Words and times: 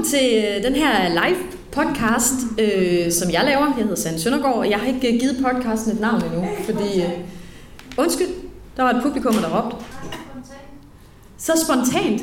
velkommen 0.00 0.20
til 0.20 0.44
øh, 0.44 0.62
den 0.64 0.74
her 0.74 1.08
live 1.08 1.40
podcast, 1.72 2.38
øh, 2.58 3.12
som 3.12 3.30
jeg 3.30 3.42
laver. 3.44 3.66
Jeg 3.76 3.84
hedder 3.84 4.02
Sande 4.04 4.20
Søndergaard, 4.20 4.56
og 4.56 4.70
jeg 4.70 4.78
har 4.78 4.86
ikke 4.86 5.12
øh, 5.12 5.20
givet 5.20 5.36
podcasten 5.46 5.92
et 5.92 6.00
navn 6.00 6.24
endnu, 6.24 6.48
fordi... 6.64 7.02
Øh, 7.02 7.12
undskyld, 7.96 8.28
der 8.76 8.82
var 8.82 8.90
et 8.90 9.02
publikum, 9.02 9.34
der 9.34 9.50
råbte. 9.56 9.76
Så 11.38 11.52
spontant. 11.64 12.20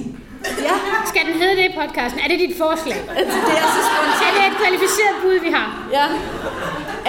Ja, 0.68 0.76
Skal 1.12 1.22
den 1.30 1.36
hedde 1.42 1.56
det 1.60 1.66
i 1.72 1.74
podcasten? 1.82 2.20
Er 2.24 2.28
det 2.32 2.40
dit 2.40 2.58
forslag? 2.58 3.00
det 3.50 3.56
er 3.64 3.70
så 3.78 3.82
spontant. 3.92 4.22
Er 4.28 4.34
det 4.38 4.44
et 4.52 4.58
kvalificeret 4.62 5.16
bud, 5.24 5.38
vi 5.48 5.52
har? 5.58 5.70
Ja. 5.98 6.08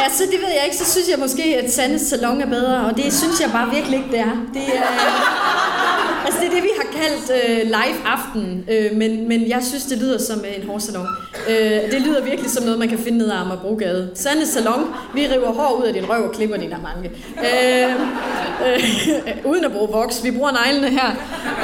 Altså, 0.05 0.23
det 0.33 0.39
ved 0.45 0.53
jeg 0.57 0.65
ikke. 0.65 0.77
Så 0.77 0.87
synes 0.93 1.09
jeg 1.13 1.19
måske, 1.19 1.45
at 1.61 1.73
Sandes 1.73 2.03
salon 2.03 2.41
er 2.41 2.51
bedre, 2.57 2.77
og 2.87 2.97
det 2.97 3.13
synes 3.21 3.41
jeg 3.41 3.51
bare 3.53 3.67
virkelig 3.77 3.97
ikke, 4.01 4.11
det 4.11 4.21
er. 4.21 4.35
Det 4.55 4.67
er... 4.79 4.89
Altså, 6.25 6.41
det 6.41 6.49
er 6.49 6.55
det, 6.55 6.63
vi 6.63 6.71
har 6.81 6.89
kaldt 7.01 7.31
øh, 7.39 7.65
live 7.65 7.99
aften, 8.07 8.65
øh, 8.73 8.97
men, 8.97 9.29
men 9.29 9.49
jeg 9.49 9.63
synes, 9.63 9.85
det 9.85 9.99
lyder 9.99 10.19
som 10.19 10.39
øh, 10.39 10.63
en 10.63 10.69
hårsalon. 10.69 11.07
Øh, 11.49 11.93
det 11.93 12.01
lyder 12.03 12.23
virkelig 12.25 12.51
som 12.51 12.65
noget, 12.65 12.79
man 12.79 12.89
kan 12.89 12.99
finde 12.99 13.19
ned 13.19 13.31
ad 13.31 13.37
Amagerbrogade. 13.37 14.11
Sande 14.15 14.47
salon, 14.47 14.85
vi 15.15 15.27
river 15.27 15.53
hår 15.53 15.81
ud 15.81 15.87
af 15.87 15.95
din 15.95 16.11
røv 16.11 16.25
og 16.25 16.33
klipper 16.33 16.57
din 16.57 16.73
amanke. 16.73 17.11
Øh, 17.39 17.91
øh, 18.67 19.51
uden 19.51 19.65
at 19.65 19.73
bruge 19.73 19.89
voks. 19.89 20.25
Vi 20.25 20.31
bruger 20.31 20.51
neglene 20.65 20.91
her. 20.91 21.09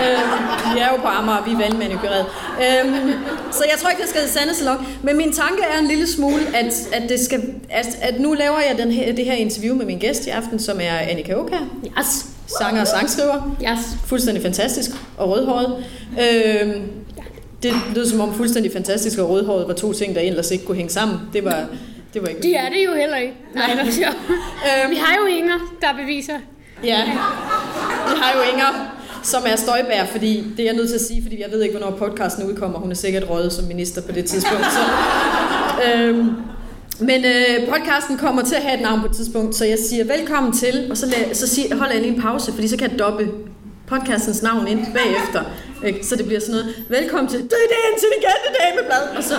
Øh, 0.02 0.74
vi 0.74 0.80
er 0.80 0.88
jo 0.88 0.96
på 0.96 1.08
Amager, 1.08 1.44
vi 1.44 1.52
er 1.52 1.58
valgmanikøreret. 1.58 2.26
Øh, 2.58 3.10
så 3.50 3.64
jeg 3.70 3.78
tror 3.78 3.90
ikke, 3.90 4.02
det 4.02 4.08
skal 4.08 4.20
hedde 4.20 4.32
Sande 4.32 4.54
salon. 4.54 4.86
Men 5.02 5.16
min 5.16 5.32
tanke 5.32 5.62
er 5.74 5.78
en 5.78 5.86
lille 5.86 6.06
smule, 6.06 6.42
at, 6.54 6.88
at, 6.92 7.08
det 7.08 7.20
skal, 7.20 7.54
at, 7.70 7.86
at 8.02 8.20
nu 8.20 8.32
laver 8.32 8.58
jeg 8.68 8.78
den 8.78 8.90
her, 8.90 9.12
det 9.12 9.24
her 9.24 9.34
interview 9.34 9.76
med 9.76 9.86
min 9.86 9.98
gæst 9.98 10.26
i 10.26 10.30
aften, 10.30 10.58
som 10.58 10.78
er 10.80 10.98
Annika 10.98 11.34
Oka. 11.34 11.56
Yes. 11.98 12.33
Sanger 12.46 12.80
og 12.80 12.86
sangskriver. 12.86 13.56
Yes. 13.62 13.78
Fuldstændig 14.06 14.42
fantastisk 14.42 14.90
og 15.16 15.30
rødhåret. 15.30 15.84
Øhm, 16.20 16.82
det 17.62 17.72
lød 17.94 18.06
som 18.06 18.20
om 18.20 18.34
fuldstændig 18.34 18.72
fantastisk 18.72 19.18
og 19.18 19.30
rødhåret 19.30 19.68
var 19.68 19.74
to 19.74 19.92
ting, 19.92 20.14
der 20.14 20.20
ellers 20.20 20.50
ikke 20.50 20.64
kunne 20.64 20.76
hænge 20.76 20.90
sammen. 20.90 21.16
Det 21.32 21.44
var, 21.44 21.66
det 22.14 22.22
var 22.22 22.28
ikke... 22.28 22.42
De 22.42 22.54
er 22.54 22.68
det 22.68 22.84
jo 22.86 22.94
heller 22.94 23.16
ikke. 23.16 23.34
Nej, 23.54 23.70
det 23.74 23.88
er 23.88 23.92
sjovt. 23.92 24.16
Øhm, 24.28 24.90
Vi 24.90 24.96
har 24.96 25.16
jo 25.20 25.26
Inger, 25.26 25.58
der 25.80 26.02
beviser. 26.02 26.38
Ja, 26.84 27.02
vi 27.04 28.14
har 28.22 28.32
jo 28.36 28.52
Inger, 28.52 28.94
som 29.22 29.42
er 29.46 29.56
støjbær, 29.56 30.04
fordi 30.04 30.44
det 30.56 30.60
er 30.60 30.64
jeg 30.64 30.74
nødt 30.74 30.88
til 30.88 30.94
at 30.94 31.00
sige, 31.00 31.22
fordi 31.22 31.42
jeg 31.42 31.50
ved 31.50 31.62
ikke, 31.62 31.78
hvornår 31.78 31.96
podcasten 31.96 32.44
udkommer. 32.50 32.78
Hun 32.78 32.90
er 32.90 32.94
sikkert 32.94 33.30
røget 33.30 33.52
som 33.52 33.64
minister 33.64 34.02
på 34.02 34.12
det 34.12 34.24
tidspunkt. 34.24 34.64
Så, 34.64 34.80
øhm, 35.86 36.30
men 37.00 37.24
øh, 37.24 37.68
podcasten 37.68 38.18
kommer 38.18 38.42
til 38.42 38.54
at 38.54 38.62
have 38.62 38.74
et 38.74 38.82
navn 38.82 39.00
på 39.00 39.06
et 39.06 39.12
tidspunkt, 39.12 39.54
så 39.54 39.64
jeg 39.64 39.78
siger 39.78 40.04
velkommen 40.04 40.52
til, 40.52 40.86
og 40.90 40.96
så, 40.96 41.06
lad, 41.06 41.34
så 41.34 41.48
sig, 41.48 41.64
holder 41.72 41.92
jeg 41.92 42.02
lige 42.02 42.14
en 42.14 42.20
pause, 42.20 42.52
fordi 42.52 42.68
så 42.68 42.76
kan 42.76 42.90
jeg 42.90 42.98
doppe 42.98 43.28
podcastens 43.86 44.42
navn 44.42 44.68
ind 44.68 44.86
bagefter. 44.86 45.42
Ikke? 45.86 46.06
Så 46.06 46.16
det 46.16 46.26
bliver 46.26 46.40
sådan 46.40 46.54
noget, 46.54 46.84
velkommen 46.88 47.28
til, 47.28 47.38
det 47.38 47.52
er 47.64 47.68
det 47.74 47.80
intelligente 47.94 48.48
dameblad, 48.60 49.16
og 49.16 49.22
så... 49.24 49.34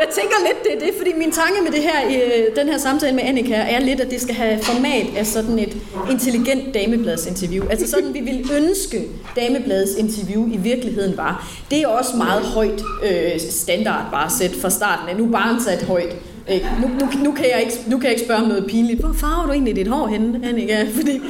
Jeg 0.00 0.08
tænker 0.14 0.36
lidt, 0.46 0.64
det 0.64 0.74
er 0.74 0.86
det, 0.86 0.94
fordi 0.98 1.12
min 1.18 1.32
tanke 1.32 1.62
med 1.62 1.72
det 1.72 1.82
her, 1.82 1.98
øh, 2.06 2.56
den 2.56 2.68
her 2.68 2.78
samtale 2.78 3.14
med 3.14 3.22
Annika, 3.24 3.54
er 3.54 3.80
lidt, 3.80 4.00
at 4.00 4.10
det 4.10 4.20
skal 4.20 4.34
have 4.34 4.58
format 4.62 5.06
af 5.16 5.26
sådan 5.26 5.58
et 5.58 5.76
intelligent 6.10 6.74
damebladsinterview. 6.74 7.68
Altså 7.68 7.90
sådan, 7.90 8.14
vi 8.14 8.20
vil 8.20 8.50
ønske 8.52 9.08
damebladets 9.36 9.94
interview 9.94 10.52
i 10.52 10.56
virkeligheden 10.56 11.16
var. 11.16 11.48
Det 11.70 11.82
er 11.82 11.86
også 11.86 12.16
meget 12.16 12.42
højt 12.42 12.82
øh, 13.04 13.40
standard 13.50 14.10
bare 14.12 14.30
sæt 14.30 14.52
fra 14.60 14.70
starten 14.70 15.08
af. 15.08 15.16
Nu 15.16 15.26
barn 15.26 15.60
sat 15.60 15.82
højt. 15.82 16.16
Ikke? 16.48 16.68
Nu, 16.82 16.88
nu, 16.88 17.24
nu, 17.24 17.32
kan 17.32 17.44
jeg 17.54 17.60
ikke, 17.60 17.74
nu 17.86 17.98
kan 17.98 18.04
jeg 18.04 18.12
ikke 18.12 18.24
spørge 18.24 18.42
om 18.42 18.48
noget 18.48 18.66
pinligt. 18.66 19.00
Hvor 19.00 19.12
farver 19.12 19.46
du 19.46 19.52
egentlig 19.52 19.76
dit 19.76 19.88
hår 19.88 20.06
henne, 20.06 20.40
Annika? 20.48 20.86
Fordi, 20.94 21.20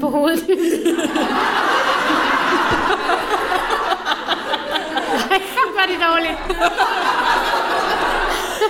På 0.00 0.06
hovedet. 0.08 0.44
Det 5.90 5.98
dårligt. 6.08 6.38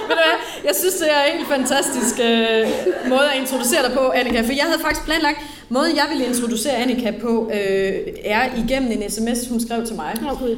Ved 0.08 0.16
du 0.16 0.22
hvad? 0.24 0.36
Jeg 0.64 0.74
synes, 0.74 0.94
det 0.94 1.08
er 1.10 1.22
en 1.32 1.36
helt 1.36 1.48
fantastisk 1.48 2.20
øh, 2.20 2.66
måde 3.08 3.32
at 3.32 3.40
introducere 3.40 3.82
dig 3.88 3.92
på, 3.92 4.10
Annika. 4.10 4.40
For 4.40 4.52
jeg 4.52 4.64
havde 4.64 4.80
faktisk 4.80 5.04
planlagt, 5.04 5.38
måden 5.68 5.96
jeg 5.96 6.06
ville 6.10 6.24
introducere 6.26 6.76
Annika 6.76 7.10
på, 7.20 7.50
øh, 7.54 7.92
er 8.24 8.42
igennem 8.64 8.92
en 8.92 9.10
sms, 9.10 9.48
hun 9.50 9.60
skrev 9.60 9.86
til 9.86 9.96
mig. 9.96 10.14
Gud. 10.38 10.56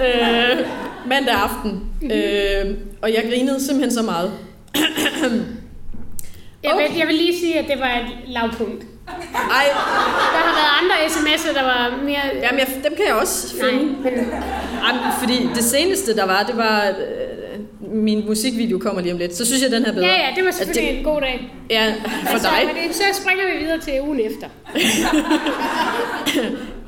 Øh, 0.00 0.66
mandag 1.06 1.34
aften. 1.34 1.82
Øh, 2.02 2.74
og 3.02 3.12
jeg 3.14 3.24
grinede 3.30 3.60
simpelthen 3.66 3.90
så 3.94 4.02
meget. 4.02 4.32
Jeg 6.62 6.72
vil, 6.76 6.84
Okay. 6.86 6.98
jeg 6.98 7.06
vil 7.06 7.14
lige 7.14 7.38
sige, 7.40 7.58
at 7.58 7.68
det 7.68 7.80
var 7.80 7.94
et 7.94 8.06
lavpunkt. 8.26 8.84
Ej, 9.08 9.66
Der 10.34 10.38
har 10.38 10.54
været 10.60 10.72
andre 10.82 10.94
sms'er, 11.06 11.54
der 11.54 11.62
var 11.62 11.98
mere... 12.04 12.20
jamen 12.42 12.58
jeg, 12.60 12.66
dem 12.84 12.94
kan 12.96 13.06
jeg 13.06 13.14
også 13.14 13.54
Nej, 13.60 13.70
finde. 13.70 13.84
men 14.02 14.12
Ej, 14.82 14.94
fordi 15.20 15.48
det 15.54 15.64
seneste, 15.64 16.16
der 16.16 16.26
var, 16.26 16.42
det 16.42 16.56
var... 16.56 16.84
Øh, 16.88 16.94
min 17.80 18.26
musikvideo 18.26 18.78
kommer 18.78 19.00
lige 19.02 19.12
om 19.12 19.18
lidt. 19.18 19.36
Så 19.36 19.46
synes 19.46 19.62
jeg, 19.62 19.70
den 19.70 19.82
her 19.84 19.90
er 19.90 19.94
bedre. 19.94 20.06
ja, 20.06 20.28
ja, 20.28 20.32
det 20.36 20.44
var 20.44 20.50
selvfølgelig 20.50 20.98
en 20.98 21.04
god 21.04 21.20
dag. 21.20 21.52
Ja, 21.70 21.94
for 22.26 22.32
Altså, 22.32 22.48
dig. 22.48 22.70
det, 22.88 22.94
så 22.94 23.02
springer 23.22 23.44
vi 23.52 23.58
videre 23.64 23.78
til 23.80 24.00
ugen 24.02 24.20
efter. 24.20 24.46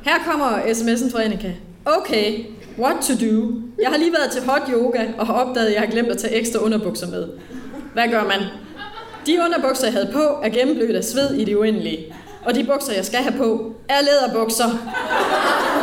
Her 0.05 0.13
kommer 0.31 0.57
sms'en 0.57 1.11
fra 1.11 1.23
Annika. 1.23 1.51
Okay, 1.85 2.39
what 2.79 2.95
to 3.01 3.13
do? 3.13 3.51
Jeg 3.81 3.89
har 3.89 3.97
lige 3.97 4.13
været 4.13 4.31
til 4.31 4.41
hot 4.41 4.61
yoga 4.73 5.05
og 5.17 5.27
har 5.27 5.33
opdaget, 5.33 5.67
at 5.67 5.73
jeg 5.73 5.81
har 5.81 5.87
glemt 5.87 6.07
at 6.09 6.17
tage 6.17 6.33
ekstra 6.35 6.59
underbukser 6.59 7.07
med. 7.07 7.27
Hvad 7.93 8.07
gør 8.07 8.23
man? 8.23 8.39
De 9.25 9.39
underbukser, 9.43 9.85
jeg 9.85 9.93
havde 9.93 10.09
på, 10.13 10.39
er 10.43 10.49
gennemblødt 10.49 10.95
af 10.95 11.03
sved 11.03 11.33
i 11.33 11.45
det 11.45 11.55
uendelige. 11.55 12.15
Og 12.45 12.55
de 12.55 12.63
bukser, 12.63 12.93
jeg 12.93 13.05
skal 13.05 13.19
have 13.19 13.37
på, 13.37 13.73
er 13.89 14.01
læderbukser. 14.01 14.69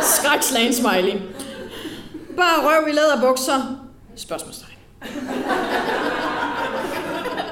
Skrækslagen 0.01 0.73
smiley. 0.73 1.13
Bare 2.37 2.57
røv 2.63 2.87
i 2.87 2.91
læderbukser? 2.91 3.79
Spørgsmålstegn. 4.15 4.73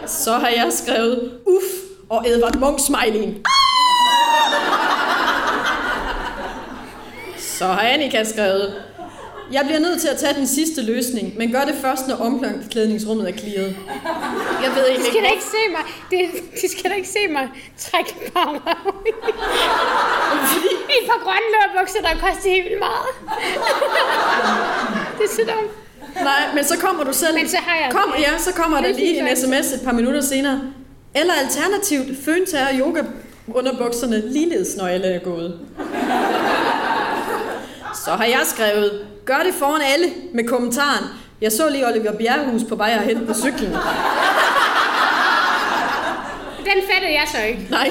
Så 0.07 0.31
har 0.33 0.47
jeg 0.47 0.67
skrevet 0.73 1.31
uff 1.45 1.65
og 2.09 2.27
Edvard 2.27 2.55
Munch 2.55 2.85
smiley. 2.85 3.33
Så 7.37 7.65
har 7.65 7.81
Annika 7.81 8.23
skrevet, 8.23 8.73
jeg 9.51 9.61
bliver 9.65 9.79
nødt 9.79 10.01
til 10.01 10.07
at 10.07 10.17
tage 10.17 10.33
den 10.33 10.47
sidste 10.47 10.81
løsning, 10.81 11.37
men 11.37 11.51
gør 11.51 11.61
det 11.65 11.75
først, 11.81 12.07
når 12.07 12.15
omklædningsrummet 12.15 13.29
er 13.29 13.33
clearet. 13.37 13.75
Jeg 14.63 14.71
ved 14.75 14.85
ikke, 14.89 15.01
De 15.01 15.07
skal 15.07 15.23
da 15.23 15.29
ikke 15.29 15.43
se 15.43 15.63
mig. 15.71 15.81
Det, 16.11 16.19
de 16.61 16.69
skal 16.77 16.89
da 16.91 16.95
ikke 16.95 17.07
se 17.07 17.27
mig 17.29 17.49
trække 17.79 18.31
bare 18.33 18.59
fordi 20.47 20.67
I 20.67 21.03
et 21.03 21.07
par 21.09 21.19
grønne 21.23 21.47
lørbukser, 21.55 21.99
der 22.01 22.09
koster 22.27 22.49
helt 22.49 22.63
vildt 22.65 22.79
meget. 22.79 23.07
det 25.17 25.23
er 25.25 25.33
så 25.35 25.41
dumt. 25.41 25.71
Nej, 26.23 26.41
men 26.55 26.63
så 26.63 26.77
kommer 26.79 27.03
du 27.03 27.13
selv. 27.13 27.35
Men 27.35 27.49
så 27.49 27.57
har 27.57 27.75
jeg- 27.83 27.91
Kom, 27.91 28.13
ja, 28.19 28.37
så 28.37 28.53
kommer 28.53 28.77
der 28.81 28.87
Det 28.87 28.95
lige 28.95 29.29
en 29.31 29.37
sms 29.37 29.73
et 29.73 29.81
par 29.85 29.91
minutter 29.91 30.21
senere. 30.21 30.61
Eller 31.15 31.33
alternativt, 31.33 32.25
føntager 32.25 32.67
yoga 32.79 33.01
underbukserne 33.53 34.23
ligeledes, 34.31 34.75
når 34.77 34.87
alle 34.87 35.07
er 35.07 35.19
gået. 35.19 35.59
Så 38.05 38.11
har 38.11 38.25
jeg 38.25 38.41
skrevet, 38.45 39.05
gør 39.25 39.37
det 39.45 39.53
foran 39.59 39.81
alle 39.81 40.13
med 40.33 40.47
kommentaren. 40.47 41.05
Jeg 41.41 41.51
så 41.51 41.69
lige 41.69 41.87
Oliver 41.87 42.11
Bjerrehus 42.11 42.61
på 42.69 42.75
vej 42.75 42.89
herhen 42.93 43.27
på 43.27 43.33
cyklen. 43.33 43.71
Den 46.65 46.81
fattede 46.91 47.13
jeg 47.13 47.27
så 47.31 47.41
ikke. 47.41 47.67
Nej. 47.69 47.89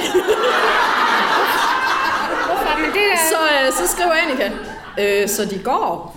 Hvorfor? 2.46 2.78
Men 2.80 2.92
det 2.92 3.02
er... 3.12 3.16
Så, 3.30 3.36
øh, 3.66 3.72
så 3.72 3.92
skriver 3.92 4.12
Annika, 4.12 4.50
øh, 5.00 5.28
så 5.28 5.44
de 5.44 5.58
går. 5.64 6.16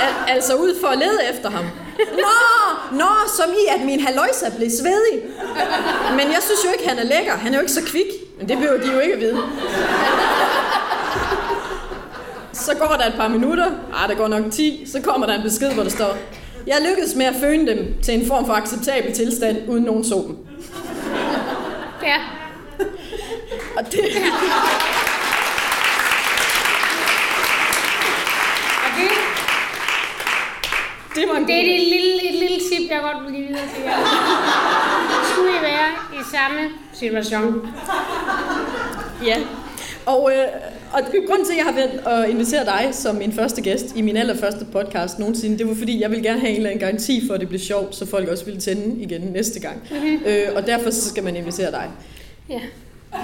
Al- 0.00 0.34
altså 0.34 0.54
ud 0.54 0.80
for 0.80 0.88
at 0.88 0.98
lede 0.98 1.18
efter 1.34 1.50
ham. 1.50 1.64
Nå, 2.12 2.28
nå, 2.98 3.08
som 3.36 3.50
i, 3.50 3.74
at 3.74 3.80
min 3.80 4.00
haløjs 4.00 4.42
er 4.42 4.50
blevet 4.56 4.72
svedig. 4.72 5.22
Men 6.10 6.20
jeg 6.20 6.38
synes 6.40 6.60
jo 6.64 6.70
ikke, 6.78 6.88
han 6.88 6.98
er 6.98 7.04
lækker. 7.04 7.36
Han 7.36 7.52
er 7.52 7.56
jo 7.56 7.60
ikke 7.60 7.72
så 7.72 7.82
kvik. 7.86 8.06
Men 8.38 8.48
det 8.48 8.58
behøver 8.58 8.80
de 8.80 8.92
jo 8.92 8.98
ikke 8.98 9.14
at 9.14 9.20
vide. 9.20 9.42
Så 12.62 12.74
går 12.78 12.96
der 12.98 13.06
et 13.06 13.14
par 13.16 13.28
minutter. 13.28 13.66
Ah, 13.94 14.08
der 14.08 14.14
går 14.14 14.28
nok 14.28 14.42
10. 14.50 14.84
Så 14.86 15.00
kommer 15.00 15.26
der 15.26 15.34
en 15.34 15.42
besked, 15.42 15.72
hvor 15.72 15.82
der 15.82 15.90
står, 15.90 16.16
jeg 16.66 16.76
lykkedes 16.88 17.14
med 17.14 17.26
at 17.26 17.34
føne 17.40 17.66
dem 17.66 17.94
til 18.02 18.14
en 18.20 18.26
form 18.26 18.46
for 18.46 18.52
acceptabel 18.52 19.12
tilstand, 19.14 19.56
uden 19.68 19.84
nogen 19.84 20.04
så 20.04 20.14
dem. 20.26 20.36
Ja. 22.02 22.16
Og 23.76 23.84
det, 23.92 24.00
Og 28.84 28.90
det, 28.96 29.08
det 31.14 31.28
var 31.28 31.36
en 31.36 31.46
det 31.46 31.54
er 31.54 31.60
et 31.60 31.80
lille, 31.80 32.28
et 32.28 32.34
lille 32.34 32.58
tip, 32.58 32.90
jeg 32.90 33.00
godt 33.02 33.24
vil 33.24 33.32
give 33.34 33.46
videre 33.46 33.68
til 33.74 33.82
jer. 33.84 33.96
Skulle 35.32 35.50
I 35.50 35.62
være 35.62 35.88
i 36.12 36.24
samme 36.32 36.70
situation? 36.92 37.68
Ja, 39.24 39.36
og, 40.06 40.32
øh, 40.34 40.46
og 40.92 41.02
grunden 41.26 41.46
til, 41.46 41.52
at 41.52 41.58
jeg 41.58 41.64
har 41.64 41.72
valgt 41.72 42.06
at 42.06 42.30
invitere 42.30 42.64
dig 42.64 42.88
som 42.92 43.16
min 43.16 43.32
første 43.32 43.62
gæst 43.62 43.96
i 43.96 44.02
min 44.02 44.16
allerførste 44.16 44.66
podcast 44.72 45.18
nogensinde, 45.18 45.58
det 45.58 45.68
var 45.68 45.74
fordi, 45.74 46.00
jeg 46.00 46.10
vil 46.10 46.22
gerne 46.22 46.40
have 46.40 46.50
en 46.50 46.56
eller 46.56 46.70
anden 46.70 46.80
garanti 46.80 47.26
for, 47.26 47.34
at 47.34 47.40
det 47.40 47.48
bliver 47.48 47.60
sjovt, 47.60 47.94
så 47.94 48.06
folk 48.06 48.28
også 48.28 48.44
vil 48.44 48.60
tænde 48.60 49.02
igen 49.02 49.20
næste 49.20 49.60
gang. 49.60 49.82
Mm-hmm. 49.90 50.20
Øh, 50.26 50.48
og 50.56 50.66
derfor 50.66 50.90
så 50.90 51.08
skal 51.08 51.24
man 51.24 51.36
invitere 51.36 51.70
dig. 51.70 51.90
Ja. 52.48 52.60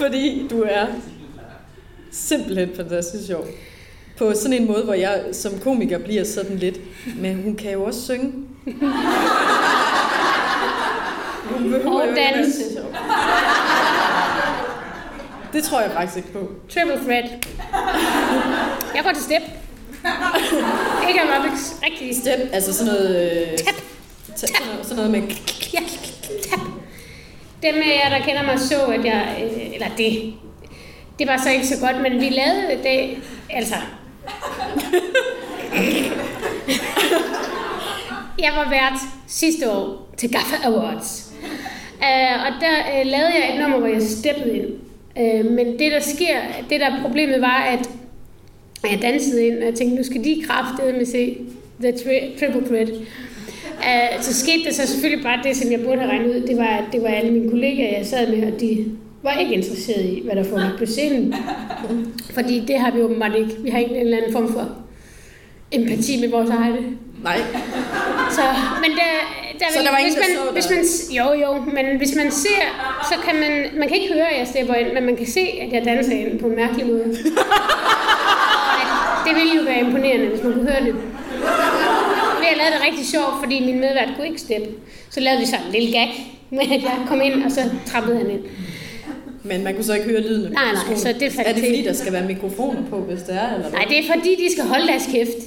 Fordi 0.00 0.48
du 0.50 0.62
er 0.62 0.86
simpelthen 2.10 2.70
fantastisk 2.76 3.26
sjov. 3.26 3.46
På 4.18 4.34
sådan 4.34 4.52
en 4.52 4.66
måde, 4.66 4.84
hvor 4.84 4.94
jeg 4.94 5.24
som 5.32 5.58
komiker 5.58 5.98
bliver 5.98 6.24
sådan 6.24 6.56
lidt, 6.56 6.80
men 7.18 7.42
hun 7.42 7.56
kan 7.56 7.72
jo 7.72 7.84
også 7.84 8.02
synge. 8.02 8.32
Og 11.54 12.06
sjov. 12.74 12.94
Det 15.52 15.64
tror 15.64 15.80
jeg 15.80 15.90
faktisk 15.90 16.16
ikke 16.16 16.32
på. 16.32 16.38
Triple 16.74 16.96
threat. 17.04 17.24
Jeg 18.94 19.04
går 19.04 19.12
til 19.12 19.22
step. 19.22 19.42
Ikke 21.08 21.20
aerobics. 21.20 21.74
Rigtig 21.84 22.16
Step, 22.16 22.38
altså 22.52 22.74
sådan 22.74 22.92
noget... 22.92 23.32
Øh, 23.52 23.58
Tap. 23.58 23.74
ta- 24.36 24.46
sådan 24.46 24.66
noget, 24.66 24.86
sådan 24.86 24.96
noget 24.96 25.10
med... 25.10 25.20
Ja, 25.74 25.78
tap. 26.50 26.60
Dem 27.62 27.74
af 27.74 28.00
jer, 28.04 28.18
der 28.18 28.24
kender 28.24 28.42
mig, 28.42 28.60
så, 28.60 28.84
at 28.86 29.04
jeg... 29.04 29.36
Øh, 29.44 29.74
eller 29.74 29.86
det... 29.98 30.34
Det 31.18 31.28
var 31.28 31.36
så 31.36 31.50
ikke 31.50 31.66
så 31.66 31.74
godt, 31.80 32.02
men 32.02 32.20
vi 32.20 32.28
lavede 32.28 32.82
det... 32.82 33.16
Altså... 33.50 33.74
jeg 38.38 38.52
var 38.56 38.68
vært 38.70 38.98
sidste 39.28 39.70
år 39.70 40.08
til 40.18 40.32
Gaffa 40.32 40.56
Awards. 40.64 41.29
Uh, 42.02 42.46
og 42.46 42.52
der 42.60 43.00
uh, 43.00 43.06
lavede 43.06 43.32
jeg 43.34 43.54
et 43.54 43.60
nummer, 43.60 43.78
hvor 43.78 43.86
jeg 43.88 44.02
steppede 44.02 44.56
ind. 44.56 44.66
Uh, 45.16 45.52
men 45.52 45.66
det, 45.78 45.92
der 45.92 46.00
sker... 46.00 46.36
Det, 46.70 46.80
der 46.80 47.02
problemet 47.02 47.40
var, 47.40 47.62
at 47.72 47.90
jeg 48.90 49.02
dansede 49.02 49.46
ind, 49.46 49.58
og 49.58 49.64
jeg 49.64 49.74
tænkte, 49.74 49.96
nu 49.96 50.02
skal 50.02 50.24
de 50.24 50.42
kraftede 50.46 50.92
med 50.92 51.06
se 51.06 51.36
The 51.80 51.92
tri- 51.92 52.40
Triple 52.40 52.66
Threat. 52.68 52.90
Uh, 52.90 54.22
så 54.22 54.34
skete 54.34 54.64
det 54.64 54.74
så 54.74 54.86
selvfølgelig 54.86 55.24
bare 55.24 55.40
det, 55.44 55.56
som 55.56 55.72
jeg 55.72 55.80
burde 55.80 55.98
have 56.00 56.10
regnet 56.10 56.28
ud. 56.36 56.40
Det 56.46 56.56
var, 56.56 56.66
at 56.66 56.84
det 56.92 57.02
var 57.02 57.08
alle 57.08 57.30
mine 57.32 57.50
kollegaer, 57.50 57.96
jeg 57.98 58.06
sad 58.06 58.36
med, 58.36 58.52
og 58.52 58.60
de 58.60 58.84
var 59.22 59.38
ikke 59.38 59.54
interesseret 59.54 60.04
i, 60.04 60.22
hvad 60.24 60.36
der 60.36 60.44
foregik 60.44 60.78
på 60.78 60.86
scenen. 60.86 61.34
Fordi 62.34 62.60
det 62.68 62.78
har 62.78 62.90
vi 62.90 63.00
åbenbart 63.02 63.32
ikke. 63.38 63.50
Vi 63.62 63.70
har 63.70 63.78
ikke 63.78 63.94
en 63.94 64.00
eller 64.00 64.16
anden 64.16 64.32
form 64.32 64.52
for 64.52 64.68
empati 65.72 66.20
med 66.20 66.28
vores 66.28 66.50
egne. 66.50 66.76
Nej, 67.24 67.38
Så, 68.30 68.42
men 68.82 68.90
der, 68.90 69.12
der, 69.60 69.66
Så 69.72 69.78
der 69.84 69.90
var 69.90 69.98
ingen, 69.98 70.14
hvis 70.14 70.24
man, 70.28 70.46
der 70.46 70.52
hvis 70.52 70.68
man, 70.70 70.80
Jo, 71.18 71.26
jo, 71.44 71.50
men 71.76 71.96
hvis 71.96 72.14
man 72.16 72.30
ser, 72.30 72.64
så 73.10 73.14
kan 73.24 73.34
man, 73.40 73.52
man 73.80 73.88
kan 73.88 73.96
ikke 74.00 74.14
høre, 74.14 74.28
at 74.32 74.38
jeg 74.38 74.46
stepper 74.46 74.74
ind, 74.74 74.92
men 74.92 75.04
man 75.06 75.16
kan 75.16 75.26
se, 75.26 75.40
at 75.40 75.72
jeg 75.72 75.84
danser 75.84 76.12
ind 76.12 76.38
på 76.40 76.46
en 76.46 76.56
mærkelig 76.56 76.86
måde. 76.86 77.04
Det 79.26 79.34
ville 79.34 79.56
jo 79.56 79.62
være 79.62 79.80
imponerende, 79.80 80.26
hvis 80.26 80.42
man 80.42 80.52
kunne 80.52 80.70
høre 80.70 80.84
det. 80.84 80.94
Vi 82.40 82.46
har 82.50 82.56
lavet 82.56 82.72
det 82.74 82.82
rigtig 82.88 83.06
sjovt, 83.06 83.34
fordi 83.42 83.64
min 83.64 83.80
medvært 83.80 84.08
kunne 84.16 84.26
ikke 84.26 84.40
steppe. 84.40 84.68
Så 85.10 85.20
lavede 85.20 85.40
vi 85.40 85.46
sådan 85.46 85.66
en 85.66 85.72
lille 85.72 85.92
gag 85.92 86.40
med, 86.50 86.60
at 86.60 86.82
jeg 86.82 86.98
kom 87.08 87.20
ind, 87.20 87.44
og 87.44 87.50
så 87.50 87.60
trappede 87.86 88.16
han 88.16 88.30
ind. 88.30 88.40
Men 89.42 89.64
man 89.64 89.74
kunne 89.74 89.84
så 89.84 89.94
ikke 89.94 90.08
høre 90.08 90.20
lyden 90.20 90.44
af 90.46 90.50
Nej, 90.50 90.72
nej, 90.72 90.96
så 90.96 91.08
det 91.20 91.32
faldt 91.32 91.48
Er 91.48 91.52
det 91.52 91.62
fordi, 91.64 91.82
der 91.82 91.92
skal 91.92 92.12
være 92.12 92.26
mikrofoner 92.34 92.82
på, 92.90 92.96
hvis 92.96 93.22
det 93.22 93.34
er? 93.34 93.48
Eller 93.54 93.68
hvad? 93.68 93.78
Nej, 93.78 93.86
det 93.90 93.98
er 93.98 94.06
fordi, 94.14 94.30
de 94.44 94.52
skal 94.54 94.64
holde 94.72 94.86
deres 94.86 95.06
kæft. 95.14 95.40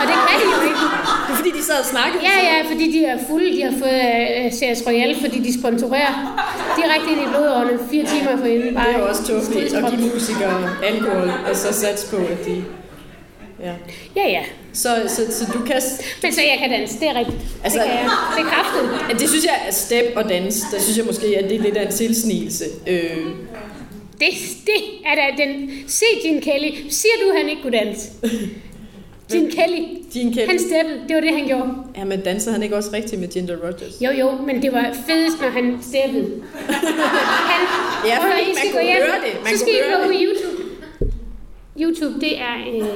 Og 0.00 0.04
det 0.10 0.16
kan 0.26 0.36
de 0.40 0.46
jo 0.56 0.62
ikke. 0.70 0.84
Det 1.26 1.32
er 1.34 1.38
fordi, 1.42 1.50
de 1.58 1.62
sad 1.68 1.78
og 1.84 1.88
snakkede. 1.94 2.20
Ja, 2.30 2.36
ja, 2.50 2.58
fordi 2.72 2.86
de 2.94 3.00
er 3.04 3.18
fulde. 3.28 3.48
De 3.56 3.62
har 3.68 3.74
fået 3.84 4.02
uh, 4.46 4.52
Ceres 4.58 4.80
Royal, 4.86 5.12
fordi 5.24 5.38
de 5.46 5.60
sponsorerer 5.60 6.14
direkte 6.78 7.08
ind 7.12 7.20
i 7.26 7.28
blodårene 7.34 7.74
fire 7.90 8.04
timer 8.12 8.36
forinden. 8.42 8.74
Det 8.74 8.84
er 8.94 8.98
jo 8.98 9.04
også 9.10 9.22
tåbeligt 9.28 9.74
at 9.74 9.84
give 9.90 10.02
musikere 10.14 10.58
alkohol, 10.90 11.28
og 11.50 11.56
så 11.62 11.68
sats 11.82 12.02
på, 12.12 12.16
at 12.16 12.40
de... 12.46 12.64
Ja. 13.64 13.72
Ja, 14.16 14.28
ja. 14.30 14.42
Så, 14.72 14.88
så, 15.06 15.22
så 15.32 15.44
du 15.52 15.58
kan... 15.64 15.82
Men 16.22 16.32
så 16.32 16.40
jeg 16.40 16.56
kan 16.60 16.70
danse, 16.70 17.00
det 17.00 17.08
er 17.08 17.14
rigtigt. 17.14 17.38
Altså- 17.64 17.78
det 17.78 17.88
kan 17.88 17.96
jeg. 17.98 18.10
Det 18.36 18.44
er 18.44 18.48
kraftigt. 18.50 19.20
Det 19.20 19.28
synes 19.28 19.44
jeg 19.44 19.54
er 19.68 19.72
step 19.72 20.06
og 20.16 20.28
dans. 20.28 20.60
Der 20.72 20.80
synes 20.80 20.98
jeg 20.98 21.06
måske, 21.06 21.26
at 21.26 21.44
det 21.50 21.56
er 21.56 21.62
lidt 21.62 21.76
af 21.76 21.86
en 21.86 21.92
tilsnigelse. 21.92 22.64
Øh, 22.86 23.16
Det, 24.20 24.28
det 24.66 24.74
er 25.06 25.14
da 25.14 25.42
den... 25.44 25.70
Se 25.86 26.04
Gene 26.22 26.40
Kelly. 26.40 26.70
Siger 26.90 27.12
du, 27.24 27.36
han 27.38 27.48
ikke 27.48 27.62
kunne 27.62 27.78
danse? 27.78 28.08
Gene 29.32 29.50
Kelly. 29.50 29.82
Gene 30.14 30.32
Kelly. 30.34 30.46
Han 30.48 30.58
steppede. 30.58 31.00
Det 31.08 31.14
var 31.14 31.20
det, 31.20 31.30
han 31.38 31.46
gjorde. 31.46 31.68
ja, 31.96 32.04
men 32.04 32.20
danser 32.20 32.52
han 32.52 32.62
ikke 32.62 32.76
også 32.76 32.90
rigtigt 32.92 33.20
med 33.20 33.28
Ginger 33.28 33.56
Rogers? 33.56 33.94
Jo, 34.00 34.10
jo, 34.10 34.30
men 34.46 34.62
det 34.62 34.72
var 34.72 34.96
fedest, 35.08 35.40
når 35.40 35.48
han 35.48 35.78
steppede. 35.82 36.26
Han, 37.52 37.60
Ja, 38.08 38.16
at 38.16 38.22
høre, 38.22 38.42
I 38.42 38.46
man 38.46 38.54
skal 38.56 38.70
kunne 38.70 38.80
gå 38.80 38.86
hjem. 38.86 39.00
det. 39.24 39.32
Man 39.44 39.52
så 39.52 39.58
skal 39.58 39.74
I 39.74 39.78
gå 39.78 40.06
på. 40.06 40.12
YouTube. 40.24 40.47
YouTube, 41.80 42.20
det 42.20 42.40
er... 42.40 42.54
Øh... 42.72 42.84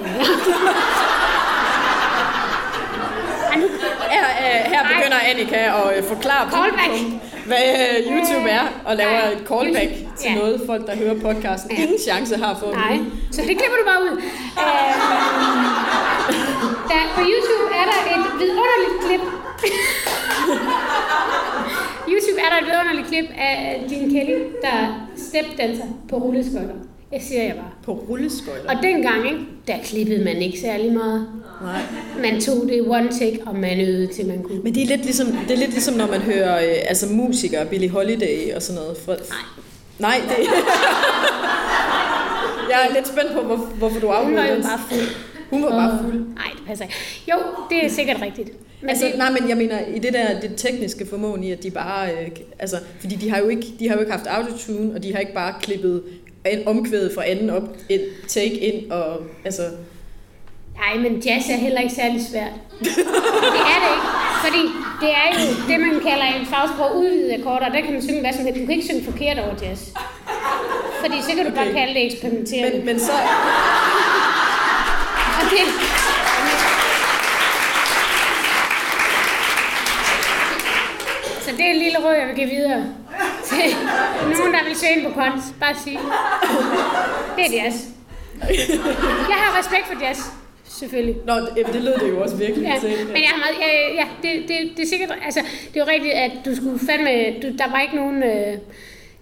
Her, 4.14 4.26
øh, 4.44 4.60
her 4.72 4.82
begynder 4.92 5.18
Annika 5.30 5.56
at 5.56 5.98
øh, 5.98 6.04
forklare 6.04 6.50
Callback. 6.50 6.90
publikum, 6.90 7.20
hvad 7.46 7.64
øh, 7.82 7.96
YouTube 8.12 8.48
er, 8.58 8.64
og 8.84 8.96
laver 8.96 9.12
Ja, 9.12 9.28
et 9.36 9.42
callback 9.50 9.90
YouTube. 9.90 10.16
til 10.18 10.30
Ja. 10.30 10.34
noget, 10.34 10.62
folk, 10.66 10.86
der 10.86 10.96
hører 10.96 11.14
podcasten, 11.26 11.70
Ja. 11.76 11.82
ingen 11.82 11.98
chance 12.08 12.36
har 12.36 12.54
for 12.60 12.70
Nej, 12.72 12.98
så 13.34 13.40
det 13.48 13.54
klipper 13.60 13.76
du 13.80 13.84
bare 13.90 14.00
ud. 14.06 14.12
Øh, 14.62 14.92
der, 16.90 17.00
på 17.16 17.20
YouTube 17.32 17.64
er 17.80 17.84
der 17.90 17.98
et 18.14 18.22
vidunderligt 18.40 18.96
klip. 19.04 19.20
YouTube 22.12 22.38
er 22.44 22.48
der 22.52 22.58
et 22.62 22.66
vidunderligt 22.70 23.06
klip 23.08 23.28
af 23.38 23.84
Gene 23.90 24.08
Kelly, 24.14 24.38
der 24.62 24.76
stepdanser 25.16 25.84
på 26.10 26.16
rulleskøjter. 26.16 26.74
Jeg 27.12 27.22
siger 27.22 27.42
jeg 27.42 27.54
bare. 27.54 27.70
På 27.84 27.92
rulleskøjter. 27.92 28.76
Og 28.76 28.82
dengang, 28.82 29.26
ikke, 29.26 29.40
der 29.66 29.74
klippede 29.84 30.24
man 30.24 30.36
ikke 30.36 30.60
særlig 30.60 30.92
meget. 30.92 31.28
Nej. 31.62 31.80
Man 32.22 32.40
tog 32.40 32.68
det 32.68 32.82
one 32.88 33.08
take, 33.12 33.40
og 33.46 33.56
man 33.56 33.80
øvede 33.80 34.06
til 34.06 34.26
man 34.26 34.42
kunne. 34.42 34.62
Men 34.62 34.74
det 34.74 34.82
er 34.82 34.86
lidt 34.86 35.04
ligesom, 35.04 35.26
det 35.26 35.50
er 35.50 35.56
lidt 35.58 35.70
ligesom 35.70 35.94
når 35.94 36.06
man 36.06 36.20
hører 36.20 36.56
øh, 36.56 36.76
altså 36.88 37.06
musikere, 37.10 37.66
Billie 37.66 37.90
Holiday 37.90 38.54
og 38.54 38.62
sådan 38.62 38.82
noget. 38.82 38.96
For, 38.96 39.12
Nej. 39.12 39.18
Nej, 39.98 40.20
det 40.28 40.36
Jeg 42.70 42.86
er 42.90 42.94
lidt 42.94 43.08
spændt 43.08 43.32
på, 43.32 43.40
hvor, 43.40 43.56
hvorfor 43.56 44.00
du 44.00 44.06
Hun 44.06 44.16
afbrød 44.16 44.34
var 44.34 44.46
jo 44.46 44.62
bare 44.62 44.80
fuld. 44.90 45.08
Hun 45.50 45.62
var 45.62 45.70
bare 45.70 45.98
fuld. 46.04 46.14
Nej, 46.14 46.50
det 46.56 46.66
passer 46.66 46.84
ikke. 46.84 46.96
Jo, 47.30 47.36
det 47.70 47.84
er 47.86 47.88
sikkert 47.90 48.22
rigtigt. 48.22 48.50
Men 48.80 48.90
Altså, 48.90 49.06
det, 49.06 49.18
nej, 49.18 49.30
men 49.30 49.48
jeg 49.48 49.56
mener, 49.56 49.78
i 49.94 49.98
det 49.98 50.12
der 50.12 50.40
det 50.40 50.52
tekniske 50.56 51.06
formåen 51.06 51.44
i, 51.44 51.50
at 51.52 51.62
de 51.62 51.70
bare, 51.70 52.12
øh, 52.12 52.28
altså, 52.58 52.76
fordi 53.00 53.14
de 53.14 53.30
har 53.30 53.38
jo 53.38 53.48
ikke, 53.48 53.66
de 53.78 53.88
har 53.88 53.94
jo 53.94 54.00
ikke 54.00 54.12
haft 54.12 54.26
autotune, 54.26 54.94
og 54.94 55.02
de 55.02 55.12
har 55.12 55.20
ikke 55.20 55.34
bare 55.34 55.54
klippet 55.62 56.02
en 56.46 56.68
omkvædet 56.68 57.12
fra 57.14 57.28
anden 57.30 57.50
op, 57.50 57.62
et 57.88 58.04
take 58.28 58.54
ind, 58.56 58.90
og 58.92 59.20
altså, 59.44 59.62
Nej, 60.76 60.96
men 61.02 61.18
jazz 61.26 61.48
er 61.50 61.56
heller 61.56 61.80
ikke 61.80 61.94
særlig 61.94 62.26
svært. 62.30 62.52
det 62.78 62.88
er 63.74 63.78
det 63.84 63.90
ikke. 63.96 64.08
Fordi 64.44 64.62
det 65.00 65.10
er 65.10 65.26
jo 65.32 65.38
det, 65.68 65.80
man 65.80 66.00
kalder 66.10 66.24
en 66.40 66.46
fagsprog 66.46 66.96
udvidede 66.96 67.34
akkorder, 67.34 67.66
og 67.66 67.72
der 67.72 67.80
kan 67.80 67.92
man 67.92 68.02
synge 68.02 68.20
hvad 68.20 68.32
som 68.32 68.44
helst. 68.44 68.60
Du 68.60 68.66
kan 68.66 68.74
ikke 68.74 68.86
synge 68.86 69.04
forkert 69.04 69.38
over 69.38 69.54
jazz. 69.62 69.80
Fordi 71.00 71.22
så 71.22 71.30
kan 71.36 71.46
du 71.46 71.50
bare 71.54 71.64
Okay. 71.68 71.74
kalde 71.78 71.94
det 71.94 72.04
eksperimenterende. 72.12 72.76
men, 72.76 72.86
men 72.86 72.98
så, 73.00 73.12
Og 75.38 75.44
det, 75.50 75.58
så 81.44 81.50
det 81.56 81.60
er 81.66 81.70
en 81.70 81.78
lille 81.78 81.98
råd, 81.98 82.14
jeg 82.14 82.26
vil 82.28 82.36
give 82.36 82.48
videre 82.48 82.84
til 83.56 84.38
nogen, 84.38 84.52
der 84.54 84.64
vil 84.68 84.76
søge 84.76 84.92
ind 84.96 85.02
på 85.06 85.12
konst. 85.20 85.46
Bare 85.60 85.74
sige, 85.84 85.98
det 87.36 87.44
er 87.48 87.62
jazz. 87.64 87.76
Jeg 89.32 89.38
har 89.44 89.58
respekt 89.60 89.86
for 89.86 90.04
jazz, 90.04 90.18
selvfølgelig. 90.64 91.16
nå, 91.26 91.34
det, 91.34 91.66
det 91.72 91.82
lød 91.82 91.94
det 92.00 92.08
jo 92.08 92.22
også 92.22 92.36
virkelig 92.36 92.62
Ja, 92.68 92.76
til. 92.80 93.06
men 93.06 93.16
jeg 93.26 93.30
har 93.34 93.38
meget, 93.44 93.56
ja, 93.60 93.70
ja 94.00 94.06
det, 94.22 94.48
det, 94.48 94.56
det 94.76 94.82
er 94.82 94.86
sikkert, 94.86 95.12
altså, 95.24 95.40
det 95.74 95.80
er 95.80 95.84
jo 95.84 95.90
rigtigt, 95.92 96.14
at 96.14 96.30
du 96.44 96.54
skulle 96.56 96.78
fandme, 96.78 97.40
du, 97.42 97.56
der 97.58 97.70
var 97.70 97.80
ikke 97.80 97.96
nogen 97.96 98.22
øh, 98.22 98.58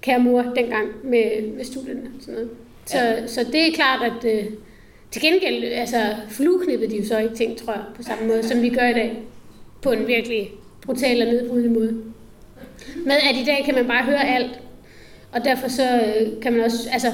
kære 0.00 0.18
mor 0.18 0.42
dengang 0.42 0.88
med, 1.04 1.42
med 1.56 1.64
studierne 1.64 2.00
og 2.00 2.20
sådan 2.20 2.34
noget. 2.34 2.50
Så, 2.87 2.99
ja. 2.99 3.26
så 3.26 3.44
det 3.52 3.68
er 3.68 3.72
klart, 3.75 4.02
at 4.02 4.34
øh, 4.38 4.44
til 5.10 5.22
gengæld, 5.22 5.64
altså, 5.72 5.96
flueknippede 6.30 6.90
de 6.90 6.96
jo 6.96 7.06
så 7.06 7.18
ikke 7.18 7.34
ting, 7.34 7.56
tror 7.58 7.72
jeg, 7.72 7.82
på 7.96 8.02
samme 8.02 8.26
måde, 8.26 8.42
som 8.42 8.62
vi 8.62 8.68
gør 8.68 8.87
i 8.87 8.92
dag. 8.92 9.16
På 9.82 9.90
en 9.90 10.06
virkelig 10.06 10.50
brutal 10.87 11.22
og 11.22 11.28
nedbrydende 11.28 11.70
måde. 11.80 12.02
Med 13.06 13.16
at 13.30 13.37
i 13.37 13.44
dag 13.44 13.62
kan 13.64 13.75
man 13.75 13.87
bare 13.87 14.04
høre 14.04 14.28
alt. 14.28 14.60
Og 15.32 15.44
derfor 15.44 15.68
så 15.68 15.82
øh, 15.82 16.42
kan 16.42 16.52
man 16.52 16.64
også, 16.64 16.88
altså, 16.92 17.12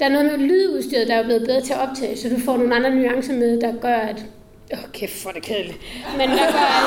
der 0.00 0.06
er 0.06 0.10
noget 0.10 0.26
med 0.26 0.38
lydudstyret, 0.48 1.08
der 1.08 1.14
er 1.14 1.24
blevet 1.24 1.46
bedre 1.46 1.60
til 1.60 1.72
at 1.72 1.78
optage, 1.78 2.16
så 2.16 2.28
du 2.28 2.40
får 2.44 2.56
nogle 2.56 2.74
andre 2.74 2.94
nuancer 2.94 3.34
med, 3.34 3.60
der 3.60 3.72
gør, 3.80 3.96
at... 3.96 4.24
Åh, 4.72 4.78
oh, 4.78 4.90
kæft, 4.92 5.22
hvor 5.22 5.30
er 5.30 5.34
det 5.34 5.42
kedeligt. 5.42 5.78
Men 6.16 6.30
der 6.30 6.36
gør, 6.36 6.70
at... 6.78 6.84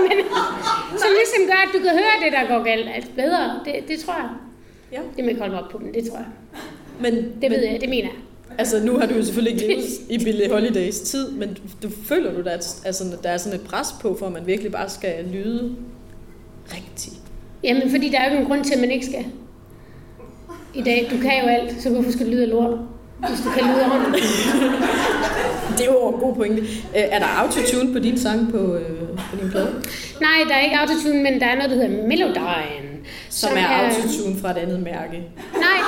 Men, 0.08 0.18
som 0.98 1.08
ligesom 1.20 1.46
gør, 1.46 1.60
at 1.66 1.68
du 1.74 1.78
kan 1.78 1.90
høre 1.90 2.16
det, 2.24 2.32
der 2.32 2.56
går 2.56 2.64
galt 2.64 2.88
altså 2.94 3.10
bedre. 3.16 3.60
Det, 3.64 3.88
det 3.88 3.98
tror 3.98 4.14
jeg. 4.14 4.28
Ja. 4.92 5.00
Det 5.16 5.24
må 5.24 5.30
jeg 5.30 5.38
holde 5.38 5.54
mig 5.54 5.62
op 5.64 5.70
på, 5.70 5.78
men 5.78 5.94
det 5.94 6.10
tror 6.10 6.16
jeg. 6.18 6.26
Men, 7.00 7.14
Det 7.14 7.34
men, 7.40 7.50
ved 7.50 7.58
jeg, 7.58 7.80
det 7.80 7.88
mener 7.88 8.08
jeg. 8.08 8.29
Altså, 8.58 8.80
nu 8.84 8.98
har 8.98 9.06
du 9.06 9.14
jo 9.14 9.24
selvfølgelig 9.24 9.62
ikke 9.62 9.74
levet 9.74 9.88
i 10.20 10.24
Billie 10.24 10.52
Holidays 10.52 11.00
tid, 11.00 11.30
men 11.30 11.56
du, 11.82 11.90
føler 12.04 12.32
du, 12.32 12.48
at 12.48 12.80
altså, 12.84 13.04
der 13.22 13.28
er 13.28 13.36
sådan 13.36 13.60
et 13.60 13.66
pres 13.66 13.88
på, 14.00 14.16
for 14.18 14.26
at 14.26 14.32
man 14.32 14.46
virkelig 14.46 14.72
bare 14.72 14.88
skal 14.88 15.24
lyde 15.32 15.76
rigtigt. 16.74 17.16
Jamen, 17.64 17.90
fordi 17.90 18.08
der 18.08 18.18
er 18.18 18.24
jo 18.24 18.30
ikke 18.30 18.42
nogen 18.42 18.48
grund 18.48 18.64
til, 18.64 18.74
at 18.74 18.80
man 18.80 18.90
ikke 18.90 19.06
skal. 19.06 19.24
I 20.74 20.82
dag, 20.82 21.08
du 21.10 21.16
kan 21.16 21.42
jo 21.42 21.48
alt, 21.48 21.82
så 21.82 21.90
hvorfor 21.90 22.10
skal 22.10 22.26
du 22.26 22.30
lyde 22.30 22.42
af 22.42 22.48
lort? 22.48 22.78
Hvis 23.28 23.40
du 23.44 23.50
kan 23.50 23.62
lyde 23.62 23.84
ordentligt. 23.84 24.26
Det 25.78 25.88
er 25.88 25.92
jo 25.92 26.08
en 26.08 26.20
god 26.20 26.34
pointe. 26.34 26.62
Er 26.94 27.18
der 27.18 27.26
autotune 27.26 27.92
på 27.92 27.98
din 27.98 28.18
sang 28.18 28.50
på, 28.50 28.74
øh, 28.74 29.18
på 29.30 29.36
din 29.40 29.50
plade? 29.50 29.82
Nej, 30.20 30.38
der 30.48 30.54
er 30.54 30.60
ikke 30.60 30.76
autotune, 30.78 31.22
men 31.22 31.40
der 31.40 31.46
er 31.46 31.54
noget, 31.54 31.70
der 31.70 31.76
hedder 31.76 32.06
Melodyne, 32.06 32.90
Som, 33.28 33.48
som 33.48 33.58
er, 33.58 33.62
er 33.62 33.84
autotune 33.84 34.40
fra 34.40 34.50
et 34.50 34.56
andet 34.56 34.80
mærke. 34.82 35.16
Nej, 35.54 35.80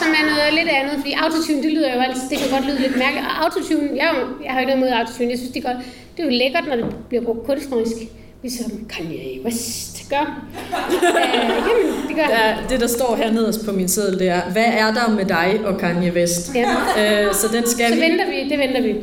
som 0.00 0.08
er 0.20 0.24
noget 0.32 0.50
lidt 0.58 0.70
andet, 0.78 0.94
fordi 1.00 1.12
autotune, 1.24 1.60
det 1.64 1.72
lyder 1.76 1.90
jo 1.94 2.00
altid, 2.06 2.24
det 2.30 2.38
kan 2.38 2.48
godt 2.56 2.64
lyde 2.68 2.80
lidt 2.86 2.96
mærkeligt. 3.04 3.26
Og 3.30 3.34
autotune, 3.44 3.88
jeg, 4.02 4.08
jeg 4.44 4.52
har 4.52 4.60
ikke 4.60 4.72
noget 4.72 4.82
mod 4.84 4.90
autotune, 5.00 5.30
jeg 5.30 5.38
synes, 5.38 5.52
det 5.54 5.60
er 5.64 5.68
godt, 5.70 5.80
det 6.14 6.20
er 6.22 6.26
jo 6.30 6.34
lækkert, 6.42 6.64
når 6.70 6.76
det 6.76 6.86
bliver 7.08 7.22
brugt 7.24 7.42
kunstnerisk, 7.48 7.96
ligesom 8.42 8.70
Kanye 8.94 9.40
West 9.44 9.98
gør. 10.10 10.24
øh, 10.24 11.50
jamen, 11.68 12.08
det 12.08 12.16
gør 12.16 12.26
der, 12.36 12.68
Det, 12.70 12.80
der 12.80 12.86
står 12.86 13.16
her 13.16 13.32
nederst 13.32 13.64
på 13.66 13.72
min 13.72 13.88
seddel, 13.88 14.18
det 14.18 14.28
er, 14.28 14.40
hvad 14.52 14.64
er 14.66 14.92
der 14.98 15.14
med 15.14 15.24
dig 15.24 15.60
og 15.64 15.78
Kanye 15.78 16.12
West? 16.12 16.54
Ja. 16.54 17.26
Øh, 17.26 17.34
så 17.34 17.46
den 17.52 17.66
skal 17.66 17.88
så 17.88 17.94
vi... 17.94 18.00
venter 18.00 18.26
vi, 18.30 18.48
det 18.48 18.58
venter 18.58 18.82
vi. 18.82 18.94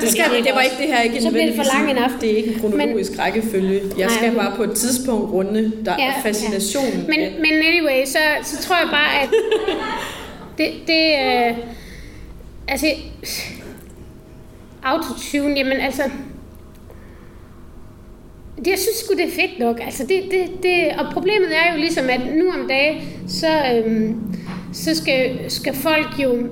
Det, 0.00 0.08
skal 0.08 0.24
vi, 0.30 0.36
det 0.36 0.54
var 0.54 0.60
ikke 0.60 0.76
det 0.78 0.86
her 0.86 1.00
ikke 1.00 1.22
Så 1.22 1.30
bliver 1.30 1.46
det 1.46 1.54
for 1.54 1.76
lang 1.76 1.90
en 1.90 1.98
aften. 1.98 2.20
Det 2.20 2.32
er 2.32 2.36
ikke 2.36 2.54
en 2.54 2.60
kronologisk 2.60 3.10
men, 3.10 3.20
rækkefølge. 3.20 3.80
Jeg 3.98 4.10
skal 4.10 4.32
nej, 4.32 4.44
bare 4.44 4.56
på 4.56 4.62
et 4.62 4.72
tidspunkt 4.72 5.32
runde, 5.32 5.72
der 5.84 5.94
ja, 5.98 6.06
er 6.06 6.22
fascinationen. 6.22 6.92
Ja. 6.92 7.06
Men, 7.08 7.20
men 7.42 7.52
anyway, 7.52 8.04
så, 8.06 8.18
så 8.42 8.62
tror 8.62 8.76
jeg 8.76 8.88
bare, 8.90 9.22
at 9.22 9.28
det, 10.58 10.66
det 10.86 11.14
øh, 11.24 11.56
altså, 12.68 12.86
autotune, 14.82 15.54
jamen 15.56 15.80
altså, 15.80 16.02
det, 18.56 18.66
jeg 18.66 18.78
synes 18.78 18.96
sgu, 19.04 19.14
det 19.14 19.24
er 19.24 19.30
fedt 19.30 19.58
nok. 19.58 19.80
Altså, 19.84 20.02
det, 20.02 20.22
det, 20.30 20.62
det, 20.62 20.92
og 20.98 21.12
problemet 21.12 21.48
er 21.56 21.72
jo 21.72 21.78
ligesom, 21.78 22.10
at 22.10 22.20
nu 22.34 22.48
om 22.50 22.68
dagen, 22.68 23.02
så, 23.28 23.48
øhm, 23.74 24.16
så 24.72 24.94
skal, 24.94 25.50
skal 25.50 25.74
folk 25.74 26.08
jo 26.18 26.48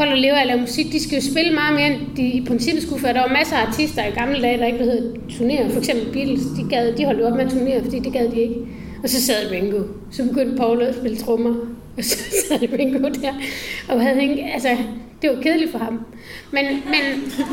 folk, 0.00 0.10
der 0.10 0.16
lever 0.16 0.34
af 0.34 0.40
at 0.40 0.46
lave 0.46 0.60
musik, 0.60 0.92
de 0.92 1.00
skal 1.02 1.14
jo 1.20 1.30
spille 1.32 1.52
meget 1.54 1.74
mere, 1.74 1.86
end 1.92 2.00
de 2.16 2.22
i 2.22 2.44
princippet 2.44 2.82
skulle, 2.82 3.00
for 3.00 3.08
der 3.08 3.20
var 3.20 3.32
masser 3.38 3.56
af 3.56 3.66
artister 3.66 4.06
i 4.06 4.10
gamle 4.10 4.42
dage, 4.42 4.58
der 4.58 4.66
ikke 4.66 4.78
behøvede 4.78 5.16
turnere. 5.38 5.70
For 5.70 5.78
eksempel 5.78 6.12
Beatles, 6.12 6.42
de, 6.56 6.62
gad, 6.70 6.92
de 6.92 7.04
holdt 7.04 7.22
op 7.22 7.36
med 7.36 7.44
at 7.44 7.50
turnere, 7.50 7.82
fordi 7.84 7.98
det 7.98 8.12
gad 8.12 8.28
de 8.30 8.40
ikke. 8.40 8.54
Og 9.02 9.08
så 9.08 9.22
sad 9.22 9.50
Ringo. 9.50 9.82
Så 10.10 10.24
begyndte 10.28 10.56
Paul 10.56 10.82
at 10.82 10.94
spille 10.94 11.16
trommer. 11.16 11.54
Og 11.96 12.04
så 12.04 12.16
sad 12.48 12.68
Ringo 12.78 13.08
der. 13.08 13.34
Og 13.88 14.02
havde 14.02 14.22
ikke, 14.22 14.44
altså, 14.54 14.68
det 15.22 15.30
var 15.30 15.42
kedeligt 15.42 15.70
for 15.70 15.78
ham. 15.78 15.96
Men, 16.56 16.64
men 16.94 17.02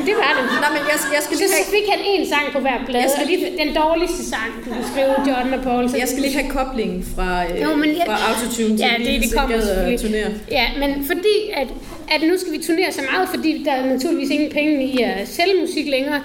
det 0.08 0.16
var 0.22 0.32
det. 0.38 0.44
Nå, 0.64 0.68
men 0.76 0.84
jeg, 0.92 0.98
jeg 1.16 1.22
skal 1.26 1.38
lige 1.38 1.50
så 1.56 1.60
have... 1.62 1.72
fik 1.78 1.88
han 1.94 2.02
en 2.14 2.24
sang 2.34 2.46
på 2.56 2.60
hver 2.60 2.78
plade, 2.86 3.04
jeg 3.04 3.12
skal 3.16 3.28
lige... 3.28 3.46
den 3.64 3.72
dårligste 3.84 4.22
sang, 4.34 4.50
du 4.66 4.70
kunne 4.74 4.88
skrive 4.92 5.14
John 5.28 5.54
og 5.54 5.62
Paul. 5.64 5.90
Så 5.90 5.98
jeg 5.98 6.08
skal 6.08 6.22
lige 6.22 6.38
have 6.40 6.50
koblingen 6.60 7.04
fra, 7.16 7.30
øh, 7.46 7.62
jo, 7.62 7.76
men 7.76 7.90
jeg... 7.90 8.04
fra 8.10 8.18
autotune 8.30 8.78
til 8.78 8.86
ja, 8.88 8.94
det, 9.12 9.22
det 9.24 9.30
kommer 9.38 9.58
turnere. 10.04 10.30
Ja, 10.52 10.66
men 10.82 11.06
fordi 11.12 11.36
at, 11.62 11.70
at 12.16 12.22
nu 12.30 12.34
skal 12.42 12.52
vi 12.54 12.60
turnere 12.68 12.92
så 12.92 13.02
meget, 13.12 13.30
fordi 13.36 13.52
der 13.66 13.72
er 13.72 13.86
naturligvis 13.94 14.30
ingen 14.30 14.52
penge 14.52 14.86
i 14.86 15.02
at 15.02 15.28
sælge 15.28 15.56
musik 15.62 15.88
længere, 15.96 16.22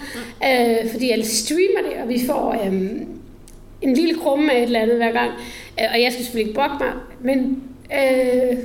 øh, 0.48 0.90
fordi 0.92 1.10
alle 1.10 1.26
streamer 1.26 1.82
det, 1.88 1.94
og 2.02 2.08
vi 2.08 2.18
får 2.26 2.44
øh, 2.64 2.72
en 3.82 3.94
lille 3.94 4.14
krumme 4.22 4.52
af 4.52 4.58
et 4.58 4.62
eller 4.62 4.80
andet 4.80 4.96
hver 4.96 5.12
gang. 5.12 5.30
Øh, 5.80 5.86
og 5.94 6.02
jeg 6.02 6.12
skal 6.12 6.24
selvfølgelig 6.24 6.48
ikke 6.48 6.60
brokke 6.60 6.76
mig, 6.84 6.92
men... 7.20 7.62
Øh, 7.98 8.56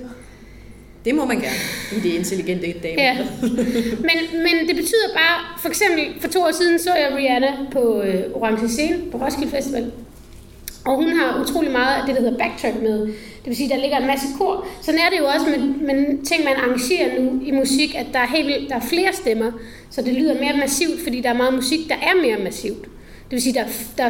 det 1.05 1.15
må 1.15 1.25
man 1.25 1.39
gerne 1.39 1.55
i 1.97 1.99
de 1.99 2.09
intelligente 2.09 2.73
damer. 2.83 3.03
Ja. 3.03 3.17
Men, 4.07 4.17
men 4.33 4.67
det 4.67 4.75
betyder 4.75 5.07
bare, 5.13 5.59
for 5.59 5.69
eksempel 5.69 6.21
for 6.21 6.27
to 6.27 6.39
år 6.41 6.51
siden 6.51 6.79
så 6.79 6.89
jeg 6.93 7.17
Rihanna 7.17 7.53
på 7.71 8.01
øh, 8.01 8.23
Orange 8.33 8.69
Scene 8.69 8.97
på 9.11 9.17
Roskilde 9.17 9.51
Festival. 9.51 9.91
Og 10.85 10.95
hun 10.95 11.09
har 11.09 11.41
utrolig 11.41 11.71
meget 11.71 11.95
af 11.95 12.01
det, 12.07 12.15
der 12.15 12.21
hedder 12.21 12.37
backtrack 12.37 12.81
med. 12.81 12.99
Det 13.07 13.45
vil 13.45 13.55
sige, 13.55 13.69
der 13.69 13.77
ligger 13.77 13.97
en 13.97 14.07
masse 14.07 14.27
kor. 14.37 14.67
Sådan 14.81 14.99
er 14.99 15.09
det 15.09 15.19
jo 15.19 15.25
også 15.25 15.45
med, 15.45 15.59
med 15.59 16.25
ting, 16.25 16.43
man 16.43 16.55
arrangerer 16.55 17.21
nu 17.21 17.41
i 17.45 17.51
musik, 17.51 17.95
at 17.95 18.05
der 18.13 18.19
er, 18.19 18.27
helt, 18.27 18.69
der 18.69 18.75
er 18.75 18.79
flere 18.89 19.13
stemmer, 19.13 19.51
så 19.89 20.01
det 20.01 20.13
lyder 20.13 20.33
mere 20.33 20.57
massivt, 20.57 21.03
fordi 21.03 21.21
der 21.21 21.29
er 21.29 21.33
meget 21.33 21.53
musik, 21.53 21.79
der 21.89 21.95
er 21.95 22.21
mere 22.21 22.43
massivt. 22.43 22.83
Det 22.83 23.31
vil 23.31 23.41
sige, 23.41 23.53
der, 23.53 23.65
der 23.97 24.09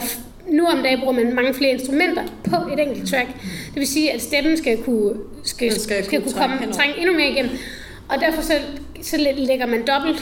nu 0.49 0.65
om 0.65 0.83
dagen 0.83 0.99
bruger 0.99 1.13
man 1.13 1.35
mange 1.35 1.53
flere 1.53 1.71
instrumenter 1.71 2.23
på 2.43 2.55
et 2.73 2.79
enkelt 2.79 3.09
track. 3.09 3.27
Det 3.67 3.75
vil 3.75 3.87
sige, 3.87 4.11
at 4.11 4.21
stemmen 4.21 4.57
skal 4.57 4.77
kunne, 4.83 5.13
skal, 5.43 5.71
skal, 5.71 5.81
skal, 5.83 6.05
skal 6.05 6.21
kunne 6.21 6.33
komme, 6.33 6.73
trænge 6.73 6.97
endnu 6.97 7.13
mere 7.13 7.29
igennem. 7.29 7.51
Og 8.09 8.15
derfor 8.19 8.41
så, 8.41 8.53
så 9.01 9.17
lægger 9.37 9.65
man 9.65 9.85
dobbelt 9.87 10.21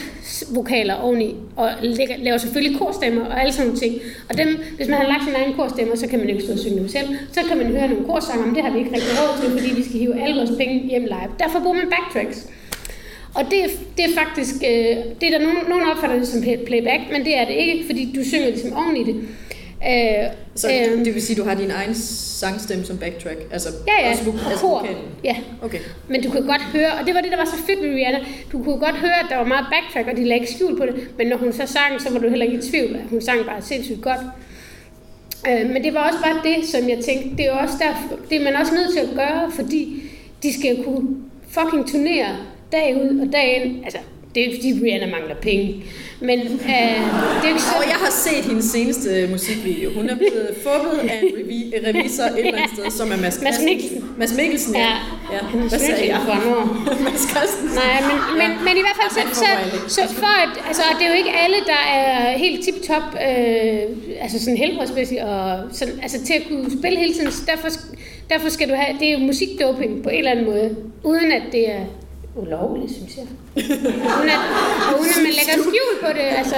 vokaler 0.54 0.94
oveni, 0.94 1.36
og 1.56 1.70
lægger, 1.82 2.14
laver 2.18 2.38
selvfølgelig 2.38 2.78
korstemmer 2.78 3.26
og 3.26 3.40
alle 3.40 3.52
sådan 3.52 3.66
nogle 3.66 3.80
ting. 3.80 3.94
Og 4.28 4.38
dem, 4.38 4.58
hvis 4.76 4.88
man 4.88 4.98
har 4.98 5.08
lagt 5.08 5.24
sin 5.24 5.34
egen 5.34 5.54
korstemmer, 5.54 5.96
så 5.96 6.06
kan 6.06 6.18
man 6.18 6.28
ikke 6.28 6.42
stå 6.42 6.52
og 6.52 6.58
synge 6.58 6.78
dem 6.78 6.88
selv. 6.88 7.08
Så 7.32 7.40
kan 7.48 7.58
man 7.58 7.66
høre 7.66 7.88
nogle 7.88 8.06
korsanger, 8.06 8.46
men 8.46 8.54
det 8.54 8.64
har 8.64 8.72
vi 8.72 8.78
ikke 8.78 8.94
rigtig 8.94 9.10
råd 9.20 9.42
til, 9.42 9.50
fordi 9.60 9.74
vi 9.76 9.82
skal 9.82 9.98
hive 10.00 10.22
alle 10.22 10.36
vores 10.36 10.50
penge 10.58 10.88
hjem 10.88 11.02
live. 11.02 11.30
Derfor 11.38 11.60
bruger 11.60 11.76
man 11.76 11.90
backtracks. 11.90 12.48
Og 13.34 13.44
det, 13.44 13.60
det 13.96 14.04
er 14.04 14.14
faktisk, 14.22 14.54
øh, 14.54 14.96
det 15.20 15.26
er 15.28 15.38
der 15.38 15.46
nogen, 15.46 15.58
nogen 15.68 15.84
opfatter 15.90 16.18
det 16.18 16.28
som 16.28 16.42
playback, 16.66 17.02
men 17.12 17.24
det 17.24 17.38
er 17.38 17.44
det 17.44 17.54
ikke, 17.54 17.86
fordi 17.86 18.12
du 18.16 18.24
synger 18.24 18.48
ligesom 18.48 18.72
oven 18.72 18.96
i 18.96 19.04
det. 19.04 19.16
Øh, 19.82 20.30
så 20.54 20.68
øh, 20.68 21.04
det 21.04 21.14
vil 21.14 21.22
sige, 21.22 21.34
at 21.34 21.44
du 21.44 21.48
har 21.48 21.54
din 21.54 21.70
egen 21.70 21.94
sangstemme 21.94 22.84
som 22.84 22.98
backtrack? 22.98 23.38
Altså, 23.52 23.68
ja, 23.86 24.06
ja, 24.06 24.10
også, 24.10 24.32
altså 24.50 24.60
kor. 24.60 24.88
Ja. 25.24 25.36
Okay. 25.62 25.78
Men 26.08 26.22
du 26.22 26.30
kunne 26.30 26.46
godt 26.46 26.62
høre, 26.62 26.92
og 27.00 27.06
det 27.06 27.14
var 27.14 27.20
det, 27.20 27.30
der 27.30 27.36
var 27.36 27.44
så 27.44 27.56
fedt 27.66 27.82
med 27.82 27.94
Rihanna, 27.94 28.18
du 28.52 28.62
kunne 28.62 28.78
godt 28.78 28.96
høre, 28.96 29.18
at 29.24 29.26
der 29.30 29.36
var 29.36 29.44
meget 29.44 29.66
backtrack, 29.70 30.08
og 30.08 30.16
de 30.16 30.24
lagde 30.24 30.40
ikke 30.40 30.52
skjul 30.52 30.78
på 30.78 30.86
det, 30.86 31.08
men 31.18 31.26
når 31.26 31.36
hun 31.36 31.52
så 31.52 31.66
sang, 31.66 32.00
så 32.00 32.12
var 32.12 32.18
du 32.18 32.28
heller 32.28 32.46
ikke 32.46 32.58
i 32.58 32.70
tvivl, 32.70 32.96
at 32.96 33.02
hun 33.10 33.20
sang 33.20 33.46
bare 33.46 33.62
sindssygt 33.62 34.02
godt. 34.02 34.20
Øh, 35.48 35.70
men 35.70 35.84
det 35.84 35.94
var 35.94 36.08
også 36.08 36.18
bare 36.24 36.40
det, 36.44 36.66
som 36.66 36.88
jeg 36.88 36.98
tænkte, 37.04 37.36
det 37.36 37.46
er 37.46 37.52
også 37.52 37.74
derfor, 37.80 38.24
det 38.30 38.40
er 38.40 38.44
man 38.44 38.56
også 38.56 38.74
nødt 38.74 38.92
til 38.92 39.00
at 39.00 39.16
gøre, 39.16 39.52
fordi 39.52 40.02
de 40.42 40.52
skal 40.60 40.84
kunne 40.84 41.08
fucking 41.48 41.88
turnere 41.88 42.36
dag 42.72 42.96
ud 42.96 43.20
og 43.26 43.32
dag 43.32 43.64
ind. 43.64 43.84
Altså, 43.84 43.98
det 44.34 44.46
er 44.46 44.54
fordi 44.56 44.72
Rihanna 44.82 45.06
mangler 45.06 45.34
penge. 45.34 45.84
Men 46.20 46.38
øh, 46.40 46.50
det 46.50 47.44
er 47.44 47.48
ikke 47.48 47.60
så... 47.60 47.74
Og 47.76 47.84
jeg 47.92 47.98
har 48.04 48.10
set 48.10 48.44
hendes 48.44 48.64
seneste 48.64 49.28
musikvideo. 49.30 49.90
Hun 49.92 50.08
er 50.08 50.16
blevet 50.16 50.50
fubbet 50.62 50.98
af 51.10 51.20
en 51.22 51.28
revi- 51.38 51.88
revisor 51.88 52.24
et 52.24 52.38
eller 52.38 52.58
andet 52.58 52.78
sted, 52.78 52.90
som 52.90 53.12
er 53.12 53.16
Mads 53.16 53.42
Mads 53.42 53.60
Mikkelsen. 53.64 54.04
Mads 54.18 54.34
Mikkelsen, 54.36 54.74
ja. 54.74 54.80
ja. 54.80 54.88
ja. 55.32 55.58
Hvad 55.58 55.78
sagde 55.78 56.06
jeg? 56.12 56.20
For 56.24 56.34
Mads 57.04 57.24
Christensen. 57.30 57.78
Nej, 57.84 58.00
men, 58.08 58.16
men, 58.40 58.64
men 58.66 58.74
i 58.76 58.82
hvert 58.86 58.98
fald, 59.00 59.10
så, 59.34 59.40
så, 59.42 59.46
så 59.96 60.14
for 60.14 60.32
at, 60.44 60.66
altså, 60.66 60.82
det 60.98 61.04
er 61.06 61.10
jo 61.10 61.16
ikke 61.16 61.30
alle, 61.42 61.56
der 61.66 61.82
er 61.94 62.38
helt 62.38 62.64
tip-top, 62.64 63.06
øh, 63.28 63.80
altså 64.20 64.38
sådan 64.40 64.56
helbredsmæssigt, 64.56 65.20
og 65.20 65.58
sådan, 65.72 65.94
altså 66.02 66.24
til 66.24 66.34
at 66.34 66.42
kunne 66.48 66.70
spille 66.78 66.98
hele 66.98 67.14
tiden, 67.14 67.32
derfor, 67.46 67.68
derfor 68.30 68.48
skal 68.48 68.68
du 68.68 68.74
have, 68.74 68.98
det 68.98 69.08
er 69.08 69.12
jo 69.12 69.18
musikdoping 69.18 70.02
på 70.02 70.08
en 70.08 70.18
eller 70.18 70.30
anden 70.30 70.44
måde, 70.44 70.76
uden 71.04 71.32
at 71.32 71.42
det 71.52 71.70
er 71.70 71.80
ulovligt, 72.36 72.92
synes 72.92 73.16
jeg. 73.16 73.26
uden 74.18 74.28
at, 74.36 74.40
og 74.88 75.00
uden 75.00 75.10
at 75.16 75.22
man 75.26 75.32
lægger 75.38 75.56
skjul 75.62 75.94
på 76.00 76.10
det. 76.18 76.26
Altså, 76.40 76.56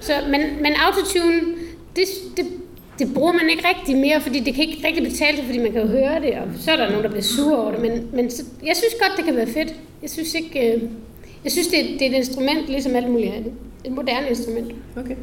så, 0.00 0.12
men, 0.32 0.40
men 0.62 0.72
autotune, 0.86 1.40
det, 1.96 2.04
det, 2.36 2.46
det 2.98 3.14
bruger 3.14 3.32
man 3.32 3.50
ikke 3.50 3.68
rigtig 3.68 3.96
mere, 3.96 4.20
fordi 4.20 4.40
det 4.40 4.54
kan 4.54 4.64
ikke 4.64 4.86
rigtig 4.86 5.04
betale 5.04 5.36
sig, 5.36 5.46
fordi 5.46 5.58
man 5.58 5.72
kan 5.72 5.80
jo 5.80 5.88
høre 5.88 6.20
det, 6.20 6.34
og 6.34 6.46
så 6.58 6.72
er 6.72 6.76
der 6.76 6.88
nogen, 6.88 7.02
der 7.04 7.10
bliver 7.10 7.22
sure 7.22 7.62
over 7.62 7.70
det. 7.70 7.80
Men, 7.80 8.08
men 8.12 8.30
så, 8.30 8.42
jeg 8.66 8.76
synes 8.76 8.94
godt, 9.00 9.12
det 9.16 9.24
kan 9.24 9.36
være 9.36 9.46
fedt. 9.46 9.74
Jeg 10.02 10.10
synes 10.10 10.34
ikke... 10.34 10.74
Øh, 10.74 10.82
jeg 11.44 11.52
synes, 11.52 11.68
det, 11.68 11.84
det 11.98 12.02
er 12.02 12.10
et 12.10 12.16
instrument, 12.16 12.68
ligesom 12.68 12.96
alt 12.96 13.10
muligt 13.10 13.32
andet. 13.32 13.52
Et 13.84 13.92
moderne 13.92 14.28
instrument. 14.28 14.72
Okay. 14.96 15.16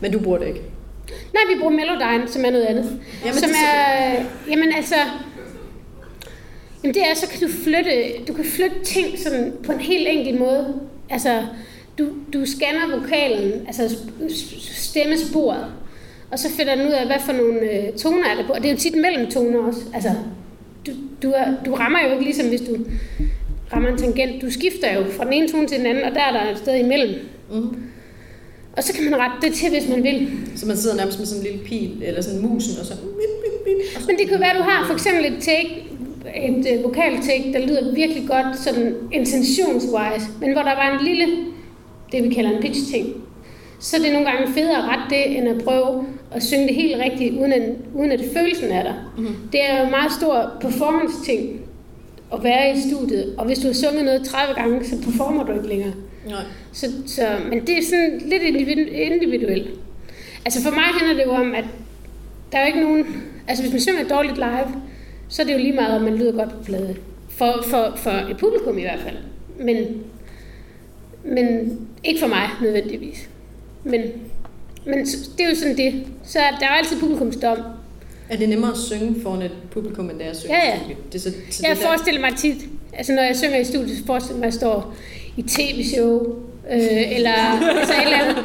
Men 0.00 0.12
du 0.12 0.18
bruger 0.18 0.38
det 0.38 0.46
ikke? 0.46 0.60
Nej, 1.08 1.42
vi 1.54 1.60
bruger 1.60 1.72
Melodyne, 1.72 2.28
som 2.28 2.44
er 2.44 2.50
noget 2.50 2.64
andet. 2.64 3.00
Jamen, 3.24 3.38
som 3.38 3.50
er... 3.50 4.24
Jamen 4.50 4.72
altså... 4.76 4.94
Jamen 6.86 6.94
det 6.94 7.02
er, 7.02 7.14
så 7.14 7.28
kan 7.28 7.40
du 7.40 7.48
flytte, 7.64 7.90
du 8.28 8.32
kan 8.32 8.44
flytte 8.44 8.76
ting 8.84 9.18
sådan 9.18 9.52
på 9.64 9.72
en 9.72 9.80
helt 9.80 10.08
enkel 10.10 10.38
måde. 10.38 10.74
Altså, 11.10 11.42
du, 11.98 12.08
du 12.32 12.46
scanner 12.46 12.98
vokalen, 13.00 13.52
altså 13.66 13.96
stemmesporet, 14.60 15.66
og 16.30 16.38
så 16.38 16.50
finder 16.50 16.74
den 16.74 16.86
ud 16.86 16.92
af, 16.92 17.06
hvad 17.06 17.16
for 17.26 17.32
nogle 17.32 17.60
øh, 17.60 17.92
toner 17.92 18.28
er 18.28 18.34
der 18.34 18.46
på. 18.46 18.52
Og 18.52 18.62
det 18.62 18.68
er 18.68 18.72
jo 18.72 18.78
tit 18.78 18.96
mellem 18.96 19.30
toner 19.30 19.58
også. 19.58 19.80
Altså, 19.94 20.10
du, 20.86 20.92
du, 21.22 21.30
er, 21.30 21.54
du 21.66 21.74
rammer 21.74 21.98
jo 22.06 22.12
ikke 22.12 22.24
ligesom, 22.24 22.48
hvis 22.48 22.60
du 22.60 22.76
rammer 23.72 23.88
en 23.88 23.98
tangent. 23.98 24.42
Du 24.42 24.50
skifter 24.50 24.94
jo 24.94 25.04
fra 25.16 25.24
den 25.24 25.32
ene 25.32 25.48
tone 25.48 25.68
til 25.68 25.78
den 25.78 25.86
anden, 25.86 26.04
og 26.04 26.10
der 26.14 26.20
er 26.20 26.32
der 26.32 26.50
et 26.50 26.58
sted 26.58 26.74
imellem. 26.74 27.14
Mm. 27.50 27.76
Og 28.72 28.84
så 28.84 28.92
kan 28.92 29.10
man 29.10 29.20
rette 29.20 29.46
det 29.46 29.54
til, 29.54 29.70
hvis 29.70 29.88
man 29.88 30.02
vil. 30.02 30.30
Så 30.56 30.66
man 30.66 30.76
sidder 30.76 30.96
nærmest 30.96 31.18
med 31.18 31.26
sådan 31.26 31.46
en 31.46 31.50
lille 31.50 31.64
pil, 31.66 32.02
eller 32.02 32.22
sådan 32.22 32.38
en 32.40 32.46
musen, 32.46 32.80
og 32.80 32.86
så... 32.86 32.94
Men 34.06 34.18
det 34.18 34.28
kan 34.28 34.40
være, 34.40 34.50
at 34.50 34.56
du 34.56 34.62
har 34.62 34.86
for 34.86 34.94
eksempel 34.94 35.24
et 35.24 35.42
take, 35.42 35.86
et 36.36 36.66
øh, 36.72 36.84
vokaltek, 36.84 37.54
der 37.54 37.66
lyder 37.66 37.94
virkelig 37.94 38.28
godt 38.28 38.58
sådan 38.58 38.94
intentionswise, 39.12 40.26
men 40.40 40.52
hvor 40.52 40.62
der 40.62 40.74
var 40.74 40.98
en 40.98 41.06
lille, 41.06 41.26
det 42.12 42.24
vi 42.24 42.34
kalder 42.34 42.50
en 42.50 42.62
pitch 42.62 42.92
ting. 42.92 43.06
Så 43.80 43.96
det 43.98 44.08
er 44.08 44.12
nogle 44.12 44.30
gange 44.30 44.52
federe 44.52 44.76
at 44.76 44.84
rette 44.84 45.04
det, 45.10 45.38
end 45.38 45.48
at 45.48 45.64
prøve 45.64 46.04
at 46.32 46.42
synge 46.42 46.66
det 46.68 46.74
helt 46.74 46.96
rigtigt, 46.98 47.34
uden 47.34 47.52
at, 47.52 47.62
uden 47.94 48.12
at 48.12 48.20
følelsen 48.36 48.70
er 48.70 48.82
der. 48.82 48.94
Mm-hmm. 49.16 49.34
Det 49.52 49.60
er 49.70 49.78
jo 49.78 49.84
en 49.84 49.90
meget 49.90 50.12
stor 50.12 50.52
performance-ting 50.60 51.60
at 52.32 52.44
være 52.44 52.76
i 52.76 52.80
studiet, 52.90 53.34
og 53.38 53.46
hvis 53.46 53.58
du 53.58 53.66
har 53.66 53.74
sunget 53.74 54.04
noget 54.04 54.24
30 54.24 54.54
gange, 54.54 54.84
så 54.84 55.02
performer 55.02 55.44
du 55.44 55.52
ikke 55.52 55.68
længere. 55.68 55.92
Nej. 56.26 56.42
Så, 56.72 56.86
så, 57.06 57.22
men 57.50 57.60
det 57.66 57.78
er 57.78 57.82
sådan 57.82 58.22
lidt 58.26 58.42
individuelt. 58.92 59.68
Altså 60.44 60.62
for 60.62 60.70
mig 60.70 60.84
handler 60.84 61.16
det 61.16 61.30
jo 61.30 61.34
om, 61.36 61.54
at 61.54 61.64
der 62.52 62.58
er 62.58 62.62
jo 62.62 62.66
ikke 62.66 62.80
nogen... 62.80 63.06
Altså 63.48 63.62
hvis 63.64 63.72
man 63.72 63.80
synger 63.80 64.08
dårligt 64.08 64.36
live, 64.36 64.82
så 65.28 65.42
er 65.42 65.46
det 65.46 65.52
jo 65.52 65.58
lige 65.58 65.72
meget, 65.72 65.96
om 65.96 66.02
man 66.02 66.14
lyder 66.16 66.32
godt 66.32 66.50
på 66.50 66.62
plade. 66.64 66.96
For, 67.28 67.64
for, 67.70 67.92
for 67.96 68.10
et 68.10 68.36
publikum 68.36 68.78
i 68.78 68.82
hvert 68.82 69.00
fald. 69.00 69.16
Men, 69.60 69.76
men 71.24 71.78
ikke 72.04 72.20
for 72.20 72.26
mig 72.26 72.48
nødvendigvis. 72.62 73.28
Men 73.84 74.00
men 74.88 74.98
det 75.06 75.44
er 75.44 75.48
jo 75.48 75.54
sådan 75.54 75.76
det. 75.76 76.04
Så 76.24 76.38
der 76.60 76.66
er 76.66 76.70
altid 76.70 77.00
publikumsdom. 77.00 77.58
Er 78.28 78.36
det 78.36 78.48
nemmere 78.48 78.70
at 78.70 78.76
synge 78.78 79.22
foran 79.22 79.42
et 79.42 79.50
publikum, 79.70 80.10
end 80.10 80.18
det 80.18 80.26
er 80.26 80.30
at 80.30 80.36
synge 80.36 80.54
Ja, 80.56 80.68
ja. 80.68 80.78
Det 81.12 81.14
er 81.14 81.18
så, 81.22 81.30
så 81.50 81.62
Jeg 81.66 81.70
det 81.76 81.82
der- 81.82 81.88
forestiller 81.88 82.20
mig 82.20 82.36
tit, 82.36 82.56
altså 82.92 83.12
når 83.12 83.22
jeg 83.22 83.36
synger 83.36 83.56
i 83.58 83.64
studiet, 83.64 83.98
så 83.98 84.06
forestiller 84.06 84.38
mig, 84.38 84.46
at 84.46 84.52
jeg 84.52 84.60
står 84.60 84.94
i 85.36 85.42
tv-show, 85.42 86.36
øh, 86.72 87.12
eller 87.16 87.32
altså 87.78 87.94
eller 88.04 88.42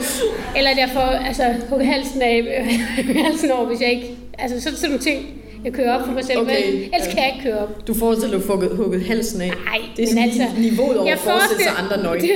eller 0.57 0.73
derfor 0.75 0.99
altså 0.99 1.43
hugge 1.69 1.85
halsen 1.85 2.21
af, 2.21 2.65
hugge 2.95 3.23
halsen 3.27 3.51
over, 3.51 3.65
hvis 3.65 3.81
jeg 3.81 3.89
ikke, 3.91 4.15
altså 4.39 4.61
sådan, 4.61 4.77
sådan 4.77 4.89
nogle 4.89 5.03
ting, 5.03 5.40
jeg 5.65 5.73
kører 5.73 5.93
op 5.99 6.05
for 6.05 6.13
mig 6.13 6.25
selv, 6.25 6.39
Okay, 6.39 6.71
men 6.73 6.83
ellers 6.83 7.07
ja. 7.07 7.13
kan 7.13 7.23
jeg 7.23 7.31
ikke 7.35 7.49
køre 7.49 7.59
op. 7.59 7.87
Du 7.87 7.93
forestiller 7.93 8.37
dig 8.37 8.47
hugget- 8.47 8.75
hugget 8.75 9.01
halsen 9.05 9.41
af. 9.41 9.47
Nej, 9.47 9.81
det 9.95 10.03
er 10.03 10.07
sådan 10.07 10.23
altså, 10.23 10.47
niveauet 10.57 10.97
over 10.97 11.05
jeg 11.07 11.13
at 11.13 11.19
forestille 11.19 11.63
sig 11.63 11.73
andre 11.83 12.03
nøgne. 12.03 12.27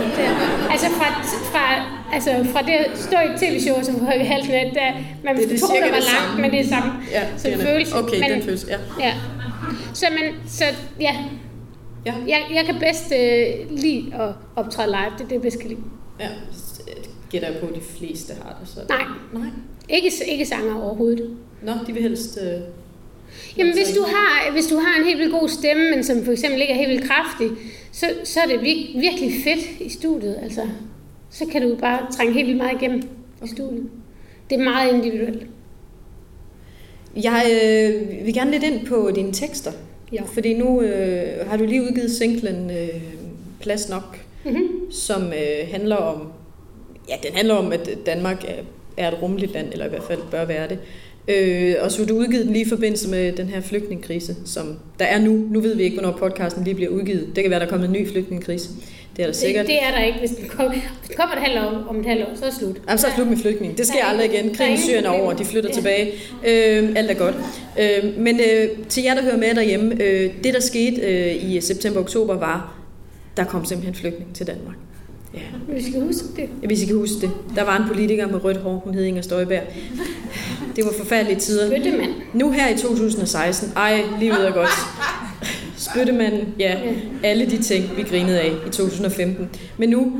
altså 0.72 0.86
fra, 0.98 1.08
fra, 1.52 1.64
altså 2.14 2.30
fra 2.52 2.62
det 2.62 2.70
at 2.72 2.90
stå 2.98 3.16
i 3.18 3.34
et 3.34 3.40
tv-show, 3.40 3.82
som 3.82 3.94
hugge 3.94 4.24
halsen 4.24 4.52
af, 4.54 4.70
der, 4.74 4.92
man 5.24 5.36
Det 5.36 5.50
det 5.50 5.60
cirka 5.60 5.72
det 5.84 5.92
var 5.92 5.98
det 5.98 6.08
langt, 6.14 6.40
men 6.40 6.50
det 6.50 6.60
er 6.60 6.68
samme. 6.68 6.92
Ja, 7.10 7.22
så 7.36 7.48
det 7.48 7.54
er 7.60 7.62
følelse. 7.72 7.96
Okay, 7.98 8.20
men, 8.20 8.30
den 8.30 8.42
følelse, 8.42 8.66
ja. 8.70 8.78
Ja. 9.06 9.14
Så, 9.94 10.06
men, 10.10 10.34
så 10.48 10.64
ja, 11.00 11.16
Ja, 12.06 12.14
jeg, 12.28 12.40
jeg 12.54 12.64
kan 12.66 12.74
bedst 12.80 13.12
øh, 13.12 13.78
lide 13.78 14.14
at 14.14 14.28
optræde 14.56 14.88
live. 14.90 15.12
Det 15.18 15.24
er 15.24 15.28
det, 15.28 15.32
jeg 15.32 15.40
bedst 15.42 15.58
kan 15.60 15.68
lide. 15.68 15.80
ja. 16.20 16.28
Det 16.86 17.40
gætter 17.40 17.48
jeg 17.48 17.56
på, 17.60 17.66
at 17.66 17.74
de 17.74 17.80
fleste 17.98 18.32
har 18.42 18.56
det. 18.60 18.68
Så. 18.68 18.80
Nej, 18.88 19.02
Nej. 19.32 19.42
ikke, 19.88 20.10
ikke 20.28 20.46
sanger 20.46 20.82
overhovedet. 20.82 21.36
Nå, 21.64 21.72
de 21.86 21.92
vil 21.92 22.02
helst... 22.02 22.38
Øh... 22.42 22.60
Jamen, 23.58 23.72
hvis 23.72 23.88
du, 23.96 24.02
har, 24.02 24.52
hvis 24.52 24.66
du 24.66 24.76
har 24.76 25.00
en 25.00 25.06
helt 25.06 25.18
vildt 25.18 25.32
god 25.32 25.48
stemme, 25.48 25.90
men 25.90 26.04
som 26.04 26.24
for 26.24 26.32
eksempel 26.32 26.60
ikke 26.60 26.72
er 26.72 26.76
helt 26.78 26.90
vildt 26.90 27.04
kraftig, 27.04 27.48
så, 27.92 28.06
så 28.24 28.40
er 28.40 28.46
det 28.46 28.54
vir- 28.54 29.00
virkelig 29.00 29.32
fedt 29.44 29.80
i 29.80 29.88
studiet. 29.88 30.38
Altså, 30.42 30.60
så 31.30 31.46
kan 31.52 31.62
du 31.62 31.76
bare 31.76 32.06
trænge 32.16 32.32
helt 32.34 32.46
vildt 32.46 32.58
meget 32.58 32.82
igennem 32.82 33.02
i 33.44 33.48
studiet. 33.48 33.88
Det 34.50 34.60
er 34.60 34.64
meget 34.64 34.92
individuelt. 34.92 35.46
Jeg 37.16 37.44
øh, 37.52 38.26
vil 38.26 38.34
gerne 38.34 38.50
lidt 38.50 38.62
ind 38.62 38.86
på 38.86 39.10
dine 39.14 39.32
tekster. 39.32 39.72
Ja. 40.12 40.22
Fordi 40.22 40.54
nu 40.54 40.82
øh, 40.82 41.48
har 41.48 41.56
du 41.56 41.64
lige 41.64 41.82
udgivet 41.82 42.10
singlen 42.10 42.70
øh, 42.70 43.02
Plads 43.60 43.88
Nok, 43.88 44.18
Mm-hmm. 44.44 44.90
som 44.90 45.22
øh, 45.22 45.68
handler 45.70 45.96
om... 45.96 46.28
Ja, 47.08 47.14
den 47.28 47.36
handler 47.36 47.54
om, 47.54 47.72
at 47.72 47.90
Danmark 48.06 48.44
er, 48.44 48.62
er 48.96 49.08
et 49.10 49.22
rummeligt 49.22 49.52
land, 49.52 49.72
eller 49.72 49.86
i 49.86 49.88
hvert 49.88 50.02
fald 50.02 50.20
bør 50.30 50.44
være 50.44 50.68
det. 50.68 50.78
Øh, 50.82 51.03
og 51.82 51.92
så 51.92 51.98
har 51.98 52.06
du 52.06 52.14
udgivet 52.18 52.44
den 52.44 52.52
lige 52.52 52.64
i 52.64 52.68
forbindelse 52.68 53.08
med 53.08 53.32
den 53.32 53.46
her 53.46 53.60
flygtningekrise, 53.60 54.36
som 54.44 54.76
der 54.98 55.04
er 55.04 55.20
nu. 55.20 55.32
Nu 55.50 55.60
ved 55.60 55.76
vi 55.76 55.82
ikke, 55.82 55.96
hvornår 56.00 56.16
podcasten 56.18 56.64
lige 56.64 56.74
bliver 56.74 56.90
udgivet. 56.90 57.26
Det 57.36 57.44
kan 57.44 57.50
være, 57.50 57.60
der 57.60 57.66
er 57.66 57.70
kommet 57.70 57.86
en 57.86 57.92
ny 57.92 58.08
flygtningekrise. 58.10 58.68
Det 59.16 59.22
er 59.22 59.26
der 59.26 59.34
sikkert. 59.34 59.66
Det, 59.66 59.74
det 59.74 59.82
er 59.82 59.90
der 59.98 60.04
ikke. 60.04 60.18
Hvis 60.18 60.30
den 60.30 60.48
kommer, 60.48 60.72
hvis 60.72 60.82
den 61.08 61.16
kommer 61.16 61.36
et 61.36 61.42
halvt 61.42 61.58
år, 61.58 61.86
om 61.88 62.00
et 62.00 62.06
halvt 62.06 62.22
år, 62.24 62.28
så 62.34 62.44
er 62.44 62.48
det 62.48 62.58
slut. 62.58 62.76
Jamen, 62.88 62.98
så 62.98 63.06
er 63.06 63.10
det 63.10 63.16
slut 63.16 63.28
med 63.28 63.36
flygtninge. 63.36 63.76
Det 63.76 63.86
sker 63.86 63.98
Der 63.98 64.04
er 64.04 64.08
aldrig 64.08 64.34
igen. 64.34 64.54
Krigen 64.54 64.74
i 64.74 64.76
Syrien 64.80 65.04
er 65.04 65.08
over, 65.08 65.32
de 65.32 65.44
flytter 65.44 65.70
Ja. 65.70 65.74
tilbage. 65.74 66.06
Øh, 66.46 66.92
alt 66.96 67.10
er 67.10 67.14
godt. 67.14 67.34
Øh, 67.80 68.18
men 68.18 68.40
øh, 68.40 68.68
til 68.88 69.02
jer, 69.02 69.14
der 69.14 69.22
hører 69.22 69.36
med 69.36 69.54
derhjemme, 69.54 70.02
øh, 70.02 70.30
det 70.44 70.54
der 70.54 70.60
skete 70.60 71.00
øh, 71.00 71.50
i 71.52 71.60
september-oktober 71.60 72.34
var, 72.38 72.74
der 73.36 73.44
kom 73.44 73.64
simpelthen 73.64 73.94
flygtning 73.94 74.34
til 74.34 74.46
Danmark. 74.46 74.74
Ja. 75.34 75.40
Men 75.68 75.76
vi 75.76 75.82
skal 75.82 76.00
huske 76.00 76.24
det. 76.36 76.48
Hvis 76.66 76.82
I 76.82 76.86
kan 76.86 76.96
huske 76.96 77.20
det. 77.20 77.30
Der 77.56 77.64
var 77.64 77.76
en 77.76 77.82
politiker 77.88 78.26
med 78.28 78.44
rødt 78.44 78.56
hår, 78.56 78.82
hun 78.84 78.94
hed 78.94 79.04
Inger 79.04 79.22
Støjberg. 79.22 79.62
Det 80.76 80.84
var 80.84 80.92
forfærdelige 80.98 81.40
tider. 81.40 81.70
Bøttemand. 81.70 82.12
Nu 82.32 82.50
her 82.50 82.68
i 82.68 82.78
2016, 82.78 83.72
ej, 83.76 84.04
livet 84.20 84.48
er 84.48 84.52
godt. 84.52 84.68
Spyttemanden, 85.76 86.54
ja, 86.58 86.78
alle 87.22 87.50
de 87.50 87.62
ting, 87.62 87.96
vi 87.96 88.02
grinede 88.02 88.40
af 88.40 88.52
i 88.66 88.70
2015. 88.70 89.50
Men 89.76 89.88
nu, 89.88 90.12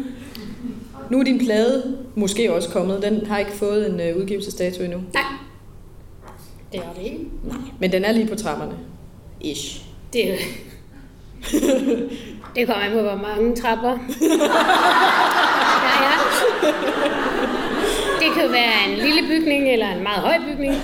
nu 1.11 1.21
er 1.21 1.25
din 1.25 1.39
plade 1.39 1.97
måske 2.15 2.53
også 2.53 2.69
kommet. 2.69 3.03
Den 3.03 3.27
har 3.27 3.39
ikke 3.39 3.53
fået 3.53 3.91
en 3.91 3.95
uh, 3.95 4.23
udgivelsesdato 4.23 4.83
endnu. 4.83 5.01
Nej. 5.15 5.23
Det 6.73 6.81
er 6.81 6.93
det 6.97 7.05
ikke. 7.05 7.19
Nej. 7.45 7.57
Men 7.81 7.93
den 7.93 8.05
er 8.05 8.13
lige 8.13 8.27
på 8.27 8.35
trapperne. 8.35 8.73
Ish. 9.41 9.85
Det, 10.13 10.35
det 12.57 12.67
kommer 12.67 12.83
an 12.83 12.93
på, 12.93 13.01
hvor 13.01 13.17
mange 13.17 13.57
trapper. 13.57 13.91
Der 15.85 16.01
er. 16.01 16.15
Det 18.25 18.33
kan 18.33 18.43
jo 18.43 18.51
være 18.51 18.91
en 18.91 18.99
lille 19.07 19.23
bygning 19.29 19.73
eller 19.73 19.89
en 19.97 20.03
meget 20.03 20.21
høj 20.21 20.37
bygning, 20.49 20.75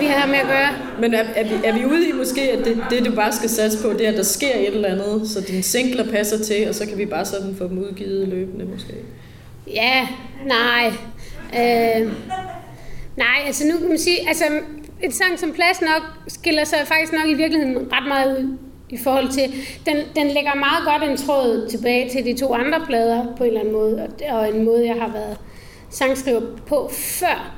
vi 0.00 0.04
har 0.04 0.26
med 0.26 0.34
at 0.36 0.46
gøre. 0.46 0.70
Men 1.00 1.14
er, 1.14 1.24
er, 1.34 1.44
vi, 1.44 1.54
er 1.64 1.72
vi 1.72 1.84
ude 1.84 2.08
i 2.08 2.12
måske, 2.12 2.40
at 2.40 2.64
det, 2.64 2.84
det, 2.90 3.06
du 3.06 3.14
bare 3.14 3.32
skal 3.32 3.48
satse 3.48 3.82
på, 3.82 3.92
det 3.92 4.06
er, 4.06 4.10
at 4.10 4.16
der 4.16 4.22
sker 4.22 4.54
et 4.56 4.66
eller 4.66 4.88
andet, 4.88 5.30
så 5.30 5.40
dine 5.40 5.62
singler 5.62 6.10
passer 6.10 6.44
til, 6.44 6.68
og 6.68 6.74
så 6.74 6.86
kan 6.86 6.98
vi 6.98 7.06
bare 7.06 7.24
sådan 7.24 7.54
få 7.58 7.68
dem 7.68 7.78
udgivet 7.78 8.28
løbende 8.28 8.64
måske? 8.64 8.94
Ja, 9.74 10.08
nej. 10.46 10.92
Øh, 11.54 12.12
nej, 13.16 13.38
altså 13.46 13.66
nu 13.72 13.78
kan 13.78 13.88
man 13.88 13.98
sige, 13.98 14.28
altså 14.28 14.44
en 15.02 15.12
sang 15.12 15.38
som 15.38 15.52
Plads 15.52 15.80
nok 15.80 16.02
skiller 16.28 16.64
sig 16.64 16.78
faktisk 16.84 17.12
nok 17.12 17.28
i 17.28 17.34
virkeligheden 17.34 17.92
ret 17.92 18.08
meget 18.08 18.38
ud 18.38 18.58
i 18.90 18.98
forhold 19.04 19.28
til, 19.28 19.54
den, 19.86 19.96
den 20.16 20.26
lægger 20.26 20.54
meget 20.54 20.84
godt 20.84 21.10
en 21.10 21.16
tråd 21.16 21.68
tilbage 21.70 22.10
til 22.10 22.24
de 22.24 22.40
to 22.40 22.54
andre 22.54 22.80
plader 22.86 23.26
på 23.36 23.44
en 23.44 23.48
eller 23.48 23.60
anden 23.60 23.74
måde, 23.74 24.08
og, 24.30 24.38
og 24.38 24.56
en 24.56 24.64
måde, 24.64 24.86
jeg 24.86 24.94
har 24.94 25.12
været 25.12 25.36
sangskriver 25.90 26.40
på 26.66 26.90
før. 26.92 27.54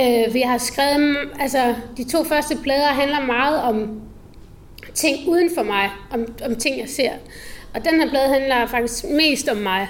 Øh, 0.00 0.34
vi 0.34 0.40
har 0.40 0.58
skrevet, 0.58 1.16
altså 1.40 1.74
de 1.96 2.04
to 2.10 2.24
første 2.24 2.56
plader 2.62 2.86
handler 2.86 3.20
meget 3.20 3.62
om 3.62 4.00
ting 4.94 5.28
uden 5.28 5.50
for 5.54 5.62
mig, 5.62 5.90
om, 6.10 6.26
om 6.44 6.56
ting, 6.56 6.80
jeg 6.80 6.88
ser. 6.88 7.10
Og 7.74 7.84
den 7.84 8.00
her 8.00 8.08
plade 8.08 8.28
handler 8.28 8.66
faktisk 8.66 9.04
mest 9.04 9.48
om 9.48 9.56
mig. 9.56 9.88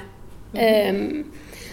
Mm-hmm. 0.53 0.69
Øhm, 0.69 1.27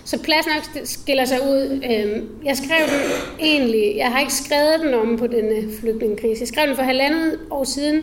så 0.05 0.23
plads 0.23 0.45
nok 0.47 0.85
skiller 0.85 1.25
sig 1.25 1.41
ud. 1.41 1.81
Øhm, 1.91 2.29
jeg 2.45 2.57
skrev 2.57 2.87
den 2.87 3.01
egentlig, 3.39 3.93
jeg 3.97 4.11
har 4.11 4.19
ikke 4.19 4.33
skrevet 4.33 4.79
den 4.79 4.93
om 4.93 5.17
på 5.17 5.27
denne 5.27 5.77
flygtningekrise. 5.79 6.41
Jeg 6.41 6.47
skrev 6.47 6.67
den 6.67 6.75
for 6.75 6.83
halvandet 6.83 7.39
år 7.51 7.63
siden, 7.63 7.97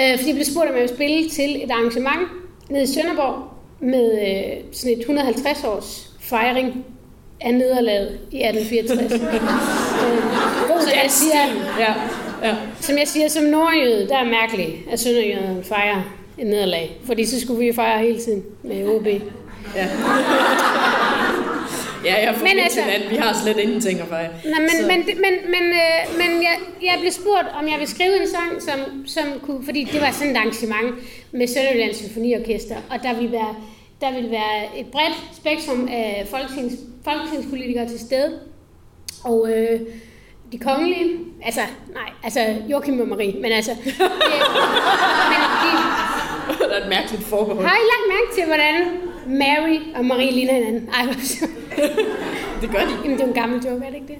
øh, 0.00 0.16
fordi 0.16 0.28
jeg 0.28 0.34
blev 0.34 0.44
spurgt, 0.44 0.68
om 0.68 0.74
jeg 0.74 0.82
ville 0.82 0.94
spille 0.94 1.28
til 1.28 1.64
et 1.64 1.70
arrangement 1.70 2.28
nede 2.70 2.82
i 2.82 2.86
Sønderborg 2.86 3.42
med 3.80 4.12
øh, 4.12 4.64
sådan 4.72 4.92
et 4.92 5.00
150 5.00 5.64
års 5.64 6.15
fejring 6.28 6.84
af 7.40 7.54
nederlaget 7.54 8.18
i 8.32 8.42
1864. 8.42 9.32
øh, 10.04 10.82
så 10.82 10.90
jeg 11.02 11.10
siger, 11.10 11.42
Ja, 11.78 11.94
ja. 12.48 12.54
som 12.80 12.98
jeg 12.98 13.08
siger, 13.08 13.28
som 13.28 13.44
nordjøde, 13.44 14.08
der 14.08 14.16
er 14.16 14.24
mærkeligt, 14.24 14.70
at 14.92 15.00
sønderjøden 15.00 15.64
fejrer 15.64 16.02
et 16.38 16.46
nederlag. 16.46 16.96
Fordi 17.04 17.24
så 17.26 17.40
skulle 17.40 17.66
vi 17.66 17.72
fejre 17.72 17.98
hele 17.98 18.18
tiden 18.20 18.42
med 18.62 18.86
OB. 18.88 19.06
Ja. 19.76 19.86
Ja, 22.04 22.14
jeg 22.26 22.34
fra 22.34 22.44
Men 22.44 22.58
altså- 22.58 22.80
Midtjylland. 22.80 23.10
Vi 23.10 23.16
har 23.16 23.38
slet 23.42 23.58
ingenting 23.58 24.00
at 24.00 24.06
fejre. 24.08 24.28
Nå, 24.44 24.54
men, 24.60 24.68
Så- 24.70 24.86
men, 24.86 24.98
men, 25.06 25.34
men, 25.54 25.62
øh, 25.62 26.18
men 26.18 26.42
jeg, 26.42 26.56
jeg 26.82 26.94
blev 27.00 27.12
spurgt, 27.12 27.46
om 27.60 27.64
jeg 27.68 27.74
ville 27.78 27.90
skrive 27.90 28.20
en 28.22 28.28
sang, 28.28 28.62
som, 28.62 29.06
som 29.06 29.24
kunne... 29.42 29.64
Fordi 29.64 29.88
det 29.92 30.00
var 30.00 30.10
sådan 30.10 30.32
et 30.32 30.36
arrangement 30.36 30.94
med 31.32 31.46
Sønderjyllands 31.46 31.96
Symfoniorkester, 31.98 32.76
og 32.90 32.96
der 33.02 33.14
ville 33.14 33.32
være, 33.32 33.54
der 34.00 34.12
ville 34.12 34.30
være 34.30 34.78
et 34.78 34.86
bredt 34.86 35.14
spektrum 35.32 35.88
af 35.90 36.26
folketings, 36.30 36.74
folketingspolitikere 37.04 37.88
til 37.88 38.00
stede. 38.00 38.40
Og 39.24 39.48
øh, 39.52 39.80
de 40.52 40.58
kongelige, 40.58 41.18
altså, 41.42 41.60
nej, 41.94 42.10
altså 42.22 42.40
Joachim 42.68 43.00
og 43.00 43.08
Marie, 43.08 43.32
men 43.40 43.52
altså... 43.52 43.70
Det, 43.84 43.94
men 45.32 45.40
de, 45.62 46.64
der 46.68 46.74
er 46.74 46.82
et 46.82 46.88
mærkeligt 46.88 47.22
forbehold. 47.24 47.66
har 47.66 47.76
I 47.76 47.86
lagt 47.92 48.06
mærke 48.08 48.34
til, 48.34 48.44
hvordan 48.46 48.74
Mary 49.38 49.78
og 49.98 50.04
Marie 50.04 50.32
ligner 50.32 50.52
hinanden? 50.52 50.88
Ej. 50.88 51.02
Det 52.60 52.70
gør 52.70 52.78
de. 52.78 52.90
Jamen, 53.04 53.18
det 53.18 53.20
er 53.20 53.28
en 53.28 53.34
gammel 53.34 53.62
joke, 53.66 53.84
er 53.84 53.90
det 53.90 53.94
ikke 53.94 54.06
det? 54.06 54.18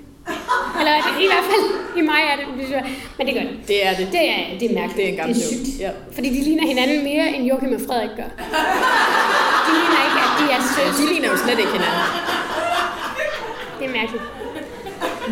Eller 0.78 0.92
er 0.98 1.02
det, 1.06 1.12
i 1.26 1.28
hvert 1.32 1.46
fald 1.52 1.64
i 2.00 2.02
mig 2.10 2.20
er 2.32 2.36
det, 2.40 2.70
jeg. 2.70 2.84
men 3.18 3.26
det 3.26 3.34
gør 3.34 3.40
det. 3.50 3.54
Det 3.68 3.86
er 3.86 3.92
det. 4.00 4.08
Det 4.12 4.24
er, 4.36 4.42
det 4.60 4.70
er 4.70 4.74
mærkeligt. 4.80 4.96
Det 4.96 5.04
er 5.04 5.08
en 5.08 5.16
gammel 5.16 5.36
det 5.36 5.44
er 5.44 5.48
sygt. 5.48 5.80
ja. 5.80 5.90
Fordi 6.16 6.28
de 6.36 6.40
ligner 6.48 6.66
hinanden 6.66 7.04
mere, 7.04 7.26
end 7.34 7.42
Joachim 7.50 7.72
og 7.74 7.80
Frederik 7.86 8.10
gør. 8.20 8.28
De 9.66 9.72
ligner 9.80 10.00
ikke, 10.06 10.18
at 10.26 10.32
de 10.40 10.44
er 10.56 10.60
søde. 10.74 10.92
de 11.00 11.12
ligner 11.12 11.28
jo 11.32 11.36
slet 11.44 11.58
ikke 11.58 11.72
hinanden. 11.78 12.02
Det 13.78 13.84
er 13.90 13.92
mærkeligt. 14.00 14.24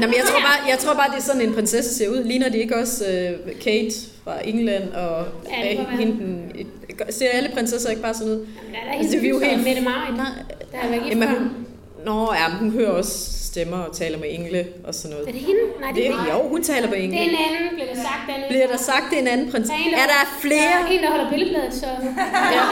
Nå, 0.01 0.07
men 0.07 0.15
jeg 0.21 0.25
tror, 0.31 0.41
bare, 0.41 0.59
jeg 0.69 0.79
tror 0.79 0.95
bare, 0.95 1.09
det 1.11 1.19
er 1.19 1.23
sådan 1.23 1.41
en 1.43 1.55
prinsesse 1.55 1.95
ser 1.95 2.09
ud. 2.09 2.25
Ligner 2.25 2.49
de 2.49 2.59
ikke 2.59 2.77
også 2.77 3.05
uh, 3.05 3.51
Kate 3.65 3.95
fra 4.25 4.33
England 4.45 4.89
og 4.93 5.27
Ja, 5.65 5.81
uh, 5.83 5.89
hende? 5.99 6.39
Ser 7.11 7.29
alle 7.33 7.51
prinsesser 7.55 7.91
ikke 7.91 8.03
bare 8.03 8.15
sådan 8.15 8.29
ud? 8.33 8.33
Jamen, 8.39 8.47
der 8.73 8.79
er 8.81 8.93
der 8.93 8.99
Altså, 8.99 9.19
vi 9.19 9.27
er 9.27 9.31
jo 9.31 9.39
helt- 9.39 9.65
Mette 9.65 9.83
Marit. 9.83 10.17
Nej. 10.17 10.27
Der 10.73 10.79
har 10.79 10.89
været 10.89 11.03
gift 11.05 11.19
Nå, 12.07 12.33
ja, 12.35 12.51
hun 12.61 12.71
hører 12.71 12.91
også 12.91 13.44
stemmer 13.55 13.77
og 13.87 13.93
taler 14.01 14.19
med 14.19 14.29
engle 14.37 14.61
og 14.85 14.95
sådan 14.95 15.11
noget. 15.15 15.29
Er 15.29 15.33
det 15.33 15.41
hende? 15.41 15.61
Nej, 15.81 15.91
det, 15.95 16.03
Det, 16.03 16.07
er 16.31 16.35
jo, 16.39 16.49
hun 16.55 16.63
taler 16.63 16.89
på 16.89 16.95
Det 16.95 17.01
er 17.01 17.05
engle. 17.05 17.21
en 17.21 17.37
anden, 17.49 17.69
bliver 17.75 17.89
der 17.95 17.99
sagt 18.09 18.23
dernede. 18.29 18.49
Bliver 18.49 18.67
der 18.67 18.77
sagt, 18.77 19.05
det 19.11 19.17
er 19.19 19.23
en 19.23 19.29
anden 19.35 19.51
prins? 19.53 19.69
Der 19.69 19.75
er, 19.75 19.79
en, 19.89 19.95
Er 20.05 20.09
der 20.15 20.23
flere? 20.45 20.71
Der 20.79 20.87
er 20.87 20.93
en, 20.97 21.03
der 21.05 21.11
holder 21.15 21.31
billedbladet, 21.31 21.75
så... 21.75 21.87
Ja. 22.57 22.63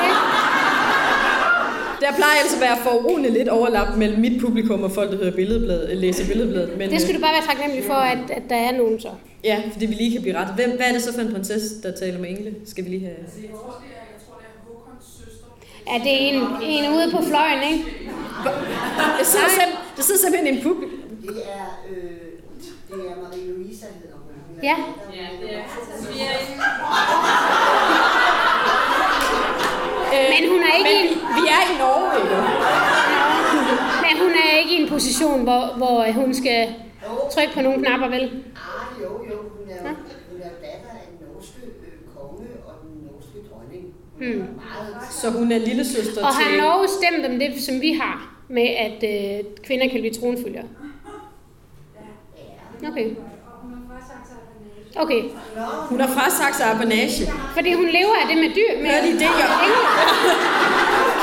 Der 2.04 2.12
plejer 2.20 2.36
altså 2.42 2.56
at 2.56 2.62
være 2.62 2.76
foruroende 2.86 3.30
lidt 3.30 3.48
overlap 3.48 3.96
mellem 3.96 4.20
mit 4.20 4.40
publikum 4.40 4.82
og 4.82 4.90
folk, 4.90 5.10
der 5.10 5.16
hører 5.16 5.30
billedbladet, 5.40 5.96
læser 5.96 6.26
billedbladet. 6.26 6.78
Men, 6.78 6.90
Det 6.90 7.00
skal 7.00 7.10
øh, 7.14 7.16
du 7.16 7.22
bare 7.26 7.32
være 7.32 7.46
taknemmelig 7.50 7.84
for, 7.84 7.94
at, 7.94 8.18
at 8.30 8.42
der 8.48 8.56
er 8.56 8.72
nogen 8.72 9.00
så. 9.00 9.08
Ja, 9.44 9.62
fordi 9.72 9.86
vi 9.86 9.94
lige 9.94 10.12
kan 10.12 10.22
blive 10.22 10.36
ret. 10.38 10.48
Hvem, 10.56 10.70
hvad 10.76 10.86
er 10.86 10.92
det 10.92 11.02
så 11.02 11.14
for 11.14 11.20
en 11.20 11.32
prinsesse, 11.32 11.82
der 11.82 11.92
taler 11.96 12.18
med 12.18 12.28
engle? 12.30 12.54
Skal 12.66 12.84
vi 12.84 12.88
lige 12.90 13.04
have... 13.04 13.16
Ja, 15.86 15.94
det 16.04 16.12
er 16.12 16.18
en, 16.18 16.42
en 16.62 16.90
ude 16.94 17.10
på 17.16 17.22
fløjen, 17.28 17.62
ikke? 17.72 17.84
Jeg 19.18 19.26
sidder, 19.26 19.48
selv, 19.48 19.72
Der 19.96 20.02
sidder 20.02 20.20
simpelthen 20.20 20.54
en 20.56 20.62
puk. 20.62 20.76
Det 21.22 21.42
er, 21.58 21.66
øh, 21.90 21.96
det 22.90 23.10
er 23.10 23.14
Marie-Louise, 23.22 23.84
hedder 24.00 24.16
hun. 24.16 24.62
Ja. 24.62 24.76
datter, 25.14 25.28
hun 25.38 25.48
er- 25.48 25.62
Men 30.12 30.50
hun 30.52 30.60
er 30.68 30.74
ikke 30.78 30.90
Men 30.90 31.04
i 31.04 31.08
vi, 31.08 31.14
vi 31.36 31.42
er 31.56 31.62
i 31.74 31.78
Norge, 31.78 32.08
ikke? 32.20 32.36
Men 34.04 34.14
hun 34.22 34.30
er 34.44 34.58
ikke 34.58 34.72
i 34.78 34.82
en 34.82 34.88
position, 34.88 35.42
hvor, 35.42 35.74
hvor 35.76 36.12
hun 36.12 36.34
skal 36.34 36.74
trykke 37.34 37.54
på 37.54 37.60
nogle 37.62 37.78
knapper, 37.84 38.08
vel? 38.08 38.22
Ah, 38.22 38.28
jo, 39.02 39.08
jo, 39.08 39.36
hun 39.56 39.70
er, 39.70 39.76
jo, 39.76 39.88
hun 40.30 40.40
er 40.40 40.48
jo 40.52 40.56
datter 40.66 40.90
af 41.00 41.04
den 41.10 41.26
norske 41.34 41.60
øh, 41.86 41.92
konge 42.16 42.46
og 42.66 42.72
den 42.82 43.08
norske 43.10 43.38
dronning. 43.50 43.84
Hun 44.18 44.26
meget 44.36 44.96
Så 45.10 45.30
hun 45.30 45.52
er 45.52 45.58
lille 45.58 45.84
søster 45.84 46.26
Og 46.26 46.32
til... 46.34 46.44
har 46.44 46.56
Norge 46.62 46.88
stemt 46.88 47.26
om 47.32 47.38
det, 47.38 47.62
som 47.62 47.80
vi 47.80 47.92
har, 47.92 48.31
med 48.52 48.68
at 48.86 48.98
øh, 49.12 49.44
kvinder 49.64 49.88
kan 49.88 50.00
blive 50.00 50.14
tronfølgere? 50.14 50.64
Okay. 52.92 53.06
Okay, 54.96 55.22
Hun 55.88 56.00
er 56.00 56.06
fra 56.06 56.30
Saxe 56.30 56.64
Apanage. 56.64 57.32
fordi 57.54 57.72
hun 57.74 57.84
lever 57.86 58.14
af 58.22 58.26
det 58.28 58.36
med 58.36 58.50
dyr. 58.58 58.82
Med 58.82 58.90
Hørte 58.90 59.08
I 59.08 59.12
det, 59.12 59.20
jo? 59.22 59.48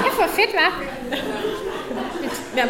Kæft, 0.03 0.15
hvor 0.15 0.27
fedt, 0.27 0.53
var. 0.53 0.83
Ja, 2.57 2.65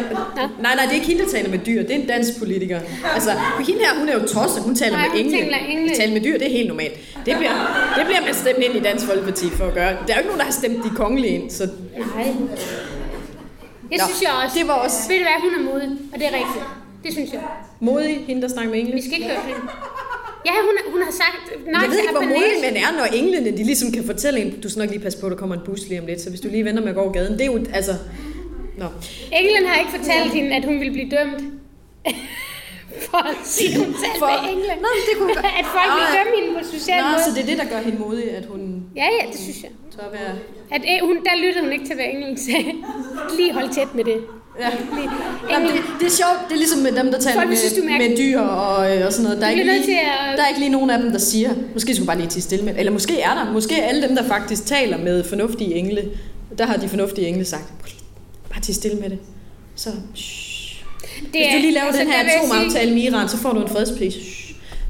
nej, 0.60 0.74
nej, 0.74 0.84
det 0.84 0.90
er 0.90 0.94
ikke 0.94 1.06
hende, 1.06 1.22
der 1.24 1.28
taler 1.30 1.50
med 1.50 1.58
dyr. 1.66 1.82
Det 1.82 1.90
er 1.90 1.94
en 1.94 2.06
dansk 2.06 2.38
politiker. 2.38 2.80
Altså, 3.14 3.30
hende 3.66 3.80
her, 3.80 3.98
hun 3.98 4.08
er 4.08 4.14
jo 4.14 4.20
tosset. 4.26 4.62
Hun 4.62 4.74
taler 4.74 4.96
Nej, 4.96 5.08
med 5.08 5.20
engle. 5.20 5.38
taler 5.38 5.56
engle. 5.56 5.94
Tale 5.94 6.12
med 6.12 6.20
dyr, 6.20 6.38
det 6.38 6.46
er 6.46 6.50
helt 6.50 6.68
normalt. 6.68 6.92
Det 7.26 7.36
bliver, 7.36 7.52
det 7.98 8.06
bliver 8.06 8.20
man 8.20 8.34
stemt 8.34 8.58
ind 8.58 8.76
i 8.76 8.80
Dansk 8.80 9.06
Folkeparti 9.06 9.50
for 9.50 9.64
at 9.66 9.74
gøre. 9.74 9.88
Der 10.06 10.12
er 10.12 10.16
jo 10.16 10.18
ikke 10.18 10.26
nogen, 10.26 10.38
der 10.38 10.44
har 10.44 10.52
stemt 10.52 10.84
de 10.84 10.90
kongelige 10.96 11.34
ind, 11.34 11.50
så 11.50 11.68
Nej. 12.16 12.34
Det 13.90 13.98
Nå, 13.98 14.04
synes 14.08 14.20
jeg 14.26 14.32
også. 14.42 14.54
det 14.58 14.64
var 14.70 14.74
også- 14.84 15.02
Ved 15.10 15.16
du 15.20 15.24
hvad, 15.28 15.38
hun 15.46 15.52
er 15.58 15.62
modig, 15.70 15.88
og 16.12 16.16
det 16.20 16.26
er 16.30 16.34
rigtigt. 16.40 16.64
Det 17.04 17.10
synes 17.12 17.30
jeg. 17.36 17.40
modig, 17.80 18.14
hende, 18.28 18.42
der 18.42 18.48
snakker 18.48 18.70
med 18.72 18.78
engle. 18.80 18.94
Vi 18.94 19.02
skal 19.06 19.12
ikke 19.18 19.26
høre 19.32 19.42
hende. 19.50 19.60
Ja, 20.48 20.52
hun, 20.66 20.74
hun 20.92 21.02
har 21.02 21.12
sagt... 21.22 21.42
Nej, 21.66 21.80
Jeg 21.82 21.90
ved 21.90 21.98
ikke, 21.98 22.12
hvor 22.12 22.28
modig 22.34 22.56
man 22.66 22.76
er, 22.84 22.90
når 22.98 23.04
englene 23.20 23.50
de 23.58 23.64
ligesom 23.70 23.92
kan 23.92 24.04
fortælle 24.12 24.40
en, 24.40 24.60
du 24.60 24.68
skal 24.70 24.80
nok 24.80 24.90
lige 24.90 25.00
passe 25.06 25.18
på, 25.20 25.26
at 25.26 25.30
der 25.32 25.38
kommer 25.38 25.54
en 25.56 25.62
bus 25.64 25.80
lige 25.88 26.00
om 26.00 26.06
lidt, 26.06 26.20
så 26.20 26.28
hvis 26.30 26.40
du 26.40 26.48
lige 26.48 26.64
venter 26.64 26.82
med 26.82 26.88
at 26.88 26.94
gå 26.94 27.00
over 27.00 27.12
gaden, 27.12 27.32
det 27.32 27.40
er 27.40 27.46
jo, 27.46 27.58
altså... 27.72 27.92
Nå. 28.78 28.86
Englen 29.32 29.66
har 29.68 29.78
ikke 29.78 29.90
fortalt 29.98 30.32
hende, 30.32 30.50
at 30.56 30.64
hun 30.64 30.74
ville 30.80 30.92
blive 30.92 31.10
dømt. 31.10 31.44
For 33.10 33.22
at 33.32 33.36
sige, 33.44 33.72
hun 33.78 33.86
talte 34.02 34.18
For- 34.18 34.42
med. 34.46 34.76
Nå, 34.84 34.90
det 35.08 35.14
kunne 35.18 35.34
godt- 35.34 35.54
At 35.60 35.66
folk 35.76 35.90
vil 35.98 36.06
dømme 36.16 36.32
hende 36.38 36.50
på 36.58 36.62
social 36.74 37.00
Nå, 37.02 37.08
måde. 37.10 37.22
så 37.26 37.30
det 37.34 37.40
er 37.44 37.48
det, 37.52 37.58
der 37.62 37.68
gør 37.72 37.80
hende 37.86 37.98
modig, 38.06 38.26
at 38.38 38.44
hun 38.52 38.60
Ja, 39.00 39.08
ja, 39.18 39.22
det 39.32 39.40
synes 39.46 39.58
jeg. 39.64 39.70
tør 39.96 40.08
være... 40.18 40.32
At, 40.74 40.82
øh, 40.90 40.96
hun, 41.08 41.16
der 41.26 41.34
lyttede 41.44 41.62
hun 41.64 41.72
ikke 41.76 41.86
til, 41.88 41.94
hvad 41.94 42.08
englen 42.14 42.36
sagde. 42.46 42.72
Lige 43.38 43.52
hold 43.58 43.68
tæt 43.78 43.90
med 43.98 44.04
det. 44.10 44.18
Ja. 44.60 44.70
Jamen, 45.52 45.68
det, 45.74 45.80
det 46.00 46.06
er 46.06 46.10
sjovt, 46.22 46.38
det 46.48 46.52
er 46.58 46.62
ligesom 46.64 46.80
med 46.86 46.92
dem, 47.00 47.06
der 47.12 47.18
taler 47.18 47.36
Folk 47.40 47.48
vil 47.48 47.58
synes, 47.58 47.84
med, 47.84 48.08
med 48.08 48.16
dyr 48.20 48.40
og, 48.40 48.96
øh, 48.96 49.06
og 49.06 49.12
sådan 49.12 49.24
noget. 49.24 49.40
Der 49.40 49.46
er, 49.46 49.50
ikke 49.50 49.64
lige, 49.64 50.00
at- 50.00 50.38
der 50.38 50.42
er 50.44 50.48
ikke 50.48 50.60
lige 50.60 50.72
nogen 50.78 50.90
af 50.90 50.98
dem, 51.02 51.10
der 51.10 51.18
siger, 51.18 51.50
måske 51.74 51.94
skulle 51.94 52.06
bare 52.06 52.18
lige 52.18 52.28
til 52.36 52.42
stille 52.42 52.64
med 52.64 52.74
Eller 52.78 52.92
måske 52.92 53.20
er 53.20 53.34
der. 53.34 53.52
Måske 53.52 53.74
alle 53.82 54.08
dem, 54.08 54.16
der 54.16 54.24
faktisk 54.24 54.66
taler 54.66 54.98
med 54.98 55.24
fornuftige 55.24 55.74
engle, 55.74 56.02
der 56.58 56.66
har 56.66 56.76
de 56.76 56.88
fornuftige 56.88 57.26
engle 57.28 57.44
sagt, 57.44 57.64
"Prøv 57.80 57.86
lige, 57.86 58.00
bare 58.52 58.60
til 58.60 58.74
stille 58.74 58.96
med 59.00 59.10
det. 59.10 59.18
Så, 59.76 59.90
shh. 60.14 60.49
Hvis 61.20 61.46
du 61.54 61.58
lige 61.58 61.72
laver 61.72 61.86
altså, 61.86 62.00
den 62.00 62.10
her 62.10 62.20
atomaftale 62.24 62.94
med 62.94 63.02
Iran, 63.02 63.28
så 63.28 63.36
får 63.36 63.52
du 63.52 63.60
en 63.60 63.68
fredspris. 63.68 64.14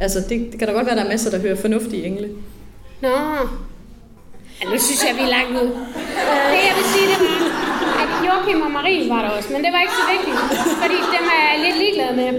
Altså, 0.00 0.18
det, 0.28 0.48
det 0.50 0.58
kan 0.58 0.68
da 0.68 0.74
godt 0.74 0.86
være, 0.86 0.96
der 0.96 1.04
er 1.04 1.08
masser, 1.08 1.30
der 1.30 1.38
hører 1.38 1.56
fornuftige 1.56 2.06
engle. 2.06 2.28
Nå. 3.00 3.08
Ja, 4.60 4.64
nu 4.72 4.78
synes 4.78 5.04
jeg, 5.06 5.14
vi 5.16 5.22
er 5.28 5.32
langt 5.38 5.54
ud. 5.62 5.68
Det 6.52 6.60
jeg 6.68 6.74
vil 6.78 6.86
sige, 6.94 7.06
det 7.12 7.18
var, 7.20 7.60
at 8.02 8.10
Joachim 8.26 8.60
og 8.62 8.70
Marie 8.70 9.08
var 9.08 9.22
der 9.22 9.28
også, 9.28 9.48
men 9.52 9.60
det 9.64 9.72
var 9.74 9.80
ikke 9.80 9.96
så 10.00 10.06
vigtigt, 10.14 10.36
fordi 10.82 10.98
dem 11.16 11.24
er 11.36 11.42
jeg 11.50 11.58
lidt 11.66 11.76
ligeglad 11.82 12.10
med. 12.20 12.30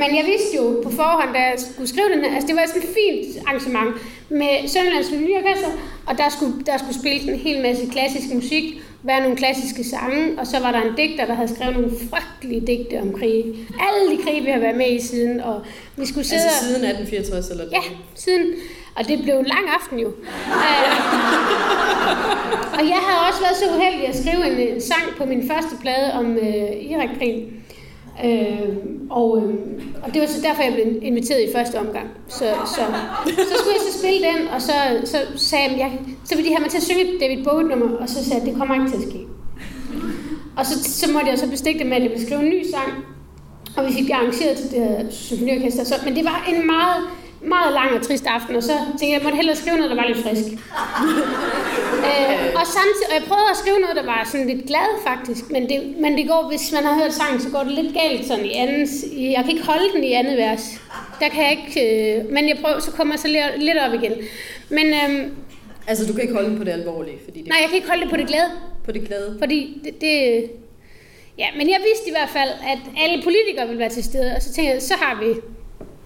Men 0.00 0.08
jeg 0.18 0.24
vidste 0.32 0.50
jo 0.56 0.64
på 0.84 0.90
forhånd, 0.90 1.30
da 1.36 1.40
jeg 1.50 1.56
skulle 1.72 1.88
skrive 1.88 2.08
den 2.14 2.20
her, 2.24 2.30
altså 2.34 2.46
det 2.48 2.56
var 2.56 2.64
sådan 2.66 2.82
et 2.82 2.88
fint 2.98 3.46
arrangement 3.46 3.90
med 4.40 4.52
Sønderlands 4.72 5.06
Symfoniorkester, 5.06 5.70
og 6.08 6.18
der 6.18 6.28
skulle, 6.36 6.54
der 6.68 6.76
skulle 6.82 6.98
spilles 7.00 7.24
en 7.32 7.38
hel 7.46 7.62
masse 7.62 7.82
klassisk 7.94 8.28
musik, 8.34 8.64
være 9.04 9.20
nogle 9.20 9.36
klassiske 9.36 9.84
sange, 9.84 10.38
og 10.38 10.46
så 10.46 10.58
var 10.60 10.72
der 10.72 10.80
en 10.80 10.96
digter, 10.96 11.26
der 11.26 11.34
havde 11.34 11.54
skrevet 11.54 11.76
nogle 11.76 11.90
frygtelige 12.10 12.66
digte 12.66 13.00
om 13.00 13.12
krig. 13.12 13.44
Alle 13.86 14.02
de 14.10 14.22
krige, 14.22 14.42
vi 14.44 14.50
har 14.50 14.58
været 14.58 14.76
med 14.76 14.90
i 14.92 15.00
siden, 15.00 15.40
og 15.40 15.60
vi 15.96 16.06
skulle 16.06 16.26
sidde 16.26 16.42
Altså 16.42 16.64
siden 16.64 16.84
1864 16.84 17.50
eller 17.50 17.64
Ja, 17.72 17.82
siden. 18.14 18.46
Og 18.96 19.08
det 19.08 19.22
blev 19.22 19.34
en 19.34 19.46
lang 19.46 19.64
aften 19.80 19.98
jo. 19.98 20.08
Øh, 20.08 20.88
og 22.78 22.82
jeg 22.92 23.00
havde 23.06 23.20
også 23.28 23.40
været 23.40 23.56
så 23.56 23.64
uheldig 23.76 24.08
at 24.08 24.16
skrive 24.16 24.42
en, 24.52 24.74
en 24.74 24.80
sang 24.80 25.16
på 25.18 25.24
min 25.24 25.48
første 25.48 25.76
plade 25.80 26.12
om 26.12 26.36
øh, 26.36 26.90
Irak-krigen. 26.90 27.63
Øh, 28.24 28.68
og, 29.10 29.38
øh, 29.38 29.54
og 30.02 30.14
det 30.14 30.20
var 30.20 30.26
så 30.26 30.40
derfor, 30.42 30.62
jeg 30.62 30.72
blev 30.72 31.02
inviteret 31.02 31.40
i 31.48 31.52
første 31.54 31.78
omgang. 31.78 32.08
Så, 32.28 32.44
så, 32.66 32.82
så 33.26 33.54
skulle 33.58 33.74
jeg 33.78 33.84
så 33.92 33.98
spille 33.98 34.26
den, 34.26 34.48
og 34.54 34.62
så, 34.62 34.72
så 35.04 35.18
sagde 35.36 35.78
jeg, 35.78 35.98
så 36.24 36.34
ville 36.36 36.48
de 36.48 36.54
have 36.54 36.62
mig 36.62 36.70
til 36.70 36.76
at 36.76 36.82
synge 36.82 37.02
et 37.02 37.20
David 37.20 37.44
Bowie-nummer, 37.44 37.96
og 37.96 38.08
så 38.08 38.24
sagde 38.24 38.42
jeg, 38.42 38.50
det 38.50 38.58
kommer 38.58 38.74
ikke 38.74 38.88
til 38.88 38.96
at 38.96 39.10
ske. 39.10 39.20
Og 40.56 40.66
så, 40.66 40.84
så 40.84 41.12
måtte 41.12 41.28
jeg 41.28 41.38
så 41.38 41.50
bestikke 41.50 41.78
det 41.78 41.86
med, 41.86 41.96
at 41.96 42.02
jeg 42.02 42.10
ville 42.10 42.26
skrive 42.26 42.42
en 42.42 42.48
ny 42.48 42.62
sang, 42.70 43.04
og 43.76 43.86
vi 43.86 43.92
fik 43.92 44.06
det 44.06 44.12
arrangeret 44.12 44.56
til 44.56 44.70
det 44.70 44.80
her 44.80 45.10
symfoniorkester. 45.10 45.84
Så, 45.84 45.94
men 46.04 46.16
det 46.16 46.24
var 46.24 46.46
en 46.48 46.66
meget, 46.66 46.96
meget 47.44 47.72
lang 47.72 47.90
og 47.96 48.02
trist 48.06 48.26
aften, 48.26 48.56
og 48.56 48.62
så 48.62 48.72
tænkte 48.88 49.06
jeg, 49.06 49.12
jeg 49.12 49.22
måtte 49.22 49.36
hellere 49.36 49.56
skrive 49.56 49.76
noget, 49.76 49.90
der 49.90 49.96
var 49.96 50.06
lidt 50.08 50.18
frisk. 50.26 50.44
øh, 52.08 52.44
og 52.60 52.64
samtidig, 52.78 53.08
og 53.10 53.14
jeg 53.18 53.24
prøvede 53.28 53.50
at 53.50 53.56
skrive 53.62 53.78
noget, 53.78 53.96
der 53.96 54.04
var 54.12 54.28
sådan 54.32 54.46
lidt 54.46 54.66
glad 54.66 54.88
faktisk, 55.08 55.50
men 55.50 55.68
det, 55.68 55.94
men 56.00 56.18
det 56.18 56.28
går, 56.28 56.48
hvis 56.50 56.72
man 56.72 56.84
har 56.84 56.94
hørt 57.02 57.12
sangen, 57.12 57.40
så 57.40 57.48
går 57.50 57.62
det 57.62 57.72
lidt 57.72 57.94
galt 58.00 58.26
sådan 58.26 58.44
i 58.44 58.52
anden, 58.52 58.88
i- 59.12 59.32
jeg 59.32 59.42
kan 59.44 59.50
ikke 59.50 59.66
holde 59.66 59.88
den 59.94 60.04
i 60.04 60.12
andet 60.12 60.36
vers. 60.36 60.80
Der 61.20 61.28
kan 61.28 61.42
jeg 61.42 61.50
ikke, 61.58 61.72
øh, 62.18 62.24
men 62.32 62.48
jeg 62.48 62.58
prøver, 62.62 62.78
så 62.80 62.90
kommer 62.90 63.14
jeg 63.14 63.20
så 63.20 63.28
lidt, 63.28 63.64
lidt 63.68 63.78
op 63.86 63.94
igen. 64.02 64.12
Men 64.68 64.86
øh, 64.86 65.26
Altså, 65.86 66.06
du 66.06 66.12
kan 66.12 66.22
ikke 66.22 66.34
holde 66.34 66.48
den 66.48 66.58
på 66.58 66.64
det 66.64 66.70
alvorlige, 66.72 67.18
fordi 67.24 67.38
det 67.38 67.48
nej, 67.48 67.58
jeg 67.60 67.68
kan 67.68 67.76
ikke 67.76 67.88
holde 67.88 68.02
det 68.02 68.10
på 68.10 68.16
det 68.16 68.26
glade. 68.26 68.50
på 68.84 68.92
det 68.92 69.06
glade. 69.06 69.36
Fordi 69.38 69.80
det, 69.84 70.00
det... 70.00 70.44
Ja, 71.38 71.46
men 71.58 71.68
jeg 71.68 71.76
vidste 71.88 72.08
i 72.08 72.12
hvert 72.12 72.28
fald, 72.28 72.48
at 72.72 72.78
alle 73.04 73.22
politikere 73.22 73.66
ville 73.66 73.78
være 73.78 73.88
til 73.88 74.04
stede, 74.04 74.32
og 74.36 74.42
så 74.42 74.52
tænkte 74.52 74.72
jeg, 74.74 74.82
så 74.82 74.94
har 74.94 75.20
vi 75.24 75.26
en 75.30 75.36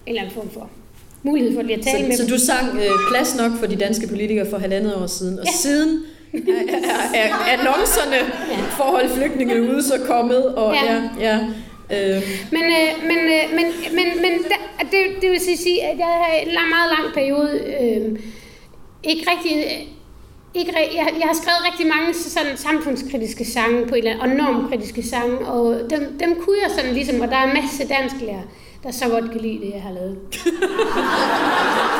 eller 0.07 0.21
anden 0.21 0.33
form 0.35 0.49
for 0.49 0.69
mulighed 1.23 1.55
for 1.55 1.61
lige 1.61 1.77
at 1.77 1.83
tale 1.85 2.07
med 2.07 2.11
Så, 2.11 2.17
så 2.17 2.23
dem. 2.23 2.31
du 2.31 2.39
sang 2.45 2.67
øh, 2.79 2.89
plads 3.11 3.35
nok 3.37 3.51
for 3.59 3.65
de 3.65 3.75
danske 3.75 4.07
politikere 4.07 4.49
for 4.49 4.57
halvandet 4.57 4.95
år 4.95 5.07
siden, 5.07 5.39
og 5.39 5.45
Ja. 5.45 5.51
siden 5.51 6.03
er, 6.33 6.39
er, 7.13 7.27
er 7.27 7.57
annoncerne 7.57 8.15
for 8.77 8.83
at 8.83 8.89
holde 8.91 9.09
flygtninge 9.09 9.61
ude 9.61 9.83
så 9.83 9.93
kommet, 10.07 10.45
og 10.45 10.73
ja, 10.73 10.93
Ja. 10.93 11.01
ja, 11.19 11.37
ja 11.89 12.15
øh, 12.15 12.23
Men, 12.51 12.63
øh, 12.63 13.07
men, 13.07 13.17
øh, 13.17 13.55
men, 13.55 13.65
men, 13.95 14.05
men 14.21 14.31
der, 14.43 14.85
det, 14.91 15.21
det 15.21 15.31
vil 15.31 15.39
sige- 15.57 15.83
at 15.85 15.97
jeg 15.97 16.05
har 16.05 16.33
en 16.41 16.47
lang, 16.47 16.69
meget 16.69 16.89
lang 16.99 17.13
periode 17.13 17.51
øh, 17.81 18.19
ikke 19.03 19.31
rigtig... 19.31 19.55
Ikke, 20.53 20.71
jeg, 20.77 21.07
jeg 21.19 21.27
har 21.27 21.33
skrevet 21.41 21.61
rigtig 21.71 21.87
mange 21.87 22.13
sådan 22.13 22.57
samfundskritiske 22.57 23.45
sange 23.45 23.85
på 23.87 23.95
et 23.95 23.97
eller 23.97 24.11
andet, 24.23 24.23
og 24.23 24.53
normkritiske 24.53 25.03
sange, 25.03 25.37
og 25.47 25.79
dem, 25.89 26.17
dem 26.19 26.35
kunne 26.41 26.57
jeg 26.63 26.71
sådan 26.77 26.93
ligesom, 26.93 27.21
og 27.21 27.27
der 27.27 27.35
er 27.35 27.43
en 27.43 27.53
masse 27.61 27.87
dansklærer, 27.87 28.41
der 28.83 28.91
så 28.91 29.09
godt 29.09 29.31
kan 29.31 29.41
lide 29.41 29.59
det, 29.65 29.71
jeg 29.73 29.81
har 29.81 29.91
lavet. 29.91 30.17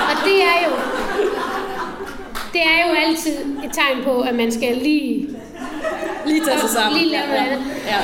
og 0.09 0.15
det 0.25 0.43
er 0.43 0.57
jo, 0.67 0.71
det 2.53 2.61
er 2.61 2.87
jo 2.87 2.95
altid 3.07 3.35
et 3.65 3.71
tegn 3.73 4.03
på, 4.03 4.21
at 4.21 4.35
man 4.35 4.51
skal 4.51 4.77
lige, 4.77 5.29
lige 6.25 6.45
tage 6.45 6.59
sig 6.59 6.69
sammen. 6.69 6.97
lige 7.01 7.11
lave 7.11 7.27
noget 7.27 7.39
andet. 7.39 7.61
Ja. 7.87 7.97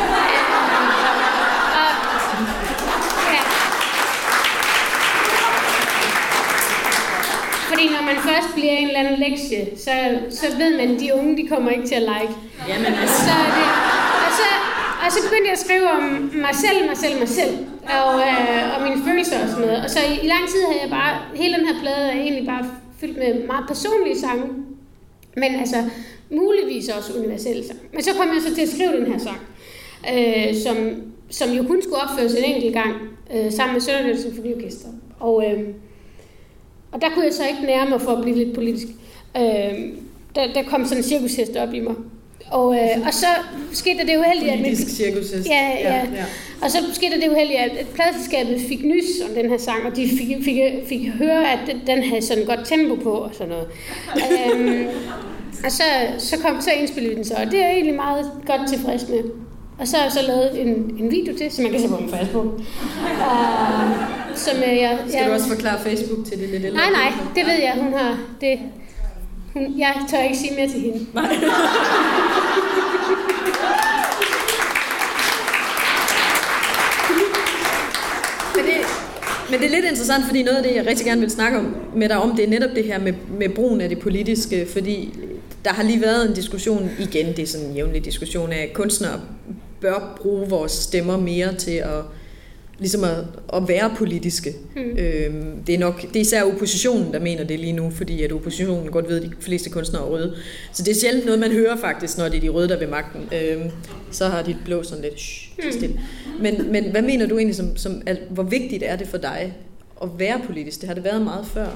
Og, 1.79 1.91
ja. 3.33 3.41
Fordi 7.69 7.89
når 7.89 8.01
man 8.01 8.15
først 8.15 8.53
bliver 8.53 8.71
en 8.71 8.87
eller 8.87 8.99
anden 8.99 9.19
lektie, 9.19 9.77
så, 9.77 9.91
så 10.29 10.57
ved 10.57 10.77
man, 10.77 10.95
at 10.95 10.99
de 10.99 11.13
unge 11.15 11.43
de 11.43 11.47
kommer 11.47 11.71
ikke 11.71 11.87
til 11.87 11.95
at 11.95 12.01
like. 12.01 12.33
Jamen 12.67 12.85
altså, 12.85 13.17
Så 13.17 13.31
det, 13.57 13.67
og, 14.25 14.31
så, 14.39 14.47
og 15.05 15.11
så 15.11 15.19
begyndte 15.23 15.45
jeg 15.45 15.53
at 15.53 15.59
skrive 15.59 15.89
om 15.91 16.03
mig 16.33 16.55
selv, 16.55 16.87
mig 16.87 16.97
selv, 16.97 17.19
mig 17.19 17.29
selv. 17.29 17.57
Og, 17.85 18.13
øh, 18.19 18.75
og 18.75 18.89
mine 18.89 19.03
følelser 19.07 19.43
og 19.43 19.49
sådan 19.49 19.65
noget. 19.65 19.83
Og 19.83 19.89
så 19.89 19.99
i, 19.99 20.25
i 20.25 20.27
lang 20.27 20.43
tid 20.49 20.61
havde 20.67 20.81
jeg 20.81 20.89
bare, 20.89 21.13
hele 21.35 21.57
den 21.57 21.65
her 21.67 21.79
plade 21.81 22.11
er 22.11 22.11
egentlig 22.21 22.45
bare 22.45 22.65
fyldt 22.99 23.17
med 23.17 23.47
meget 23.47 23.65
personlige 23.67 24.19
sange. 24.19 24.43
Men 25.37 25.55
altså, 25.55 25.75
muligvis 26.29 26.89
også 26.89 27.13
universelle 27.19 27.67
sange. 27.67 27.81
Men 27.93 28.03
så 28.03 28.09
kom 28.17 28.27
jeg 28.27 28.41
så 28.47 28.55
til 28.55 28.61
at 28.61 28.69
skrive 28.69 28.91
den 28.91 29.07
her 29.11 29.19
sang, 29.19 29.39
øh, 30.13 30.55
som, 30.55 30.77
som 31.29 31.49
jo 31.49 31.63
kun 31.63 31.81
skulle 31.81 32.01
opføres 32.01 32.33
en 32.33 32.43
enkelt 32.43 32.73
gang, 32.73 32.93
øh, 33.33 33.51
sammen 33.51 33.73
med 33.73 33.81
Sønderjyllands 33.81 34.21
Symfoniorkester. 34.21 34.87
Og, 35.19 35.43
øh, 35.45 35.59
og 36.91 37.01
der 37.01 37.09
kunne 37.09 37.25
jeg 37.25 37.33
så 37.33 37.47
ikke 37.47 37.61
nære 37.61 37.89
mig 37.89 38.01
for 38.01 38.11
at 38.11 38.21
blive 38.21 38.37
lidt 38.37 38.55
politisk. 38.55 38.87
Øh, 39.37 39.43
der, 40.35 40.53
der 40.53 40.63
kom 40.63 40.85
sådan 40.85 40.97
en 40.97 41.03
cirkushest 41.03 41.55
op 41.55 41.73
i 41.73 41.79
mig. 41.79 41.95
Og, 42.51 42.75
øh, 42.75 43.07
og 43.07 43.13
så 43.13 43.25
skete 43.71 43.97
der 43.97 44.05
det 44.05 44.17
uheldige, 44.17 44.51
at 44.51 44.57
politisk 44.59 44.95
cirkushest. 44.95 45.49
Ja, 45.49 45.69
ja. 45.79 46.01
Og 46.61 46.71
så 46.71 46.77
skete 46.93 47.11
der 47.15 47.19
det 47.21 47.29
uheldige, 47.29 47.59
at 47.59 47.87
pladeselskabet 47.95 48.61
fik 48.67 48.83
nys 48.85 49.05
om 49.29 49.35
den 49.35 49.49
her 49.49 49.57
sang, 49.57 49.85
og 49.85 49.95
de 49.95 50.07
fik, 50.09 50.43
fik, 50.43 50.57
fik 50.89 51.07
høre, 51.09 51.51
at 51.51 51.59
den- 51.87 52.03
havde 52.03 52.21
sådan 52.21 52.45
godt 52.45 52.59
tempo 52.65 52.95
på 52.95 53.11
og 53.11 53.29
sådan 53.33 53.47
noget. 53.53 53.67
øhm, 54.55 54.87
og 55.65 55.71
så, 55.71 55.83
så, 56.17 56.37
kom, 56.39 56.61
så 56.61 56.71
indspillede 56.71 57.15
den 57.15 57.25
så, 57.25 57.33
og 57.45 57.51
det 57.51 57.59
er 57.59 57.63
jeg 57.65 57.73
egentlig 57.73 57.95
meget 57.95 58.31
godt 58.47 58.61
tilfreds 58.69 59.09
med. 59.09 59.19
Og 59.79 59.87
så 59.87 59.97
har 59.97 60.03
jeg 60.03 60.11
så 60.11 60.21
lavet 60.27 60.61
en, 60.61 60.67
en 60.99 61.11
video 61.11 61.37
til, 61.37 61.51
som 61.51 61.63
man 61.63 61.71
kan 61.71 61.81
se 61.81 61.87
på 61.87 61.97
min 61.97 62.09
Facebook. 62.09 62.45
Uh, 62.45 62.61
som 64.35 64.55
jeg, 64.61 64.77
jeg, 64.81 64.97
Skal 65.09 65.27
du 65.27 65.31
også 65.33 65.47
forklare 65.47 65.79
Facebook 65.79 66.25
til 66.27 66.39
det 66.39 66.49
lidt? 66.61 66.73
Nej, 66.73 66.89
nej, 66.93 67.11
det 67.35 67.45
ved 67.45 67.53
jeg, 67.61 67.73
hun 67.81 67.93
har. 67.93 68.19
Det, 68.41 68.59
hun, 69.55 69.79
jeg 69.79 69.95
tør 70.11 70.21
ikke 70.23 70.37
sige 70.37 70.55
mere 70.55 70.69
til 70.69 70.79
hende. 70.79 71.05
Nej. 71.13 71.23
men, 78.55 78.65
det, 78.65 78.73
men 79.49 79.59
det 79.59 79.65
er 79.65 79.69
lidt 79.69 79.85
interessant, 79.85 80.25
fordi 80.25 80.43
noget 80.43 80.57
af 80.57 80.63
det, 80.63 80.75
jeg 80.75 80.87
rigtig 80.87 81.05
gerne 81.05 81.21
vil 81.21 81.29
snakke 81.29 81.57
om, 81.57 81.75
med 81.95 82.09
dig 82.09 82.17
om, 82.17 82.35
det 82.35 82.45
er 82.45 82.49
netop 82.49 82.69
det 82.75 82.83
her 82.83 82.99
med, 82.99 83.13
med 83.39 83.49
brugen 83.49 83.81
af 83.81 83.89
det 83.89 83.99
politiske, 83.99 84.67
fordi 84.73 85.13
der 85.65 85.73
har 85.73 85.83
lige 85.83 86.01
været 86.01 86.29
en 86.29 86.35
diskussion 86.35 86.89
igen, 86.99 87.27
det 87.27 87.39
er 87.39 87.47
sådan 87.47 87.67
en 87.67 87.75
jævnlig 87.75 88.05
diskussion 88.05 88.51
af, 88.51 88.63
at 88.63 88.73
kunstnere 88.73 89.21
bør 89.81 90.17
bruge 90.21 90.49
vores 90.49 90.71
stemmer 90.71 91.17
mere 91.17 91.55
til 91.55 91.71
at 91.71 92.01
ligesom 92.79 93.03
at, 93.03 93.17
at 93.53 93.67
være 93.67 93.91
politiske. 93.97 94.53
Mm. 94.75 94.81
Øhm, 94.81 95.63
det 95.67 95.75
er 95.75 95.79
nok 95.79 96.01
det 96.01 96.15
er 96.15 96.21
især 96.21 96.43
oppositionen, 96.43 97.13
der 97.13 97.19
mener 97.19 97.43
det 97.43 97.59
lige 97.59 97.73
nu, 97.73 97.89
fordi 97.89 98.23
at 98.23 98.31
oppositionen 98.31 98.91
godt 98.91 99.09
ved, 99.09 99.23
at 99.23 99.29
de 99.29 99.31
fleste 99.39 99.69
kunstnere 99.69 100.03
er 100.03 100.07
røde. 100.09 100.35
Så 100.71 100.83
det 100.83 100.91
er 100.91 100.95
sjældent 100.95 101.25
noget, 101.25 101.39
man 101.39 101.51
hører 101.51 101.75
faktisk, 101.75 102.17
når 102.17 102.29
det 102.29 102.37
er 102.37 102.41
de 102.41 102.49
røde, 102.49 102.67
der 102.67 102.75
er 102.75 102.79
ved 102.79 102.87
magten. 102.87 103.29
Øhm, 103.33 103.71
så 104.11 104.27
har 104.27 104.41
de 104.41 104.57
blå 104.65 104.83
sådan 104.83 105.03
lidt 105.03 105.19
shh, 105.19 105.65
mm. 105.65 105.71
stille. 105.71 105.99
Men, 106.39 106.71
men 106.71 106.91
hvad 106.91 107.01
mener 107.01 107.27
du 107.27 107.37
egentlig, 107.37 107.55
som, 107.55 107.77
som, 107.77 108.01
at, 108.05 108.17
hvor 108.29 108.43
vigtigt 108.43 108.83
er 108.85 108.95
det 108.95 109.07
for 109.07 109.17
dig 109.17 109.53
at 110.01 110.09
være 110.17 110.41
politisk? 110.45 110.81
Det 110.81 110.87
har 110.87 110.93
det 110.93 111.03
været 111.03 111.21
meget 111.21 111.45
før. 111.53 111.67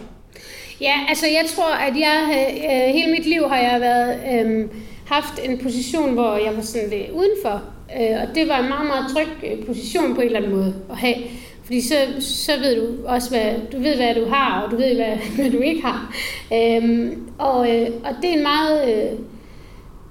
Ja, 0.82 0.94
altså 1.10 1.26
jeg 1.26 1.46
tror, 1.56 1.74
at 1.74 1.94
jeg 2.00 2.48
øh, 2.56 2.94
hele 2.94 3.12
mit 3.12 3.26
liv 3.26 3.50
har 3.50 3.58
jeg 3.58 3.82
været 3.82 4.46
øh, 4.46 4.66
haft 5.06 5.40
en 5.44 5.58
position, 5.58 6.14
hvor 6.14 6.38
jeg 6.46 6.56
var 6.56 6.62
sådan 6.62 6.90
lidt 6.90 7.10
udenfor 7.10 7.64
Øh, 7.96 8.22
og 8.22 8.36
det 8.36 8.48
var 8.48 8.60
en 8.60 8.70
meget, 8.70 8.88
meget 8.88 9.06
tryg 9.14 9.52
øh, 9.52 9.66
position 9.66 10.16
på 10.16 10.22
en 10.22 10.26
eller 10.26 10.40
anden 10.40 10.56
måde 10.56 10.74
at 10.90 10.98
have. 10.98 11.16
Fordi 11.64 11.82
så, 11.82 11.96
så 12.20 12.52
ved 12.60 12.76
du 12.82 13.08
også, 13.08 13.30
hvad, 13.30 13.54
du 13.72 13.78
ved, 13.78 13.96
hvad 13.96 14.16
du 14.16 14.26
har, 14.30 14.62
og 14.62 14.72
du 14.72 14.76
ved, 14.76 14.96
hvad, 14.96 15.18
hvad 15.36 15.52
du 15.52 15.60
ikke 15.60 15.82
har. 15.82 16.16
Øhm, 16.54 17.32
og, 17.38 17.76
øh, 17.76 17.88
og 18.04 18.16
det 18.22 18.30
er 18.30 18.34
en 18.34 18.44
meget... 18.44 18.94
Øh, 18.94 19.20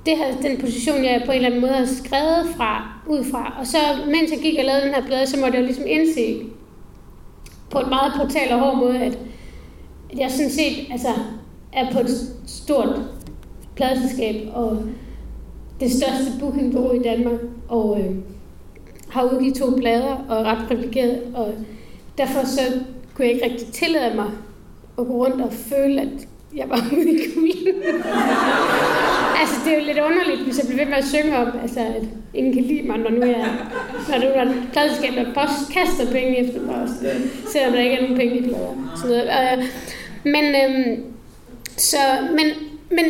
det 0.07 0.17
her, 0.17 0.41
den 0.43 0.61
position, 0.61 1.05
jeg 1.05 1.23
på 1.27 1.33
en 1.33 1.37
eller 1.37 1.49
anden 1.49 1.61
måde 1.61 1.73
har 1.73 1.87
skrevet 1.87 2.47
fra, 2.57 3.01
ud 3.09 3.25
fra. 3.31 3.57
Og 3.61 3.67
så, 3.67 3.79
mens 4.07 4.31
jeg 4.33 4.41
gik 4.43 4.59
og 4.59 4.65
lavede 4.65 4.83
den 4.87 4.95
her 4.95 5.07
blade, 5.07 5.27
så 5.27 5.41
måtte 5.41 5.55
jeg 5.55 5.61
jo 5.61 5.67
ligesom 5.67 5.85
indse 5.87 6.43
på 7.71 7.79
en 7.79 7.89
meget 7.89 8.13
brutal 8.17 8.53
og 8.53 8.59
hård 8.59 8.77
måde, 8.77 8.99
at, 8.99 9.19
at 10.13 10.19
jeg 10.19 10.31
sådan 10.31 10.51
set 10.51 10.87
altså, 10.93 11.09
er 11.73 11.93
på 11.93 12.01
et 12.01 12.11
stort 12.47 13.01
pladeselskab, 13.77 14.49
og 14.53 14.83
det 15.81 15.93
største 15.93 16.33
bookingbureau 16.41 17.01
i 17.01 17.03
Danmark, 17.03 17.41
og 17.69 18.01
øh, 18.01 18.15
har 19.09 19.23
udgivet 19.23 19.55
to 19.55 19.71
plader 19.77 20.25
og 20.29 20.41
er 20.41 20.45
ret 20.45 20.69
privilegeret, 20.69 21.23
og 21.35 21.55
derfor 22.19 22.47
så 22.47 22.61
kunne 23.15 23.27
jeg 23.27 23.35
ikke 23.35 23.45
rigtig 23.45 23.67
tillade 23.73 24.15
mig 24.17 24.31
at 24.99 25.07
gå 25.07 25.13
rundt 25.27 25.41
og 25.41 25.53
føle, 25.53 26.01
at 26.01 26.09
jeg 26.57 26.69
var 26.69 26.87
ude 26.97 27.11
i 27.13 27.19
kulden. 27.35 27.83
altså, 29.41 29.57
det 29.65 29.73
er 29.73 29.79
jo 29.79 29.85
lidt 29.87 29.99
underligt, 29.99 30.41
hvis 30.45 30.59
jeg 30.59 30.67
bliver 30.67 30.85
ved 30.85 30.91
med 30.91 30.99
at 30.99 31.05
synge 31.05 31.37
om, 31.37 31.49
altså, 31.63 31.81
at 31.81 32.03
ingen 32.35 32.53
kan 32.55 32.63
lide 32.63 32.83
mig, 32.83 32.99
når 32.99 33.11
nu 33.11 33.27
jeg, 33.27 33.49
når 34.09 34.19
du 34.19 34.27
er 34.27 34.53
pladskab, 34.73 35.13
der 35.15 35.35
post, 35.35 35.73
kaster 35.73 36.13
penge 36.13 36.39
efter 36.39 36.61
mig, 36.61 36.75
også, 36.83 36.95
selvom 37.53 37.73
der 37.73 37.81
ikke 37.81 37.97
er 37.97 38.03
nogen 38.03 38.17
penge 38.17 38.39
i 38.39 38.43
plader. 38.43 38.95
Sådan 38.97 39.11
noget. 39.11 39.29
Øh, 39.29 39.65
men, 40.25 40.45
øh, 40.45 40.99
så, 41.77 41.99
men, 42.31 42.47
men, 42.91 43.05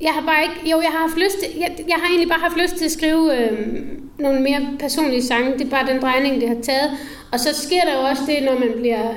jeg 0.00 0.12
har 0.12 0.20
bare 0.20 0.42
ikke, 0.42 0.70
jo, 0.70 0.80
jeg 0.80 0.90
har 0.90 0.98
haft 0.98 1.16
lyst 1.16 1.38
til, 1.38 1.48
jeg, 1.58 1.84
jeg 1.88 1.96
har 1.96 2.08
egentlig 2.08 2.28
bare 2.28 2.40
haft 2.40 2.56
lyst 2.56 2.76
til 2.76 2.84
at 2.84 2.90
skrive 2.90 3.36
øh, 3.36 3.78
nogle 4.18 4.40
mere 4.40 4.60
personlige 4.78 5.22
sange. 5.22 5.52
Det 5.52 5.66
er 5.66 5.70
bare 5.70 5.86
den 5.86 6.02
drejning, 6.02 6.40
det 6.40 6.48
har 6.48 6.56
taget. 6.62 6.90
Og 7.32 7.40
så 7.40 7.54
sker 7.54 7.80
der 7.80 7.94
jo 7.94 8.00
også 8.00 8.22
det, 8.26 8.42
når 8.42 8.58
man 8.58 8.72
bliver 8.76 9.14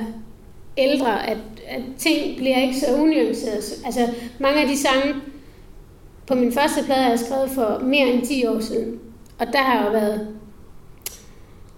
ældre, 0.76 1.26
at, 1.26 1.38
at 1.68 1.82
ting 1.98 2.36
bliver 2.36 2.58
ikke 2.58 2.80
så 2.80 2.86
unuanceret. 2.94 3.64
Altså, 3.84 4.08
mange 4.38 4.62
af 4.62 4.68
de 4.68 4.78
sange 4.78 5.14
på 6.26 6.34
min 6.34 6.52
første 6.52 6.84
plade 6.84 7.02
har 7.02 7.10
jeg 7.10 7.18
skrevet 7.18 7.50
for 7.50 7.80
mere 7.82 8.06
end 8.06 8.26
10 8.26 8.46
år 8.46 8.60
siden. 8.60 8.98
Og 9.38 9.46
der 9.52 9.58
har 9.58 9.74
jeg 9.74 9.86
jo 9.86 9.90
været 9.90 10.28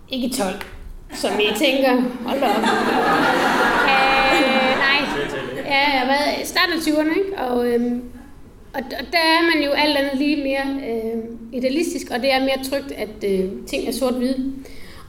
ikke 0.09 0.37
12, 0.37 0.55
som 1.15 1.41
I 1.41 1.59
tænker, 1.59 2.03
hold 2.27 2.43
op. 2.43 2.57
Øh, 3.87 4.79
nej, 4.79 4.99
ja, 5.65 5.91
jeg 5.93 6.01
har 6.01 6.07
været 6.07 6.47
start 6.47 6.69
af 6.75 6.79
20'erne, 6.79 7.19
ikke? 7.19 7.39
Og, 7.39 7.67
øhm, 7.67 8.03
og, 8.77 8.83
og 9.01 9.05
der 9.13 9.19
er 9.19 9.55
man 9.55 9.65
jo 9.65 9.71
alt 9.71 9.97
andet 9.97 10.19
lige 10.19 10.37
mere 10.43 10.67
øh, 10.91 11.23
idealistisk, 11.53 12.11
og 12.11 12.21
det 12.21 12.33
er 12.33 12.41
mere 12.41 12.65
trygt, 12.71 12.93
at 12.93 13.31
øh, 13.31 13.51
ting 13.67 13.89
er 13.89 13.93
sort-hvide. 13.93 14.53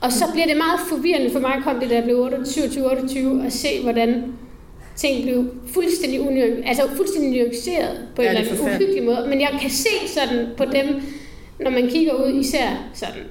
Og 0.02 0.12
så 0.12 0.26
bliver 0.34 0.48
det 0.48 0.58
meget 0.58 0.80
forvirrende 0.90 1.30
for 1.32 1.40
mig 1.40 1.54
at 1.54 1.64
komme 1.64 1.82
det, 1.82 1.90
der 1.90 2.02
blev 2.04 2.30
27-28, 2.46 3.46
og 3.46 3.52
se, 3.52 3.68
hvordan 3.84 4.24
ting 4.96 5.24
blev 5.24 5.46
fuldstændig, 5.74 6.22
unuanceret, 6.22 6.64
altså 6.66 6.84
fuldstændig 6.96 7.32
nuanceret 7.32 8.08
på 8.16 8.22
en 8.22 8.26
ja, 8.26 8.30
eller 8.30 8.52
anden 8.52 8.66
uhyggelig 8.66 9.04
måde. 9.04 9.26
Men 9.30 9.42
jeg 9.42 9.58
kan 9.62 9.70
se 9.70 9.90
sådan 10.08 10.48
på 10.58 10.66
dem, 10.66 11.02
når 11.60 11.72
man 11.72 11.88
kigger 11.88 12.14
ud, 12.14 12.40
især 12.40 12.90
sådan 12.94 13.24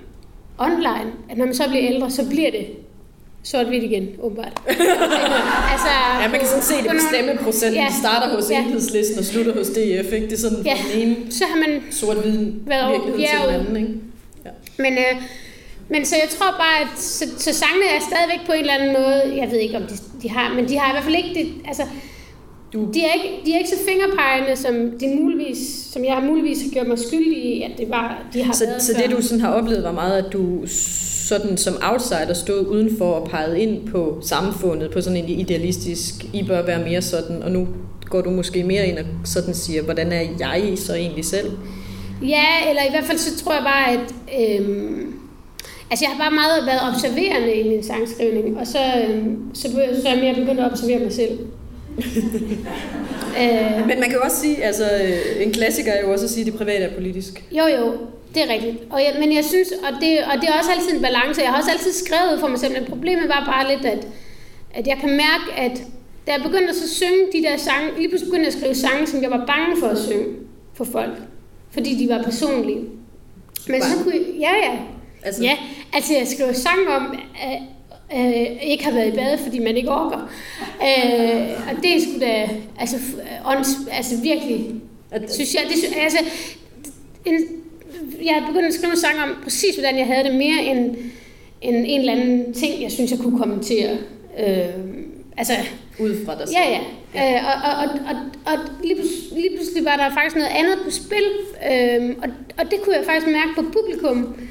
online, 0.58 1.12
at 1.30 1.38
når 1.38 1.44
man 1.44 1.54
så 1.54 1.68
bliver 1.68 1.84
ældre, 1.84 2.10
så 2.10 2.28
bliver 2.28 2.50
det 2.50 2.66
sort-hvidt 3.50 3.84
igen, 3.84 4.08
åbenbart. 4.22 4.52
altså, 5.74 5.92
ja, 6.20 6.28
man 6.28 6.38
kan 6.40 6.48
sådan 6.48 6.62
se 6.62 6.74
det 6.82 6.90
på 6.90 6.96
stemmeprocenten. 7.10 7.80
Ja, 7.80 7.88
starter 8.00 8.36
hos 8.36 8.50
ja. 8.50 8.58
enhedslisten 8.58 9.18
og 9.18 9.24
slutter 9.24 9.52
hos 9.54 9.66
DF, 9.66 10.12
ikke? 10.12 10.26
Det 10.26 10.32
er 10.32 10.38
sådan 10.38 10.62
ja, 10.64 10.76
den 10.92 11.00
ene 11.00 11.16
så 11.30 11.44
har 11.44 11.56
man 11.56 11.82
sort-hvid 11.90 12.38
virkelighed 12.92 13.18
ja, 13.18 13.30
til 13.32 13.48
den 13.48 13.60
anden, 13.60 13.76
ikke? 13.76 13.94
Ja. 14.44 14.50
Men, 14.78 14.92
øh, 14.92 15.22
men 15.88 16.06
så 16.06 16.16
jeg 16.22 16.28
tror 16.28 16.50
bare, 16.50 16.78
at 16.82 17.00
så, 17.00 17.24
så 17.38 17.52
sangene 17.52 17.86
er 17.96 18.00
stadigvæk 18.10 18.46
på 18.46 18.52
en 18.52 18.60
eller 18.60 18.74
anden 18.74 18.92
måde, 18.92 19.22
jeg 19.36 19.50
ved 19.50 19.58
ikke, 19.58 19.76
om 19.76 19.82
de, 19.82 19.94
de 20.22 20.30
har, 20.30 20.54
men 20.54 20.68
de 20.68 20.78
har 20.78 20.92
i 20.92 20.94
hvert 20.94 21.04
fald 21.04 21.16
ikke 21.16 21.34
det, 21.40 21.48
altså, 21.68 21.82
du. 22.72 22.88
De, 22.94 23.00
er 23.00 23.12
ikke, 23.14 23.46
de 23.46 23.54
er 23.54 23.58
ikke 23.58 23.70
så 23.70 23.76
fingerpegende, 23.88 24.56
som, 24.56 24.98
de 25.00 25.20
muligvis, 25.20 25.58
som 25.92 26.04
jeg 26.04 26.14
har 26.14 26.20
muligvis 26.20 26.62
har 26.62 26.70
gjort 26.70 26.86
mig 26.86 26.98
skyldig 26.98 27.44
i, 27.44 27.62
at 27.62 27.70
det 27.78 27.90
var, 27.90 28.22
de 28.32 28.42
har 28.42 28.52
så, 28.52 28.66
været 28.66 28.82
Så 28.82 28.92
det 29.02 29.16
du 29.16 29.22
sådan 29.22 29.40
har 29.40 29.52
oplevet 29.52 29.82
var 29.82 29.92
meget, 29.92 30.24
at 30.24 30.32
du 30.32 30.66
sådan 31.28 31.56
som 31.56 31.74
outsider 31.82 32.34
stod 32.34 32.66
udenfor 32.66 33.12
og 33.12 33.28
pegede 33.28 33.60
ind 33.60 33.88
på 33.88 34.18
samfundet, 34.22 34.90
på 34.90 35.00
sådan 35.00 35.16
en 35.16 35.28
idealistisk, 35.28 36.14
I 36.32 36.42
bør 36.42 36.62
være 36.62 36.84
mere 36.84 37.02
sådan, 37.02 37.42
og 37.42 37.50
nu 37.50 37.68
går 38.10 38.20
du 38.20 38.30
måske 38.30 38.64
mere 38.64 38.86
ind 38.86 38.98
og 38.98 39.04
sådan 39.24 39.54
siger, 39.54 39.82
hvordan 39.82 40.12
er 40.12 40.20
jeg 40.38 40.72
så 40.76 40.94
egentlig 40.94 41.24
selv? 41.24 41.50
Ja, 42.22 42.68
eller 42.68 42.82
i 42.82 42.90
hvert 42.90 43.04
fald 43.04 43.18
så 43.18 43.44
tror 43.44 43.52
jeg 43.52 43.62
bare, 43.62 43.92
at 43.92 44.14
øhm, 44.60 45.14
altså 45.90 46.04
jeg 46.04 46.10
har 46.16 46.24
bare 46.24 46.34
meget 46.34 46.66
været 46.66 46.94
observerende 46.94 47.54
i 47.54 47.68
min 47.68 47.82
sangskrivning, 47.82 48.58
og 48.58 48.66
så, 48.66 48.78
øhm, 49.08 49.54
så, 49.54 49.68
så 50.02 50.08
er 50.08 50.14
jeg 50.14 50.22
mere 50.22 50.34
begyndt 50.34 50.60
at 50.60 50.70
observere 50.72 50.98
mig 50.98 51.12
selv. 51.12 51.38
øh, 53.40 53.86
Men 53.86 54.00
man 54.00 54.08
kan 54.08 54.12
jo 54.12 54.20
også 54.24 54.40
sige, 54.40 54.64
altså 54.64 54.84
en 55.40 55.52
klassiker 55.52 55.92
er 55.92 56.00
jo 56.00 56.12
også 56.12 56.24
at 56.24 56.30
sige, 56.30 56.40
at 56.40 56.46
det 56.46 56.54
private 56.54 56.84
er 56.84 56.94
politisk. 56.94 57.44
Jo, 57.52 57.64
jo, 57.66 57.92
det 58.34 58.42
er 58.42 58.52
rigtigt. 58.52 58.76
Og 58.90 59.00
jeg, 59.00 59.16
men 59.20 59.34
jeg 59.34 59.44
synes, 59.44 59.68
og 59.72 60.00
det, 60.00 60.18
og 60.24 60.40
det 60.40 60.48
er 60.48 60.58
også 60.58 60.70
altid 60.76 60.96
en 60.96 61.02
balance, 61.02 61.42
jeg 61.42 61.50
har 61.50 61.58
også 61.58 61.70
altid 61.70 61.92
skrevet 61.92 62.40
for 62.40 62.48
mig 62.48 62.58
selv, 62.58 62.72
men 62.72 62.84
problemet 62.84 63.28
var 63.28 63.42
bare 63.52 63.74
lidt, 63.74 63.84
at, 63.86 64.06
at 64.74 64.86
jeg 64.86 64.96
kan 65.00 65.10
mærke, 65.10 65.46
at 65.56 65.82
da 66.26 66.32
jeg 66.32 66.42
begyndte 66.42 66.68
at 66.68 66.74
så 66.74 66.94
synge 66.94 67.22
de 67.32 67.42
der 67.42 67.56
sange, 67.56 67.96
lige 67.96 68.08
pludselig 68.08 68.30
begyndte 68.30 68.46
jeg 68.46 68.54
at 68.54 68.60
skrive 68.60 68.74
sange, 68.74 69.06
som 69.06 69.22
jeg 69.22 69.30
var 69.30 69.44
bange 69.46 69.76
for 69.80 69.86
at 69.86 69.98
synge 69.98 70.26
for 70.74 70.84
folk, 70.84 71.14
fordi 71.70 71.94
de 71.94 72.08
var 72.08 72.22
personlige. 72.22 72.84
Men 73.68 73.82
så 73.82 74.02
kunne 74.02 74.14
jeg, 74.14 74.22
ja, 74.40 74.54
ja. 74.54 74.78
Altså, 75.22 75.42
ja, 75.42 75.56
altså 75.92 76.12
jeg 76.14 76.26
skrev 76.26 76.54
sang 76.54 76.88
om, 76.88 77.18
øh, 78.14 78.70
ikke 78.70 78.84
har 78.84 78.92
været 78.92 79.12
i 79.12 79.16
bad, 79.16 79.38
fordi 79.38 79.58
man 79.58 79.76
ikke 79.76 79.90
orker. 79.90 80.30
Øh, 80.82 81.50
og 81.70 81.82
det 81.82 81.96
er 81.96 82.00
sgu 82.00 82.20
da, 82.20 82.48
altså, 82.78 82.96
ånds, 83.46 83.68
altså 83.92 84.14
virkelig, 84.22 84.74
synes 85.28 85.54
jeg, 85.54 85.62
det, 85.68 85.96
altså, 86.02 86.18
en, 87.24 87.34
jeg 88.24 88.34
har 88.34 88.48
begyndt 88.48 88.66
at 88.66 88.74
skrive 88.74 88.90
en 88.90 88.98
sang 88.98 89.14
om 89.22 89.36
præcis, 89.42 89.74
hvordan 89.74 89.98
jeg 89.98 90.06
havde 90.06 90.24
det, 90.24 90.34
mere 90.34 90.64
end, 90.64 90.96
end 91.62 91.76
en 91.88 92.00
eller 92.00 92.12
anden 92.12 92.52
ting, 92.52 92.82
jeg 92.82 92.92
synes, 92.92 93.10
jeg 93.10 93.18
kunne 93.18 93.38
kommentere. 93.38 93.96
Øh, 94.38 94.64
altså, 95.36 95.52
Ud 95.98 96.24
fra 96.24 96.38
dig 96.38 96.48
selv. 96.48 96.56
Ja, 96.58 96.70
ja. 96.70 96.80
ja. 97.14 97.38
Øh, 97.38 97.44
og, 97.46 97.70
og, 97.70 97.84
og, 97.84 97.90
og, 98.10 98.52
og 98.52 98.58
lige, 98.84 98.94
pludselig, 98.94 99.42
lige 99.42 99.56
pludselig 99.56 99.84
var 99.84 99.96
der 99.96 100.14
faktisk 100.14 100.36
noget 100.36 100.50
andet 100.50 100.78
på 100.84 100.90
spil, 100.90 101.26
øh, 101.72 102.16
og, 102.22 102.28
og 102.58 102.70
det 102.70 102.80
kunne 102.82 102.96
jeg 102.96 103.04
faktisk 103.04 103.26
mærke 103.26 103.50
på 103.56 103.62
publikum, 103.62 104.34
øh, 104.38 104.46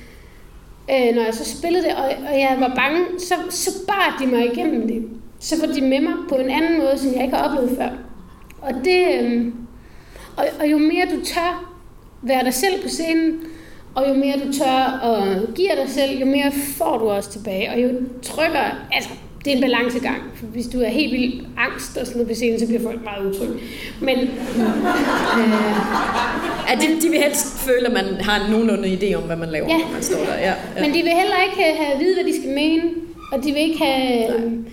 Øh, 0.91 1.15
når 1.15 1.23
jeg 1.23 1.33
så 1.33 1.57
spillede 1.57 1.83
det, 1.83 1.95
og, 1.95 2.03
og 2.03 2.39
jeg 2.39 2.57
var 2.59 2.75
bange, 2.75 3.05
så, 3.19 3.33
så 3.49 3.71
bar 3.87 4.17
de 4.21 4.27
mig 4.27 4.53
igennem 4.53 4.87
det. 4.87 5.09
Så 5.39 5.67
var 5.67 5.73
de 5.73 5.81
med 5.81 5.99
mig 5.99 6.13
på 6.29 6.35
en 6.35 6.49
anden 6.49 6.79
måde, 6.79 6.97
som 6.97 7.13
jeg 7.13 7.23
ikke 7.23 7.35
har 7.35 7.49
oplevet 7.49 7.77
før. 7.77 7.89
Og 8.61 8.73
det, 8.85 9.21
øh, 9.21 9.53
og, 10.37 10.45
og 10.59 10.71
jo 10.71 10.77
mere 10.77 11.05
du 11.05 11.25
tør 11.25 11.75
være 12.21 12.43
dig 12.43 12.53
selv 12.53 12.81
på 12.83 12.89
scenen, 12.89 13.39
og 13.95 14.09
jo 14.09 14.13
mere 14.13 14.39
du 14.45 14.53
tør 14.53 14.99
at 15.03 15.53
give 15.55 15.75
dig 15.81 15.89
selv, 15.89 16.19
jo 16.19 16.25
mere 16.25 16.51
får 16.51 16.97
du 16.97 17.09
også 17.09 17.31
tilbage, 17.31 17.71
og 17.71 17.83
jo 17.83 17.89
trykker, 18.23 18.87
altså 18.91 19.09
det 19.45 19.51
er 19.51 19.55
en 19.55 19.61
balancegang. 19.61 20.21
For 20.35 20.45
hvis 20.45 20.65
du 20.67 20.81
er 20.81 20.89
helt 20.89 21.11
vildt 21.13 21.47
angst 21.57 21.97
og 21.97 22.05
sådan 22.07 22.17
noget 22.17 22.27
på 22.27 22.35
scenen, 22.35 22.59
så 22.59 22.65
bliver 22.67 22.81
folk 22.83 23.03
meget 23.03 23.25
utrygge. 23.33 23.53
Men, 24.01 24.17
øh, 24.19 24.29
er 26.67 26.69
Ja, 26.69 26.75
de, 26.75 27.01
de 27.01 27.09
vil 27.09 27.19
helst 27.19 27.59
føle, 27.59 27.87
at 27.87 27.93
man 27.93 28.05
har 28.21 28.49
nogenlunde 28.51 28.87
idé 29.01 29.13
om, 29.15 29.23
hvad 29.23 29.35
man 29.35 29.49
laver, 29.49 29.67
Ja. 29.69 29.77
når 29.77 29.91
man 29.93 30.03
står 30.03 30.17
der. 30.19 30.33
Ja, 30.35 30.53
ja. 30.75 30.81
Men 30.81 30.89
de 30.93 31.01
vil 31.03 31.11
heller 31.11 31.35
ikke 31.49 31.73
have 31.75 31.93
at 31.93 31.99
vide, 31.99 32.13
hvad 32.15 32.33
de 32.33 32.39
skal 32.41 32.49
mene. 32.53 32.81
Og 33.31 33.43
de 33.43 33.51
vil 33.51 33.61
ikke 33.61 33.77
have... 33.83 34.35
øhm, 34.35 34.65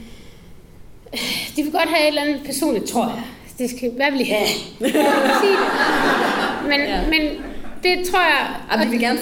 De 1.56 1.62
vil 1.62 1.72
godt 1.72 1.88
have 1.88 2.02
et 2.02 2.08
eller 2.08 2.22
andet 2.22 2.40
personligt, 2.44 2.84
tror 2.86 3.04
jeg. 3.04 3.22
Det 3.58 3.70
skal, 3.70 3.90
hvad 3.96 4.10
vil 4.12 4.20
I 4.20 4.24
have? 4.24 4.46
Det. 5.42 5.58
Men, 6.68 6.80
Ja. 6.80 7.00
men 7.10 7.20
det 7.82 8.06
tror 8.08 8.20
jeg... 8.20 8.48
Ja, 8.78 8.84
de 8.84 8.90
vil 8.90 9.00
gerne 9.00 9.18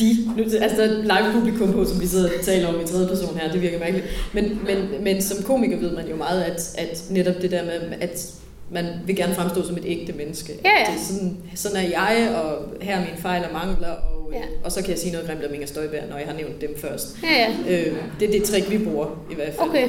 de, 0.00 0.16
nu, 0.36 0.42
altså 0.42 0.76
der 0.76 0.84
er 0.84 1.20
live 1.22 1.32
publikum 1.32 1.72
på, 1.72 1.84
som 1.84 2.00
vi 2.00 2.06
sidder 2.06 2.28
og 2.38 2.44
taler 2.44 2.68
om 2.68 2.80
i 2.80 2.84
tredje 2.86 3.08
person 3.08 3.38
her, 3.38 3.52
det 3.52 3.62
virker 3.62 3.78
mærkeligt. 3.78 4.06
Men, 4.32 4.60
men, 4.66 5.04
men 5.04 5.22
som 5.22 5.42
komiker 5.44 5.78
ved 5.78 5.90
man 5.96 6.08
jo 6.08 6.16
meget, 6.16 6.42
at, 6.42 6.74
at 6.78 7.04
netop 7.10 7.34
det 7.42 7.50
der 7.50 7.64
med, 7.64 7.80
at 8.00 8.26
man 8.70 8.84
vil 9.06 9.16
gerne 9.16 9.34
fremstå 9.34 9.66
som 9.66 9.76
et 9.76 9.84
ægte 9.86 10.12
menneske. 10.12 10.52
Ja, 10.64 10.70
ja. 10.70 10.92
Det 10.92 11.00
er 11.00 11.04
sådan, 11.04 11.36
sådan 11.54 11.76
er 11.76 11.82
jeg, 11.88 12.36
og 12.44 12.58
her 12.80 12.96
er 12.96 13.00
mine 13.00 13.16
fejl 13.18 13.44
og 13.44 13.52
mangler, 13.52 13.88
og, 13.88 14.32
Ja. 14.32 14.40
og 14.64 14.72
så 14.72 14.80
kan 14.80 14.90
jeg 14.90 14.98
sige 14.98 15.12
noget 15.12 15.26
grimt 15.28 15.44
om 15.44 15.54
Inger 15.54 15.66
Støjberg, 15.66 16.02
når 16.10 16.18
jeg 16.18 16.26
har 16.26 16.34
nævnt 16.34 16.60
dem 16.60 16.74
først. 16.78 17.16
Ja, 17.22 17.28
ja. 17.32 17.48
Øh, 17.78 17.96
det 18.20 18.28
er 18.28 18.32
det 18.32 18.42
trick, 18.42 18.70
vi 18.70 18.78
bruger 18.78 19.06
i 19.30 19.34
hvert 19.34 19.54
fald. 19.54 19.68
Okay. 19.68 19.88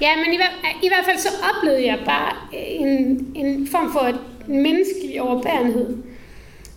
ja, 0.00 0.16
men 0.16 0.32
i, 0.34 0.36
i 0.82 0.88
hvert 0.88 1.04
fald 1.04 1.18
så 1.18 1.28
oplevede 1.56 1.86
jeg 1.86 1.98
bare 2.04 2.32
en, 2.52 3.26
en 3.34 3.68
form 3.70 3.92
for 3.92 4.00
et 4.00 4.18
menneskelig 4.46 5.22
overbærenhed, 5.22 5.96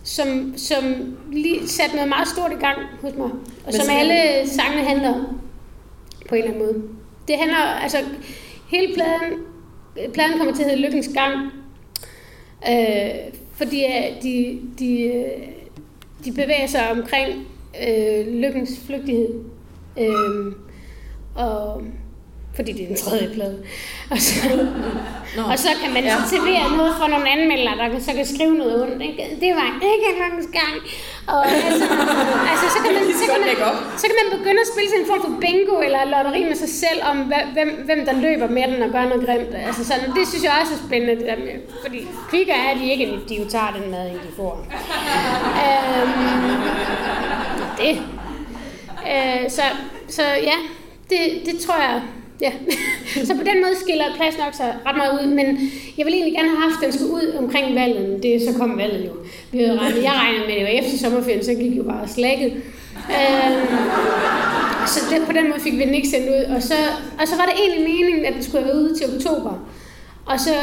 som, 0.02 0.54
som 0.56 0.84
lige 1.32 1.68
satte 1.68 1.94
noget 1.96 2.08
meget 2.08 2.28
stort 2.28 2.52
i 2.52 2.54
gang 2.54 2.78
hos 3.00 3.14
mig, 3.16 3.30
og 3.66 3.72
som 3.72 3.86
alle 3.90 4.48
sangene 4.48 4.84
handler 4.88 5.14
om, 5.14 5.40
på 6.28 6.34
en 6.34 6.42
eller 6.42 6.54
anden 6.54 6.66
måde. 6.66 6.82
Det 7.28 7.36
handler, 7.38 7.56
altså, 7.56 7.98
hele 8.68 8.94
pladen, 8.94 9.32
pladen 10.14 10.38
kommer 10.38 10.54
til 10.54 10.62
at 10.62 10.70
hedde 10.70 10.82
Lykkens 10.82 11.10
Gang, 11.14 11.36
øh, 12.68 13.32
fordi 13.52 13.84
øh, 13.84 14.22
de, 14.22 14.60
de, 14.78 15.02
øh, 15.02 15.48
de 16.24 16.32
bevæger 16.32 16.66
sig 16.66 16.90
omkring 16.90 17.46
øh, 17.88 18.26
lykkens 18.26 18.80
flygtighed. 18.86 19.28
Øh, 19.98 20.52
og 21.34 21.82
fordi 22.56 22.70
det 22.76 22.82
er 22.82 22.86
den 22.92 22.96
tredje 23.04 23.28
plade. 23.34 23.56
Og 24.10 24.18
så, 24.26 24.34
Nå. 25.36 25.42
og 25.52 25.58
så 25.64 25.68
kan 25.82 25.90
man 25.94 26.02
Ja. 26.04 26.16
servere 26.34 26.66
noget 26.78 26.92
fra 26.98 27.06
nogle 27.14 27.26
anmeldere, 27.36 27.74
der 27.80 28.00
så 28.08 28.12
kan 28.18 28.26
skrive 28.34 28.54
noget 28.62 28.76
ondt. 28.82 29.02
Ikke? 29.08 29.22
Det 29.42 29.50
var 29.58 29.66
ikke 29.92 30.08
lykkens 30.22 30.48
gang. 30.60 30.76
Og 31.34 31.42
altså, 31.68 31.84
altså 32.50 32.66
så, 32.74 32.78
kan 32.84 32.92
man, 32.96 33.02
så, 33.22 33.24
kan 33.32 33.40
man, 33.46 33.56
så 34.00 34.04
kan 34.08 34.16
man 34.22 34.28
begynde 34.38 34.60
at 34.64 34.68
spille 34.72 34.88
sådan 34.90 35.02
en 35.04 35.08
form 35.12 35.20
for 35.26 35.32
bingo 35.44 35.74
eller 35.86 36.00
lotteri 36.14 36.40
med 36.50 36.56
sig 36.64 36.68
selv 36.84 37.00
om, 37.10 37.16
hvem, 37.54 37.70
hvem 37.88 38.00
der 38.08 38.14
løber 38.26 38.48
med 38.56 38.64
den 38.72 38.78
og 38.86 38.90
gør 38.96 39.04
noget 39.12 39.22
grimt. 39.26 39.54
Altså 39.68 39.82
sådan, 39.90 40.08
det 40.18 40.24
synes 40.30 40.44
jeg 40.44 40.52
også 40.62 40.72
er 40.78 40.82
spændende. 40.86 41.14
Det 41.20 41.26
der 41.32 41.38
med, 41.46 41.54
fordi 41.84 41.98
kvikker 42.30 42.56
er 42.68 42.74
de 42.80 42.84
ikke, 42.92 43.04
de 43.28 43.34
jo 43.42 43.46
tager 43.54 43.70
den 43.78 43.90
mad, 43.90 44.06
de 44.26 44.30
får. 44.36 44.54
øhm, 45.64 46.60
det. 47.82 47.94
Øh, 49.12 49.50
så, 49.50 49.62
så 50.08 50.22
ja, 50.22 50.56
det, 51.10 51.18
det 51.46 51.58
tror 51.60 51.74
jeg, 51.88 52.02
ja. 52.40 52.52
så 53.28 53.34
på 53.34 53.44
den 53.50 53.58
måde 53.62 53.76
skiller 53.82 54.04
plads 54.16 54.38
nok 54.38 54.54
sig 54.54 54.74
ret 54.86 54.96
meget 54.96 55.12
ud, 55.20 55.26
men 55.38 55.46
jeg 55.98 56.04
ville 56.06 56.16
egentlig 56.16 56.34
gerne 56.38 56.48
have 56.48 56.62
haft, 56.66 56.76
at 56.76 56.84
den 56.84 56.92
skulle 56.92 57.14
ud 57.14 57.28
omkring 57.38 57.74
valget. 57.74 58.22
Det, 58.22 58.42
så 58.48 58.58
kom 58.58 58.78
valget 58.78 59.06
jo. 59.06 59.12
Vi 59.52 59.58
havde 59.58 59.78
regnet, 59.78 60.02
jeg 60.02 60.12
regnede 60.12 60.46
med, 60.46 60.54
at 60.54 60.58
det 60.58 60.66
var 60.68 60.80
efter 60.80 60.98
sommerferien, 60.98 61.44
så 61.44 61.54
gik 61.54 61.76
jo 61.76 61.82
bare 61.82 62.08
slækket. 62.08 62.52
Øh, 63.16 63.52
så 64.86 65.00
det, 65.10 65.26
på 65.26 65.32
den 65.32 65.48
måde 65.48 65.60
fik 65.60 65.72
vi 65.72 65.80
den 65.80 65.94
ikke 65.94 66.08
sendt 66.08 66.28
ud. 66.28 66.54
Og 66.54 66.62
så, 66.62 66.74
og 67.20 67.28
så 67.28 67.36
var 67.36 67.44
det 67.44 67.54
egentlig 67.62 67.82
meningen, 67.94 68.24
at 68.24 68.34
den 68.34 68.42
skulle 68.42 68.64
have 68.64 68.74
været 68.74 68.82
ude 68.82 68.94
til 68.98 69.06
oktober. 69.16 69.52
Og 70.26 70.40
så 70.40 70.54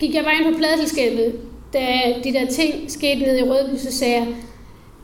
gik 0.00 0.14
jeg 0.14 0.24
bare 0.24 0.34
ind 0.34 0.52
på 0.52 0.58
pladeselskabet, 0.58 1.34
da 1.72 1.86
de 2.24 2.32
der 2.32 2.46
ting 2.46 2.90
skete 2.90 3.20
nede 3.20 3.40
i 3.40 3.42
Rødby, 3.42 3.76
så 3.76 3.92
sagde 3.92 4.14
jeg, 4.14 4.26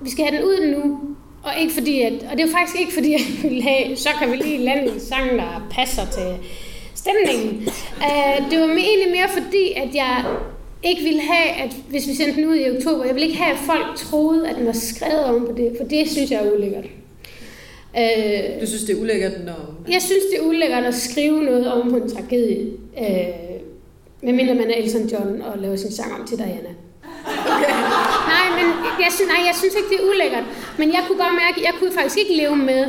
vi 0.02 0.10
skal 0.10 0.24
have 0.24 0.36
den 0.36 0.44
ud 0.44 0.76
nu. 0.76 1.00
Og, 1.42 1.50
ikke 1.60 1.72
fordi 1.72 2.02
at, 2.02 2.12
og 2.12 2.38
det 2.38 2.40
er 2.40 2.50
faktisk 2.58 2.80
ikke 2.80 2.92
fordi, 2.92 3.12
jeg 3.12 3.20
ville 3.42 3.62
have, 3.62 3.96
så 3.96 4.08
kan 4.18 4.30
vi 4.30 4.36
lige 4.36 4.58
lande 4.58 4.92
en 4.92 5.00
sang, 5.00 5.30
der 5.38 5.68
passer 5.70 6.02
til 6.12 6.36
stemningen. 6.94 7.68
Uh, 7.96 8.50
det 8.50 8.60
var 8.60 8.66
egentlig 8.66 9.10
mere 9.10 9.28
fordi, 9.28 9.72
at 9.76 9.94
jeg 9.94 10.24
ikke 10.82 11.02
ville 11.02 11.20
have, 11.20 11.64
at 11.64 11.76
hvis 11.88 12.08
vi 12.08 12.14
sendte 12.14 12.40
den 12.40 12.48
ud 12.48 12.56
i 12.56 12.70
oktober, 12.76 13.04
jeg 13.04 13.14
ville 13.14 13.28
ikke 13.28 13.40
have, 13.42 13.52
at 13.52 13.58
folk 13.58 13.96
troede, 13.96 14.48
at 14.48 14.56
den 14.56 14.66
var 14.66 14.72
skrevet 14.72 15.24
om 15.24 15.46
på 15.46 15.52
det, 15.56 15.72
for 15.80 15.84
det 15.88 16.10
synes 16.10 16.30
jeg 16.30 16.46
er 16.46 16.52
ulækkert. 16.52 16.84
Uh, 17.94 18.60
Du 18.60 18.66
synes, 18.66 18.82
det 18.82 18.96
er 18.96 19.00
ulækkert, 19.00 19.32
når... 19.44 19.74
jeg 19.92 20.02
synes, 20.02 20.22
det 20.32 20.38
er 20.38 20.42
ulækkert 20.48 20.84
at 20.84 20.94
skrive 20.94 21.42
noget 21.42 21.72
om 21.72 21.90
på 21.90 21.96
en 21.96 22.10
tragedie, 22.10 22.66
øh, 22.98 23.26
medmindre 24.22 24.54
man 24.54 24.70
er 24.70 24.74
Elton 24.74 25.06
John 25.06 25.42
og 25.42 25.58
laver 25.58 25.76
sin 25.76 25.92
sang 25.92 26.20
om 26.20 26.26
til 26.26 26.38
Diana. 26.38 26.74
Okay. 27.26 27.74
Nej, 28.34 28.46
men 28.58 28.66
jeg 29.04 29.10
synes, 29.10 29.28
nej, 29.34 29.40
jeg 29.46 29.54
synes 29.54 29.74
ikke, 29.74 29.88
det 29.88 29.98
er 30.00 30.10
ulækkert. 30.10 30.44
Men 30.78 30.88
jeg 30.92 31.02
kunne 31.06 31.18
godt 31.24 31.34
mærke, 31.44 31.56
at 31.60 31.64
jeg 31.64 31.74
kunne 31.78 31.92
faktisk 31.92 32.18
ikke 32.18 32.36
leve 32.42 32.56
med, 32.56 32.82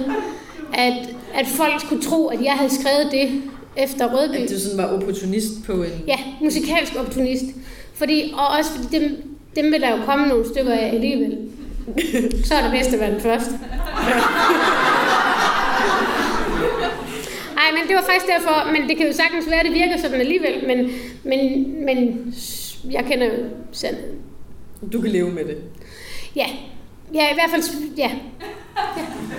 at, 0.74 0.94
at 1.34 1.48
folk 1.48 1.82
skulle 1.82 2.02
tro, 2.02 2.28
at 2.28 2.42
jeg 2.44 2.54
havde 2.54 2.74
skrevet 2.80 3.08
det 3.12 3.42
efter 3.78 4.14
Rødby. 4.16 4.36
At 4.36 4.50
du 4.50 4.60
sådan 4.60 4.78
var 4.78 4.96
opportunist 4.96 5.52
på 5.66 5.72
en... 5.74 6.04
Ja, 6.08 6.18
musikalsk 6.42 6.96
opportunist. 7.00 7.46
Fordi, 7.96 8.34
og 8.38 8.48
også 8.48 8.72
fordi 8.72 9.00
dem, 9.00 9.24
dem 9.56 9.72
vil 9.72 9.82
der 9.82 9.90
jo 9.90 9.98
komme 10.06 10.28
nogle 10.28 10.46
stykker 10.54 10.74
af 10.74 10.88
alligevel. 10.94 11.38
Så 12.46 12.56
er 12.56 12.62
det 12.62 12.72
bedst 12.72 12.94
at 12.94 13.00
være 13.00 13.12
den 13.12 13.22
første. 13.22 13.52
Nej, 17.56 17.72
men 17.72 17.88
det 17.88 17.96
var 17.96 18.02
faktisk 18.02 18.28
derfor, 18.28 18.72
men 18.72 18.90
det 18.90 18.98
kan 18.98 19.08
jo 19.08 19.14
sagtens 19.14 19.50
være, 19.50 19.60
at 19.60 19.66
det 19.66 19.74
virker 19.74 19.98
sådan 19.98 20.20
alligevel, 20.20 20.68
men, 20.68 20.92
men, 21.24 21.66
men 21.86 22.34
jeg 22.92 23.06
kender 23.12 23.26
jo 23.26 23.32
sandheden. 23.72 24.16
Du 24.94 25.02
kan 25.02 25.12
leve 25.12 25.32
med 25.32 25.46
det. 25.46 25.58
Ja, 26.36 26.46
ja 27.14 27.32
i 27.32 27.34
hvert 27.34 27.50
fald, 27.52 27.64
ja. 27.98 28.12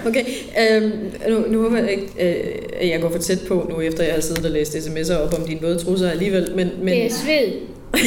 Okay, 0.06 0.24
øhm, 0.60 1.12
nu, 1.28 1.44
nu 1.48 1.62
håber 1.62 1.78
jeg 1.78 1.90
ikke, 1.90 2.06
øh, 2.20 2.58
at 2.80 2.88
jeg 2.88 3.00
går 3.00 3.10
for 3.10 3.18
tæt 3.18 3.38
på 3.48 3.66
nu, 3.70 3.80
efter 3.80 4.04
jeg 4.04 4.14
har 4.14 4.20
siddet 4.20 4.44
og 4.44 4.50
læst 4.50 4.74
sms'er 4.76 5.14
op 5.14 5.34
om 5.34 5.46
dine 5.46 5.60
våde 5.60 5.78
trusser 5.78 6.10
alligevel, 6.10 6.52
men, 6.56 6.70
men, 6.78 6.88
Det 6.88 7.06
er 7.06 7.10
sved. 7.10 7.52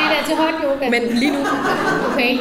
Jeg 0.00 0.18
er 0.20 0.26
til 0.26 0.34
hot 0.36 0.54
yoga. 0.64 0.90
men 0.90 1.18
lige 1.18 1.30
nu, 1.32 1.38
Okay. 2.12 2.38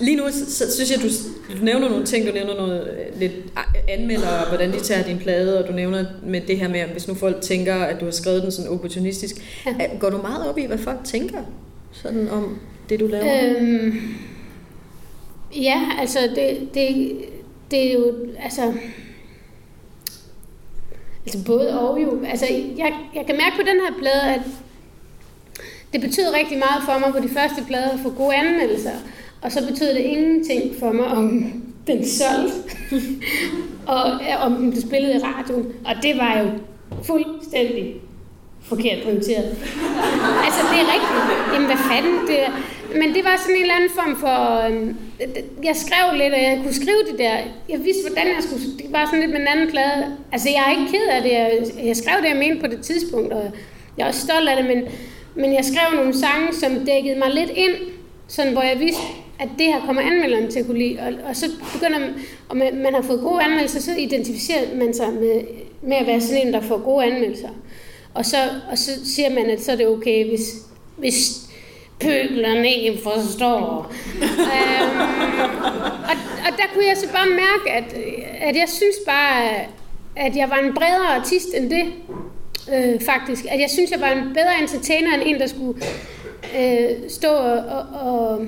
lige 0.00 0.16
nu 0.16 0.22
så 0.48 0.72
synes 0.74 0.90
jeg, 0.90 0.98
du, 1.02 1.08
du 1.52 1.64
nævner 1.64 1.88
nogle 1.88 2.04
ting, 2.04 2.26
du 2.26 2.32
nævner 2.32 2.54
noget 2.54 2.88
øh, 2.90 3.20
lidt 3.20 3.32
anmelder, 3.88 4.28
og 4.28 4.48
hvordan 4.48 4.72
de 4.72 4.80
tager 4.80 5.02
din 5.02 5.18
plade, 5.18 5.62
og 5.62 5.68
du 5.68 5.72
nævner 5.72 6.04
med 6.22 6.40
det 6.40 6.58
her 6.58 6.68
med, 6.68 6.80
at 6.80 6.88
hvis 6.88 7.08
nu 7.08 7.14
folk 7.14 7.40
tænker, 7.40 7.74
at 7.74 8.00
du 8.00 8.04
har 8.04 8.12
skrevet 8.12 8.42
den 8.42 8.52
sådan 8.52 8.70
opportunistisk. 8.70 9.64
Ja. 9.66 9.74
Ja. 9.80 9.98
Går 9.98 10.10
du 10.10 10.16
meget 10.16 10.48
op 10.48 10.58
i, 10.58 10.64
hvad 10.64 10.78
folk 10.78 10.98
tænker 11.04 11.38
sådan 11.92 12.28
om 12.28 12.58
det, 12.88 13.00
du 13.00 13.06
laver? 13.06 13.56
Øhm, 13.58 13.94
ja, 15.56 15.82
altså 15.98 16.18
det, 16.34 16.68
det, 16.74 17.12
det 17.70 17.88
er 17.88 17.92
jo, 17.92 18.14
altså, 18.42 18.72
altså 21.26 21.44
både 21.44 21.80
og 21.80 22.02
jo. 22.02 22.24
Altså 22.24 22.46
jeg, 22.78 22.92
jeg 23.14 23.26
kan 23.26 23.36
mærke 23.36 23.56
på 23.56 23.62
den 23.62 23.80
her 23.86 23.98
plade, 23.98 24.34
at 24.34 24.40
det 25.92 26.00
betød 26.00 26.24
rigtig 26.34 26.58
meget 26.58 26.82
for 26.84 26.98
mig 26.98 27.12
på 27.12 27.28
de 27.28 27.28
første 27.28 27.64
plader 27.66 27.90
at 27.90 28.00
få 28.02 28.10
gode 28.10 28.34
anmeldelser. 28.34 28.90
Og 29.46 29.52
så 29.52 29.66
betød 29.66 29.94
det 29.94 30.00
ingenting 30.00 30.62
for 30.78 30.92
mig, 30.92 31.06
om 31.06 31.52
den 31.86 32.06
solgte, 32.06 32.54
og 33.94 34.04
om 34.40 34.56
den 34.56 34.70
blev 34.70 34.82
spillet 34.82 35.14
i 35.14 35.18
radioen. 35.18 35.66
Og 35.84 35.94
det 36.02 36.18
var 36.18 36.38
jo 36.38 36.46
fuldstændig 37.02 37.94
forkert 38.62 38.98
prioriteret. 39.04 39.48
altså, 40.46 40.60
det 40.70 40.78
er 40.84 40.88
rigtigt. 40.94 41.24
Jamen, 41.52 41.66
hvad 41.66 41.80
fanden? 41.90 42.16
Det, 42.30 42.40
men 43.00 43.14
det 43.14 43.24
var 43.24 43.36
sådan 43.38 43.56
en 43.56 43.62
eller 43.62 43.74
anden 43.74 43.90
form 44.00 44.16
for... 44.24 44.38
øhm, 44.66 44.96
jeg 45.64 45.76
skrev 45.76 46.06
lidt, 46.20 46.34
og 46.34 46.42
jeg 46.48 46.60
kunne 46.62 46.74
skrive 46.82 47.02
det 47.10 47.18
der. 47.18 47.34
Jeg 47.68 47.78
vidste, 47.84 48.02
hvordan 48.06 48.26
jeg 48.36 48.42
skulle... 48.46 48.62
Det 48.78 48.92
var 48.96 49.04
sådan 49.04 49.20
lidt 49.20 49.32
med 49.32 49.40
en 49.40 49.52
anden 49.54 49.70
plade. 49.70 50.00
Altså, 50.32 50.48
jeg 50.54 50.62
er 50.66 50.70
ikke 50.76 50.92
ked 50.92 51.06
af 51.16 51.22
det. 51.22 51.32
Jeg, 51.32 51.50
jeg 51.88 51.96
skrev 51.96 52.16
det, 52.22 52.28
jeg 52.28 52.40
mente 52.44 52.60
på 52.64 52.68
det 52.72 52.80
tidspunkt, 52.80 53.32
og 53.32 53.44
jeg 53.96 54.04
er 54.04 54.08
også 54.08 54.20
stolt 54.20 54.48
af 54.48 54.56
det, 54.56 54.66
men, 54.72 54.80
men 55.34 55.54
jeg 55.58 55.64
skrev 55.64 55.88
nogle 56.00 56.14
sange, 56.24 56.48
som 56.62 56.70
dækkede 56.86 57.18
mig 57.18 57.30
lidt 57.30 57.50
ind, 57.66 57.76
sådan, 58.28 58.52
hvor 58.52 58.62
jeg 58.62 58.80
vidste, 58.80 59.02
at 59.38 59.48
det 59.58 59.66
her 59.66 59.86
kommer 59.86 60.02
anmelderen 60.02 60.50
til 60.50 60.60
at 60.60 60.66
kunne 60.66 60.78
lide. 60.78 60.98
Og, 61.00 61.12
og 61.28 61.36
så 61.36 61.46
begynder 61.72 61.98
man, 61.98 62.14
og 62.48 62.56
man, 62.56 62.76
man 62.82 62.94
har 62.94 63.02
fået 63.02 63.20
gode 63.20 63.42
anmeldelser, 63.42 63.80
så 63.80 63.94
identificerer 63.98 64.76
man 64.76 64.94
sig 64.94 65.12
med, 65.12 65.42
med 65.82 65.96
at 65.96 66.06
være 66.06 66.20
sådan 66.20 66.46
en, 66.46 66.52
der 66.52 66.60
får 66.60 66.78
gode 66.78 67.04
anmeldelser. 67.04 67.48
Og 68.14 68.26
så, 68.26 68.36
og 68.70 68.78
så 68.78 68.90
siger 69.04 69.30
man, 69.30 69.50
at 69.50 69.62
så 69.62 69.72
er 69.72 69.76
det 69.76 69.86
okay, 69.86 70.28
hvis, 70.28 70.52
hvis 70.96 71.46
pøblerne 72.00 72.74
ikke 72.74 73.02
forstår. 73.02 73.92
øhm, 74.22 75.00
og, 76.10 76.16
og 76.46 76.52
der 76.56 76.64
kunne 76.74 76.86
jeg 76.86 76.96
så 76.96 77.12
bare 77.12 77.26
mærke, 77.26 77.72
at, 77.72 77.96
at 78.40 78.56
jeg 78.56 78.68
synes 78.68 78.96
bare, 79.06 79.50
at 80.16 80.36
jeg 80.36 80.50
var 80.50 80.56
en 80.56 80.74
bredere 80.74 81.16
artist 81.16 81.48
end 81.54 81.70
det. 81.70 81.84
Øh, 82.74 83.00
faktisk. 83.00 83.44
At 83.48 83.60
jeg 83.60 83.70
synes, 83.70 83.90
jeg 83.90 84.00
var 84.00 84.10
en 84.10 84.34
bedre 84.34 84.60
entertainer 84.62 85.14
end 85.14 85.22
en, 85.26 85.40
der 85.40 85.46
skulle 85.46 85.82
øh, 86.58 86.90
stå 87.08 87.28
og, 87.28 87.56
og, 87.56 87.84
og 88.00 88.46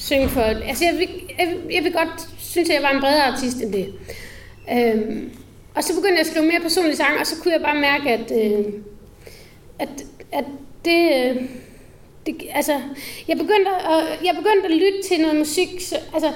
synge 0.00 0.28
for... 0.28 0.40
Altså, 0.40 0.84
jeg 0.84 0.94
vil, 0.98 1.08
jeg, 1.38 1.56
jeg 1.70 1.84
vil 1.84 1.92
godt 1.92 2.28
synes, 2.38 2.68
at 2.68 2.74
jeg 2.74 2.82
var 2.82 2.90
en 2.90 3.00
bredere 3.00 3.22
artist 3.22 3.56
end 3.56 3.72
det. 3.72 3.94
Øhm, 4.72 5.32
og 5.74 5.84
så 5.84 5.94
begyndte 5.94 6.12
jeg 6.12 6.20
at 6.20 6.26
skrive 6.26 6.46
mere 6.46 6.60
personlige 6.60 6.96
sange, 6.96 7.20
og 7.20 7.26
så 7.26 7.36
kunne 7.42 7.52
jeg 7.52 7.62
bare 7.62 7.80
mærke, 7.80 8.10
at, 8.10 8.32
øh, 8.32 8.64
at, 9.78 9.88
at 10.32 10.44
det, 10.84 11.10
øh, 11.14 11.42
det, 12.26 12.42
altså, 12.54 12.80
jeg 13.28 13.36
begyndte, 13.36 13.70
at, 13.70 14.24
jeg 14.24 14.34
begyndte 14.34 14.64
at 14.64 14.70
lytte 14.70 15.02
til 15.08 15.20
noget 15.20 15.36
musik, 15.36 15.68
så, 15.80 15.96
altså, 16.14 16.32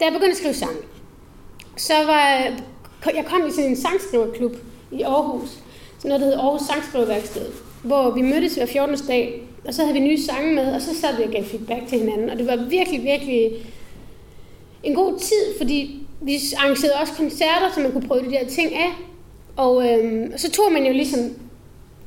da 0.00 0.04
jeg 0.04 0.12
begyndte 0.12 0.30
at 0.30 0.36
skrive 0.36 0.54
sang, 0.54 0.76
så 1.76 1.94
var 1.94 2.20
jeg 3.14 3.24
kom 3.26 3.46
i 3.46 3.50
sådan 3.50 3.70
en 3.70 3.76
sangskriverklub 3.76 4.56
i 4.92 5.02
Aarhus, 5.02 5.48
sådan 5.98 6.08
noget, 6.08 6.20
der 6.20 6.26
hedder 6.26 6.42
Aarhus 6.42 6.62
Sangskriverværksted, 6.62 7.46
hvor 7.82 8.10
vi 8.10 8.22
mødtes 8.22 8.54
hver 8.54 8.66
14. 8.66 8.96
dag, 9.08 9.42
og 9.64 9.74
så 9.74 9.82
havde 9.82 9.94
vi 9.94 10.00
nye 10.00 10.20
sange 10.22 10.54
med, 10.54 10.74
og 10.74 10.80
så 10.80 10.94
sad 10.94 11.16
vi 11.16 11.22
og 11.22 11.30
gav 11.30 11.44
feedback 11.44 11.86
til 11.88 11.98
hinanden, 11.98 12.30
og 12.30 12.38
det 12.38 12.46
var 12.46 12.56
virkelig, 12.56 13.04
virkelig 13.04 13.50
en 14.82 14.94
god 14.94 15.18
tid, 15.18 15.58
fordi 15.58 16.06
vi 16.20 16.38
arrangerede 16.56 16.94
også 17.00 17.12
koncerter, 17.12 17.72
så 17.74 17.80
man 17.80 17.92
kunne 17.92 18.08
prøve 18.08 18.24
de 18.24 18.30
der 18.30 18.44
ting 18.44 18.74
af, 18.74 18.90
og 19.56 19.88
øhm, 19.88 20.32
så 20.36 20.50
tog 20.50 20.72
man 20.72 20.86
jo 20.86 20.92
ligesom, 20.92 21.20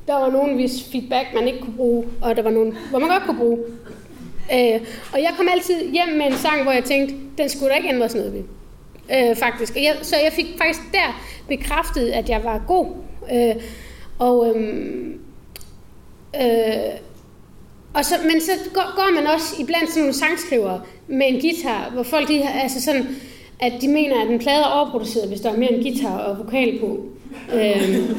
der 0.06 0.14
var 0.14 0.30
nogen, 0.30 0.54
hvis 0.54 0.84
feedback 0.92 1.26
man 1.34 1.48
ikke 1.48 1.60
kunne 1.60 1.76
bruge, 1.76 2.04
og 2.22 2.36
der 2.36 2.42
var 2.42 2.50
nogen, 2.50 2.76
hvor 2.90 2.98
man 2.98 3.08
godt 3.08 3.22
kunne 3.22 3.38
bruge. 3.38 3.58
Øh, 4.52 4.80
og 5.12 5.22
jeg 5.22 5.30
kom 5.36 5.48
altid 5.52 5.90
hjem 5.92 6.16
med 6.16 6.26
en 6.26 6.32
sang, 6.32 6.62
hvor 6.62 6.72
jeg 6.72 6.84
tænkte, 6.84 7.14
den 7.38 7.48
skulle 7.48 7.68
der 7.68 7.76
ikke 7.76 7.88
ændres 7.88 8.14
noget 8.14 8.32
ved. 8.32 8.42
Øh, 9.12 9.36
faktisk. 9.36 9.76
Og 9.76 9.82
jeg, 9.82 9.96
så 10.02 10.16
jeg 10.24 10.32
fik 10.32 10.46
faktisk 10.58 10.80
der 10.92 11.22
bekræftet, 11.48 12.08
at 12.08 12.28
jeg 12.28 12.44
var 12.44 12.64
god. 12.66 12.86
Øh, 13.32 13.54
og, 14.18 14.48
øhm, 14.48 15.20
øh, 16.40 16.98
og 17.94 18.04
så, 18.04 18.14
men 18.32 18.40
så 18.40 18.52
går, 18.74 18.96
går 18.96 19.14
man 19.14 19.26
også 19.26 19.54
iblandt 19.58 19.90
sådan 19.90 20.02
nogle 20.02 20.14
sangskrivere 20.14 20.80
med 21.08 21.26
en 21.28 21.40
guitar, 21.40 21.90
hvor 21.92 22.02
folk 22.02 22.28
de, 22.28 22.48
altså 22.48 22.82
sådan, 22.82 23.06
at 23.60 23.72
de 23.80 23.88
mener, 23.88 24.22
at 24.22 24.30
en 24.30 24.38
plade 24.38 24.62
er 24.62 24.64
overproduceret, 24.64 25.28
hvis 25.28 25.40
der 25.40 25.52
er 25.52 25.56
mere 25.56 25.72
en 25.72 25.82
guitar 25.82 26.18
og 26.18 26.38
vokal 26.38 26.78
på. 26.80 26.98
Øh, 27.54 28.10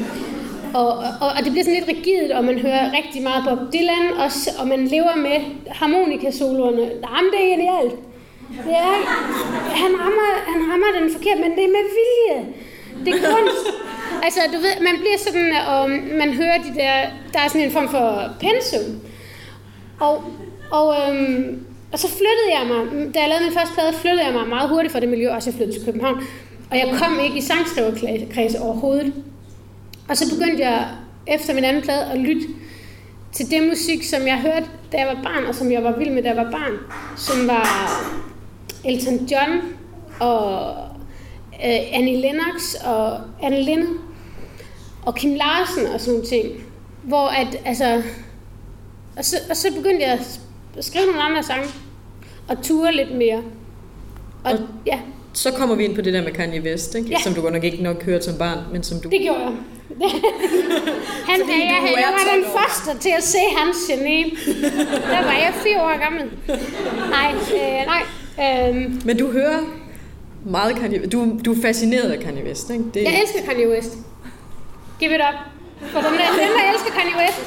og, 0.74 0.88
og, 1.20 1.28
og 1.36 1.44
det 1.44 1.52
bliver 1.52 1.64
sådan 1.64 1.78
lidt 1.78 1.88
rigidt, 1.88 2.32
og 2.32 2.44
man 2.44 2.58
hører 2.58 2.92
rigtig 2.98 3.22
meget 3.22 3.44
Bob 3.48 3.58
Dylan, 3.72 4.06
og, 4.18 4.30
og 4.60 4.68
man 4.68 4.86
lever 4.86 5.16
med 5.16 5.38
harmonikasoloerne. 5.70 6.82
Jamen, 6.82 7.30
det 7.32 7.40
er 7.44 7.50
genialt. 7.56 7.94
Det 8.66 8.76
er, 8.86 8.94
han, 9.82 9.92
rammer, 10.02 10.28
han 10.52 10.60
rammer 10.70 11.00
den 11.00 11.12
forkert, 11.12 11.38
men 11.40 11.50
det 11.56 11.64
er 11.64 11.72
med 11.78 11.86
vilje. 11.98 12.38
Det 13.04 13.14
er 13.14 13.28
kunst. 13.30 13.85
Altså, 14.22 14.40
du 14.52 14.58
ved, 14.58 14.74
man 14.80 14.96
bliver 15.00 15.18
sådan, 15.18 15.52
og 15.68 15.90
man 16.18 16.32
hører 16.32 16.58
de 16.58 16.74
der, 16.74 16.94
der 17.32 17.40
er 17.44 17.48
sådan 17.48 17.66
en 17.66 17.72
form 17.72 17.88
for 17.88 18.30
pensum. 18.40 19.00
Og, 20.00 20.24
og, 20.70 20.94
øhm, 21.00 21.66
og 21.92 21.98
så 21.98 22.08
flyttede 22.08 22.50
jeg 22.58 22.66
mig, 22.66 23.14
da 23.14 23.20
jeg 23.20 23.28
lavede 23.28 23.44
min 23.44 23.52
første 23.52 23.74
plade, 23.74 23.92
flyttede 23.92 24.24
jeg 24.24 24.34
mig 24.34 24.48
meget 24.48 24.68
hurtigt 24.68 24.92
fra 24.92 25.00
det 25.00 25.08
miljø, 25.08 25.30
også 25.30 25.50
jeg 25.50 25.54
flyttede 25.54 25.78
til 25.78 25.84
København. 25.84 26.22
Og 26.70 26.76
jeg 26.76 26.94
kom 26.98 27.20
ikke 27.24 27.38
i 27.38 27.40
sangskriverkreds 27.40 28.54
overhovedet. 28.54 29.12
Og 30.08 30.16
så 30.16 30.34
begyndte 30.34 30.64
jeg 30.64 30.88
efter 31.26 31.54
min 31.54 31.64
anden 31.64 31.82
plade 31.82 32.04
at 32.12 32.18
lytte 32.18 32.46
til 33.32 33.50
det 33.50 33.68
musik, 33.68 34.04
som 34.04 34.26
jeg 34.26 34.40
hørte, 34.40 34.66
da 34.92 34.96
jeg 34.96 35.06
var 35.06 35.22
barn, 35.22 35.44
og 35.44 35.54
som 35.54 35.72
jeg 35.72 35.84
var 35.84 35.98
vild 35.98 36.10
med, 36.10 36.22
da 36.22 36.28
jeg 36.28 36.36
var 36.36 36.50
barn. 36.50 36.72
Som 37.16 37.48
var 37.48 37.66
Elton 38.84 39.14
John 39.14 39.62
og 40.20 40.74
øh, 41.52 41.80
Annie 41.92 42.20
Lennox 42.20 42.74
og 42.84 43.20
Anne 43.42 43.62
Linde 43.62 43.86
og 45.06 45.14
Kim 45.14 45.34
Larsen 45.34 45.86
og 45.94 46.00
sådan 46.00 46.12
nogle 46.12 46.28
ting. 46.28 46.64
Hvor 47.02 47.28
at, 47.28 47.60
altså... 47.64 48.02
Og 49.16 49.24
så, 49.24 49.36
og 49.50 49.56
så 49.56 49.72
begyndte 49.76 50.02
jeg 50.02 50.12
at 50.12 50.84
skrive 50.84 51.06
nogle 51.06 51.22
andre 51.22 51.42
sange 51.42 51.66
og 52.48 52.62
ture 52.62 52.92
lidt 52.92 53.14
mere. 53.14 53.42
Og, 54.44 54.52
og 54.52 54.58
ja. 54.86 54.98
Så 55.32 55.52
kommer 55.52 55.74
vi 55.74 55.84
ind 55.84 55.94
på 55.94 56.00
det 56.00 56.14
der 56.14 56.22
med 56.22 56.32
Kanye 56.32 56.62
West, 56.62 56.94
ikke? 56.94 57.08
Ja. 57.08 57.18
som 57.24 57.34
du 57.34 57.40
godt 57.40 57.54
nok 57.54 57.64
ikke 57.64 57.82
nok 57.82 58.04
hørte 58.04 58.24
som 58.24 58.38
barn, 58.38 58.58
men 58.72 58.82
som 58.82 59.00
du... 59.00 59.08
Det 59.08 59.20
gjorde 59.20 59.40
jeg. 59.40 59.52
Han, 61.28 61.40
Fordi 61.40 61.52
jeg, 61.52 61.80
jeg, 61.82 61.94
jeg 61.96 62.12
var 62.12 62.34
den 62.34 62.44
første 62.58 63.02
til 63.02 63.12
at 63.16 63.22
se 63.22 63.38
hans 63.56 63.76
geni. 63.88 64.36
Der 65.10 65.24
var 65.24 65.32
jeg 65.32 65.52
fire 65.62 65.82
år 65.82 65.98
gammel. 65.98 66.22
Nej, 67.10 67.34
øh, 67.54 67.86
nej. 67.86 68.02
Øh. 68.70 69.06
Men 69.06 69.18
du 69.18 69.30
hører 69.32 69.58
meget 70.44 70.76
Kanye 70.76 71.00
West. 71.00 71.12
Du, 71.12 71.38
du 71.44 71.52
er 71.52 71.62
fascineret 71.62 72.10
af 72.10 72.20
Kanye 72.20 72.44
West, 72.44 72.70
ikke? 72.70 72.84
Det... 72.94 73.02
Jeg 73.02 73.20
elsker 73.22 73.52
Kanye 73.52 73.68
West. 73.68 73.98
Give 75.00 75.14
it 75.14 75.20
up. 75.20 75.34
For 75.92 76.00
dem, 76.00 76.12
der, 76.12 76.26
dem, 76.40 76.52
der 76.58 76.72
elsker 76.72 76.90
Kanye 76.90 77.16
West. 77.20 77.40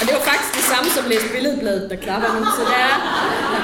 Og 0.00 0.06
det 0.06 0.14
var 0.14 0.20
faktisk 0.20 0.54
det 0.54 0.64
samme 0.72 0.90
som 0.90 1.04
læse 1.10 1.28
billedbladet, 1.34 1.90
der 1.90 1.96
klapper 1.96 2.28
nu, 2.38 2.44
så 2.44 2.62
det 2.70 2.78
er... 2.88 2.94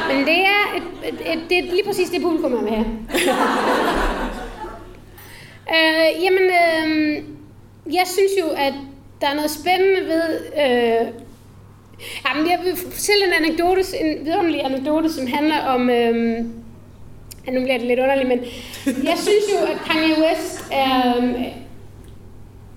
Men 0.09 0.27
det 0.27 0.39
er, 0.39 0.63
et, 0.77 1.09
et, 1.09 1.33
et, 1.33 1.41
det 1.49 1.59
er 1.59 1.63
lige 1.63 1.85
præcis 1.87 2.11
det 2.11 2.23
publikum, 2.23 2.53
jeg 2.53 2.63
vil 2.65 2.71
have. 2.71 2.87
øh, 5.75 6.25
jamen, 6.25 6.47
øh, 6.63 7.23
jeg 7.95 8.07
synes 8.07 8.33
jo, 8.41 8.49
at 8.57 8.73
der 9.21 9.27
er 9.27 9.35
noget 9.35 9.51
spændende 9.51 10.01
ved... 10.01 10.41
Øh, 10.65 11.07
jamen, 12.27 12.51
jeg 12.51 12.59
vil 12.65 12.77
fortælle 12.93 13.27
en 13.27 13.45
anekdote, 13.45 13.81
en 14.01 14.27
vidunderlig 14.27 14.65
anekdote, 14.65 15.13
som 15.13 15.27
handler 15.27 15.65
om... 15.65 15.91
Øh, 15.91 16.45
Ja, 17.47 17.53
nu 17.53 17.61
bliver 17.61 17.79
det 17.79 17.87
lidt 17.87 18.01
underligt, 18.01 18.29
men 18.29 18.39
jeg 18.87 19.19
synes 19.19 19.45
jo, 19.53 19.67
at 19.73 19.79
Kanye 19.87 20.15
West 20.23 20.65
er, 20.73 21.17
øhm, 21.17 21.35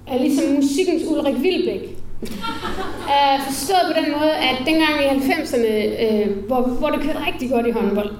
er 0.08 0.18
ligesom 0.20 0.54
musikkens 0.54 1.04
Ulrik 1.08 1.42
Vilbæk. 1.42 1.82
Uh, 2.24 3.46
forstået 3.46 3.82
på 3.88 4.02
den 4.02 4.12
måde, 4.12 4.36
at 4.36 4.56
dengang 4.66 5.02
i 5.02 5.32
90'erne, 5.32 5.68
uh, 5.68 6.20
øh, 6.20 6.46
hvor, 6.48 6.62
hvor 6.62 6.90
det 6.90 7.02
kørte 7.02 7.26
rigtig 7.28 7.50
godt 7.50 7.68
i 7.68 7.72
håndbold, 7.72 8.12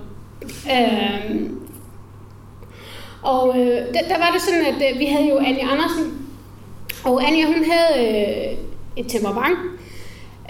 uh, 0.44 1.42
og 3.24 3.60
øh, 3.60 3.66
der, 3.66 4.02
der 4.10 4.18
var 4.18 4.32
det 4.34 4.42
sådan, 4.42 4.66
at 4.66 4.94
øh, 4.94 5.00
vi 5.00 5.06
havde 5.06 5.30
jo 5.30 5.38
Anja 5.38 5.72
Andersen, 5.72 6.28
og 7.04 7.28
Anja 7.28 7.46
hun 7.46 7.64
havde 7.72 8.08
øh, 8.08 8.58
et 8.98 9.12
temperament, 9.12 9.58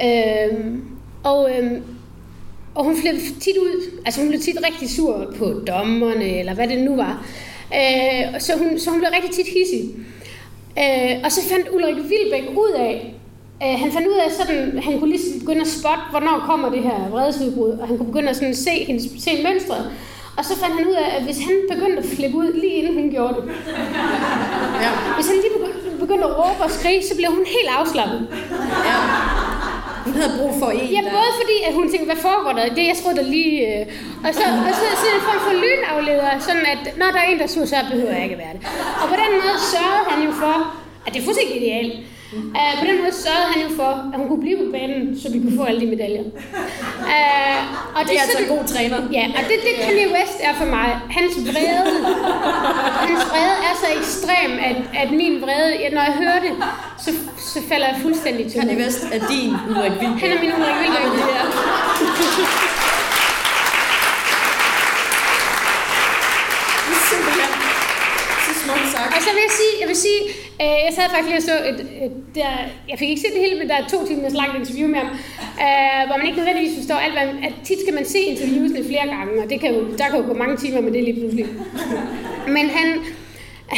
øh, 0.04 0.78
og, 1.24 1.50
øh, 1.52 1.82
og 2.76 2.84
hun 2.84 3.02
blev 3.02 3.14
tit 3.42 3.58
ud, 3.58 4.00
altså 4.06 4.20
hun 4.22 4.30
blev 4.30 4.42
tit 4.42 4.58
rigtig 4.66 4.90
sur 4.90 5.34
på 5.38 5.46
dommerne, 5.68 6.40
eller 6.40 6.54
hvad 6.54 6.68
det 6.68 6.84
nu 6.84 6.96
var. 6.96 7.26
Uh, 7.72 8.40
så, 8.40 8.58
hun, 8.58 8.80
så 8.80 8.90
hun 8.90 9.00
blev 9.00 9.10
rigtig 9.16 9.32
tit 9.32 9.54
hissig. 9.54 9.90
Uh, 10.78 11.26
og 11.26 11.32
så 11.32 11.42
fandt 11.50 11.68
Ulrik 11.74 11.96
Vilbæk 11.96 12.50
ud 12.58 12.72
af, 12.78 13.14
Øh, 13.64 13.80
han 13.84 13.92
fandt 13.92 14.08
ud 14.08 14.20
af, 14.26 14.32
sådan, 14.32 14.80
han 14.84 15.00
kunne 15.00 15.12
lige 15.12 15.40
begynde 15.40 15.62
at 15.62 15.68
spotte, 15.68 16.04
hvornår 16.12 16.44
kommer 16.50 16.70
det 16.70 16.84
her 16.84 17.10
vredesudbrud, 17.10 17.70
og 17.70 17.88
han 17.88 17.98
kunne 17.98 18.12
begynde 18.12 18.30
at 18.30 18.36
sådan 18.36 18.56
se, 18.56 18.86
hendes, 18.88 19.04
se 19.24 19.32
mønstret. 19.44 19.84
Og 20.38 20.46
så 20.46 20.54
fandt 20.62 20.76
han 20.78 20.88
ud 20.88 20.94
af, 20.94 21.18
at 21.18 21.24
hvis 21.24 21.40
han 21.48 21.56
begyndte 21.72 21.98
at 21.98 22.06
flippe 22.06 22.38
ud, 22.38 22.54
lige 22.62 22.74
inden 22.74 22.94
hun 23.02 23.12
gjorde 23.12 23.36
det, 23.36 23.44
ja. 24.84 24.92
hvis 25.16 25.28
han 25.28 25.36
lige 25.44 25.54
begyndte, 25.58 26.00
begyndte 26.00 26.26
at 26.30 26.38
råbe 26.38 26.64
og 26.64 26.72
skrige, 26.72 27.04
så 27.10 27.16
blev 27.16 27.30
hun 27.30 27.46
helt 27.58 27.70
afslappet. 27.80 28.28
Ja. 28.90 28.98
Hun 30.06 30.14
havde 30.20 30.34
brug 30.40 30.52
for 30.62 30.70
en, 30.72 30.86
Ja, 30.98 31.02
både 31.18 31.32
fordi, 31.42 31.58
at 31.68 31.74
hun 31.74 31.86
tænkte, 31.92 32.08
hvad 32.12 32.22
foregår 32.28 32.52
der? 32.60 32.64
Det 32.80 32.86
jeg 32.92 32.98
tror 33.02 33.14
der 33.20 33.26
lige... 33.38 33.56
Øh... 33.72 33.82
Og 34.26 34.32
så, 34.38 34.44
og 34.70 34.74
så, 34.80 34.86
så 35.02 35.06
en 35.18 35.24
form 35.30 35.40
for 35.48 35.54
lynafleder, 35.64 36.32
sådan 36.48 36.66
at, 36.74 36.82
når 37.02 37.10
der 37.16 37.20
er 37.24 37.28
en, 37.32 37.40
der 37.40 37.48
sur, 37.48 37.66
så 37.66 37.76
behøver 37.92 38.14
jeg 38.18 38.24
ikke 38.24 38.36
at 38.40 38.44
være 38.46 38.54
det. 38.58 38.62
Og 39.02 39.06
på 39.12 39.16
den 39.24 39.32
måde 39.42 39.56
sørgede 39.74 40.06
han 40.12 40.20
jo 40.28 40.32
for, 40.44 40.56
at 41.06 41.10
det 41.14 41.20
er 41.22 41.26
fuldstændig 41.26 41.56
idealt. 41.62 41.94
Uh, 42.60 42.74
på 42.80 42.86
den 42.90 42.98
måde 43.02 43.14
sørgede 43.26 43.48
han 43.54 43.60
jo 43.68 43.70
for, 43.82 43.92
at 44.14 44.18
hun 44.20 44.28
kunne 44.28 44.44
blive 44.46 44.58
på 44.64 44.68
banen, 44.72 45.20
så 45.22 45.26
vi 45.34 45.38
kunne 45.40 45.58
få 45.58 45.64
alle 45.64 45.82
de 45.82 45.88
medaljer. 45.96 46.24
Uh, 47.14 47.60
og 47.96 48.02
det, 48.02 48.10
det 48.10 48.18
er 48.18 48.22
altså 48.22 48.40
en 48.44 48.50
god 48.56 48.64
træner. 48.74 48.98
Ja, 49.18 49.26
og 49.38 49.42
det, 49.50 49.58
det 49.66 49.74
Kanye 49.86 50.08
West 50.16 50.38
er 50.50 50.54
for 50.62 50.66
mig. 50.66 50.88
Hans 51.18 51.34
vrede, 51.50 51.94
hans 53.08 53.22
vrede 53.32 53.56
er 53.70 53.74
så 53.84 53.88
ekstrem, 54.00 54.52
at, 54.70 54.78
at 55.02 55.12
min 55.12 55.42
vrede, 55.42 55.72
ja, 55.82 55.90
når 55.90 56.02
jeg 56.02 56.16
hører 56.24 56.40
det, 56.46 56.52
så, 57.04 57.12
så 57.54 57.60
falder 57.70 57.88
jeg 57.88 57.98
fuldstændig 58.02 58.52
til. 58.52 58.60
Kanye 58.60 58.78
West 58.84 59.04
er 59.16 59.22
din 59.28 59.52
Ulrik 59.70 59.92
Vilbæk. 60.02 60.22
Han 60.24 60.32
er 60.38 60.40
min 60.44 60.52
Ulrik 60.54 60.78
Vilbæk. 60.82 61.04
Ja. 68.98 69.06
Og 69.13 69.13
Altså, 69.24 69.32
så 69.32 69.38
vil 69.38 69.46
jeg 69.50 69.56
sige, 69.62 69.74
jeg 69.82 69.90
vil 69.92 70.00
sige, 70.08 70.22
øh, 70.64 70.78
jeg 70.86 70.94
sad 70.98 71.06
faktisk 71.14 71.30
lige 71.32 71.42
og 71.44 71.48
så 71.50 71.56
et, 71.72 71.80
et, 72.06 72.16
der, 72.38 72.52
jeg 72.92 72.98
fik 73.00 73.10
ikke 73.10 73.24
set 73.26 73.34
det 73.36 73.44
hele, 73.46 73.56
men 73.60 73.68
der 73.70 73.78
er 73.82 73.86
to 73.94 74.00
timers 74.08 74.36
langt 74.42 74.56
interview 74.62 74.88
med 74.94 75.00
ham, 75.04 75.12
øh, 75.66 76.02
hvor 76.08 76.16
man 76.18 76.26
ikke 76.28 76.40
nødvendigvis 76.42 76.76
forstår 76.80 76.98
alt, 77.06 77.16
hvad, 77.18 77.28
at 77.48 77.54
tit 77.68 77.80
skal 77.84 77.94
man 78.00 78.06
se 78.14 78.20
interviewsene 78.34 78.82
flere 78.92 79.06
gange, 79.16 79.34
og 79.44 79.48
det 79.52 79.58
kan 79.62 79.70
jo, 79.76 79.82
der 80.00 80.06
kan 80.10 80.18
jo 80.22 80.26
gå 80.30 80.36
mange 80.44 80.56
timer 80.64 80.82
med 80.86 80.92
det 80.96 81.04
lige 81.08 81.18
pludselig. 81.20 81.46
Men 82.56 82.66
han, 82.78 82.88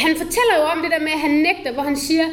han 0.04 0.12
fortæller 0.22 0.54
jo 0.60 0.64
om 0.74 0.78
det 0.84 0.90
der 0.94 1.02
med, 1.06 1.12
at 1.18 1.22
han 1.26 1.34
nægter, 1.48 1.70
hvor 1.76 1.84
han 1.90 1.96
siger, 2.06 2.26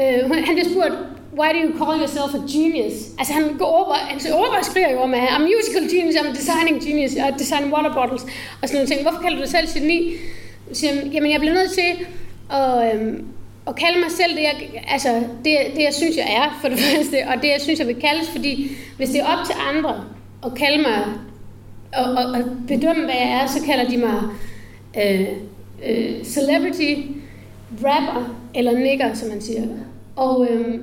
øh, 0.00 0.20
han 0.48 0.54
bliver 0.56 0.70
spurgt, 0.72 0.94
why 1.40 1.48
do 1.56 1.60
you 1.66 1.72
call 1.80 1.94
yourself 2.02 2.30
a 2.40 2.42
genius? 2.54 2.96
Altså 3.18 3.32
han 3.38 3.44
går 3.62 3.70
over, 3.80 3.94
han 4.12 4.18
over 4.40 4.48
og 4.60 4.64
skriver 4.70 4.90
jo 4.94 4.98
om, 5.06 5.14
at 5.14 5.24
I'm 5.34 5.44
musical 5.52 5.84
genius, 5.92 6.14
I'm 6.22 6.32
designing 6.40 6.76
genius, 6.86 7.12
I 7.28 7.30
design 7.42 7.64
water 7.74 7.92
bottles, 7.98 8.22
og 8.60 8.64
sådan 8.68 8.76
nogle 8.78 8.90
ting. 8.92 8.98
Hvorfor 9.06 9.20
kalder 9.24 9.36
du 9.38 9.42
dig 9.44 9.52
selv 9.56 9.66
geni? 9.74 9.98
siger, 10.72 10.92
jamen 11.12 11.30
jeg 11.32 11.40
bliver 11.40 11.54
nødt 11.54 11.72
til 11.72 12.06
og, 12.50 12.86
øhm, 12.86 13.24
og 13.66 13.76
kalde 13.76 14.00
mig 14.00 14.10
selv 14.10 14.36
det 14.36 14.42
jeg, 14.42 14.84
altså, 14.88 15.08
det, 15.44 15.56
det, 15.74 15.82
jeg 15.82 15.94
synes, 15.94 16.16
jeg 16.16 16.34
er, 16.36 16.58
for 16.60 16.68
det 16.68 16.78
første, 16.78 17.16
og 17.28 17.42
det, 17.42 17.48
jeg 17.48 17.60
synes, 17.60 17.78
jeg 17.78 17.86
vil 17.86 18.00
kaldes, 18.00 18.28
fordi 18.30 18.70
hvis 18.96 19.10
det 19.10 19.20
er 19.20 19.26
op 19.26 19.46
til 19.46 19.54
andre 19.74 20.04
at 20.46 20.54
kalde 20.54 20.82
mig, 20.82 21.04
og, 21.94 22.12
og, 22.12 22.24
og 22.24 22.44
bedømme, 22.68 23.04
hvad 23.04 23.14
jeg 23.14 23.40
er, 23.42 23.46
så 23.46 23.64
kalder 23.66 23.88
de 23.88 23.96
mig 23.96 24.22
øh, 24.96 25.28
øh, 25.86 26.24
celebrity, 26.24 26.94
rapper 27.84 28.36
eller 28.54 28.78
nigger, 28.78 29.14
som 29.14 29.28
man 29.28 29.40
siger. 29.40 29.62
Og, 30.16 30.48
øhm, 30.50 30.82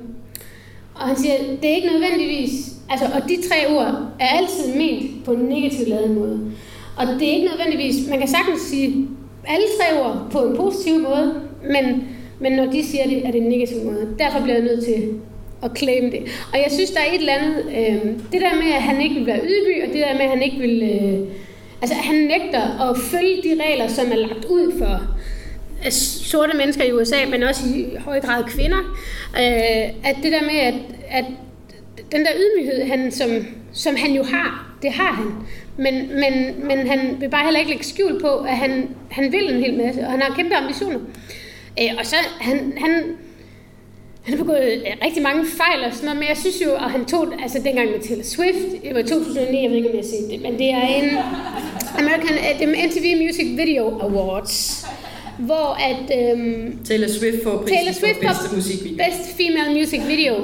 og 0.94 1.08
han 1.08 1.16
siger, 1.16 1.34
det 1.62 1.70
er 1.70 1.74
ikke 1.74 1.88
nødvendigvis, 1.88 2.50
altså, 2.90 3.06
og 3.14 3.28
de 3.28 3.36
tre 3.48 3.76
ord 3.76 3.94
er 4.20 4.28
altid 4.28 4.74
ment 4.74 5.24
på 5.24 5.32
en 5.32 5.40
negativ 5.40 5.86
lavet 5.88 6.10
måde. 6.10 6.52
Og 6.96 7.06
det 7.06 7.28
er 7.28 7.32
ikke 7.32 7.48
nødvendigvis, 7.48 8.08
man 8.08 8.18
kan 8.18 8.28
sagtens 8.28 8.60
sige 8.60 9.08
alle 9.46 9.66
tre 9.80 10.00
ord 10.00 10.26
på 10.30 10.38
en 10.38 10.56
positiv 10.56 10.98
måde, 10.98 11.47
men, 11.64 12.08
men 12.40 12.52
når 12.52 12.66
de 12.66 12.84
siger 12.84 13.04
det, 13.04 13.26
er 13.26 13.30
det 13.30 13.42
en 13.42 13.48
negativ 13.48 13.84
måde. 13.84 14.08
Derfor 14.18 14.40
bliver 14.40 14.56
jeg 14.56 14.64
nødt 14.64 14.84
til 14.84 15.20
at 15.62 15.70
claim 15.78 16.10
det. 16.10 16.20
Og 16.52 16.58
jeg 16.58 16.70
synes, 16.70 16.90
der 16.90 17.00
er 17.00 17.12
et 17.14 17.20
eller 17.20 17.32
andet, 17.32 17.64
øh, 17.66 18.04
det 18.32 18.40
der 18.40 18.54
med, 18.54 18.72
at 18.74 18.82
han 18.82 19.00
ikke 19.00 19.14
vil 19.14 19.26
være 19.26 19.40
ydmyg, 19.44 19.82
og 19.82 19.88
det 19.88 20.00
der 20.06 20.12
med, 20.12 20.22
at 20.22 20.30
han 20.30 20.42
ikke 20.42 20.58
vil, 20.58 20.82
øh, 20.82 21.28
altså 21.82 21.94
han 21.94 22.14
nægter 22.14 22.90
at 22.90 22.96
følge 22.98 23.42
de 23.44 23.62
regler, 23.62 23.88
som 23.88 24.12
er 24.12 24.16
lagt 24.16 24.44
ud 24.44 24.78
for 24.78 25.00
øh, 25.86 25.92
sorte 25.92 26.56
mennesker 26.56 26.84
i 26.84 26.92
USA, 26.92 27.16
men 27.30 27.42
også 27.42 27.60
i 27.76 27.86
høj 27.98 28.20
grad 28.20 28.44
kvinder, 28.44 28.96
øh, 29.36 30.10
at 30.10 30.16
det 30.22 30.32
der 30.32 30.42
med, 30.42 30.58
at, 30.60 30.74
at 31.10 31.24
den 32.12 32.20
der 32.20 32.30
ydmyghed, 32.36 32.84
han, 32.84 33.12
som, 33.12 33.30
som 33.72 33.96
han 33.96 34.10
jo 34.10 34.22
har, 34.22 34.76
det 34.82 34.90
har 34.92 35.12
han, 35.12 35.26
men, 35.76 35.94
men, 35.94 36.66
men 36.68 36.86
han 36.86 37.16
vil 37.20 37.28
bare 37.28 37.44
heller 37.44 37.60
ikke 37.60 37.70
lægge 37.70 37.84
skjul 37.84 38.20
på, 38.20 38.28
at 38.28 38.56
han, 38.56 38.88
han 39.10 39.32
vil 39.32 39.54
en 39.54 39.62
hel 39.62 39.76
masse, 39.76 40.00
og 40.00 40.10
han 40.10 40.20
har 40.20 40.34
kæmpe 40.34 40.54
ambitioner. 40.54 40.98
Øh, 40.98 41.47
og 41.98 42.06
så, 42.06 42.16
han, 42.40 42.72
han, 42.76 42.90
han 44.22 44.38
har 44.38 44.44
begået 44.44 44.72
øh, 44.72 45.06
rigtig 45.06 45.22
mange 45.22 45.44
fejl 45.46 45.84
og 45.84 45.92
sådan 45.92 46.04
noget, 46.04 46.18
men 46.18 46.28
jeg 46.28 46.36
synes 46.36 46.56
jo, 46.66 46.74
at 46.74 46.90
han 46.90 47.04
tog, 47.04 47.26
altså 47.42 47.58
dengang 47.64 47.90
med 47.90 48.00
Taylor 48.00 48.22
Swift, 48.22 48.82
det 48.84 48.94
var 48.94 49.02
2009, 49.02 49.62
jeg 49.62 49.70
ved 49.70 49.76
ikke, 49.76 49.88
om 49.88 49.94
jeg 49.94 50.04
har 50.04 50.10
set 50.16 50.30
det, 50.30 50.42
men 50.42 50.52
det 50.58 50.70
er 50.70 50.86
en 51.00 51.08
American 51.98 52.34
uh, 52.62 52.68
MTV 52.86 53.06
Music 53.24 53.46
Video 53.56 53.98
Awards, 54.00 54.86
hvor 55.38 55.68
at... 55.90 56.34
Um, 56.34 56.78
Taylor 56.84 57.08
Swift 57.08 57.42
får 57.44 57.56
prisen 57.56 57.76
Taylor 57.76 57.92
Swift 57.92 58.18
for 58.22 58.28
bedste 58.28 58.56
musikvideo. 58.56 59.04
Best 59.04 59.36
Female 59.36 59.78
Music 59.78 60.00
Video. 60.08 60.34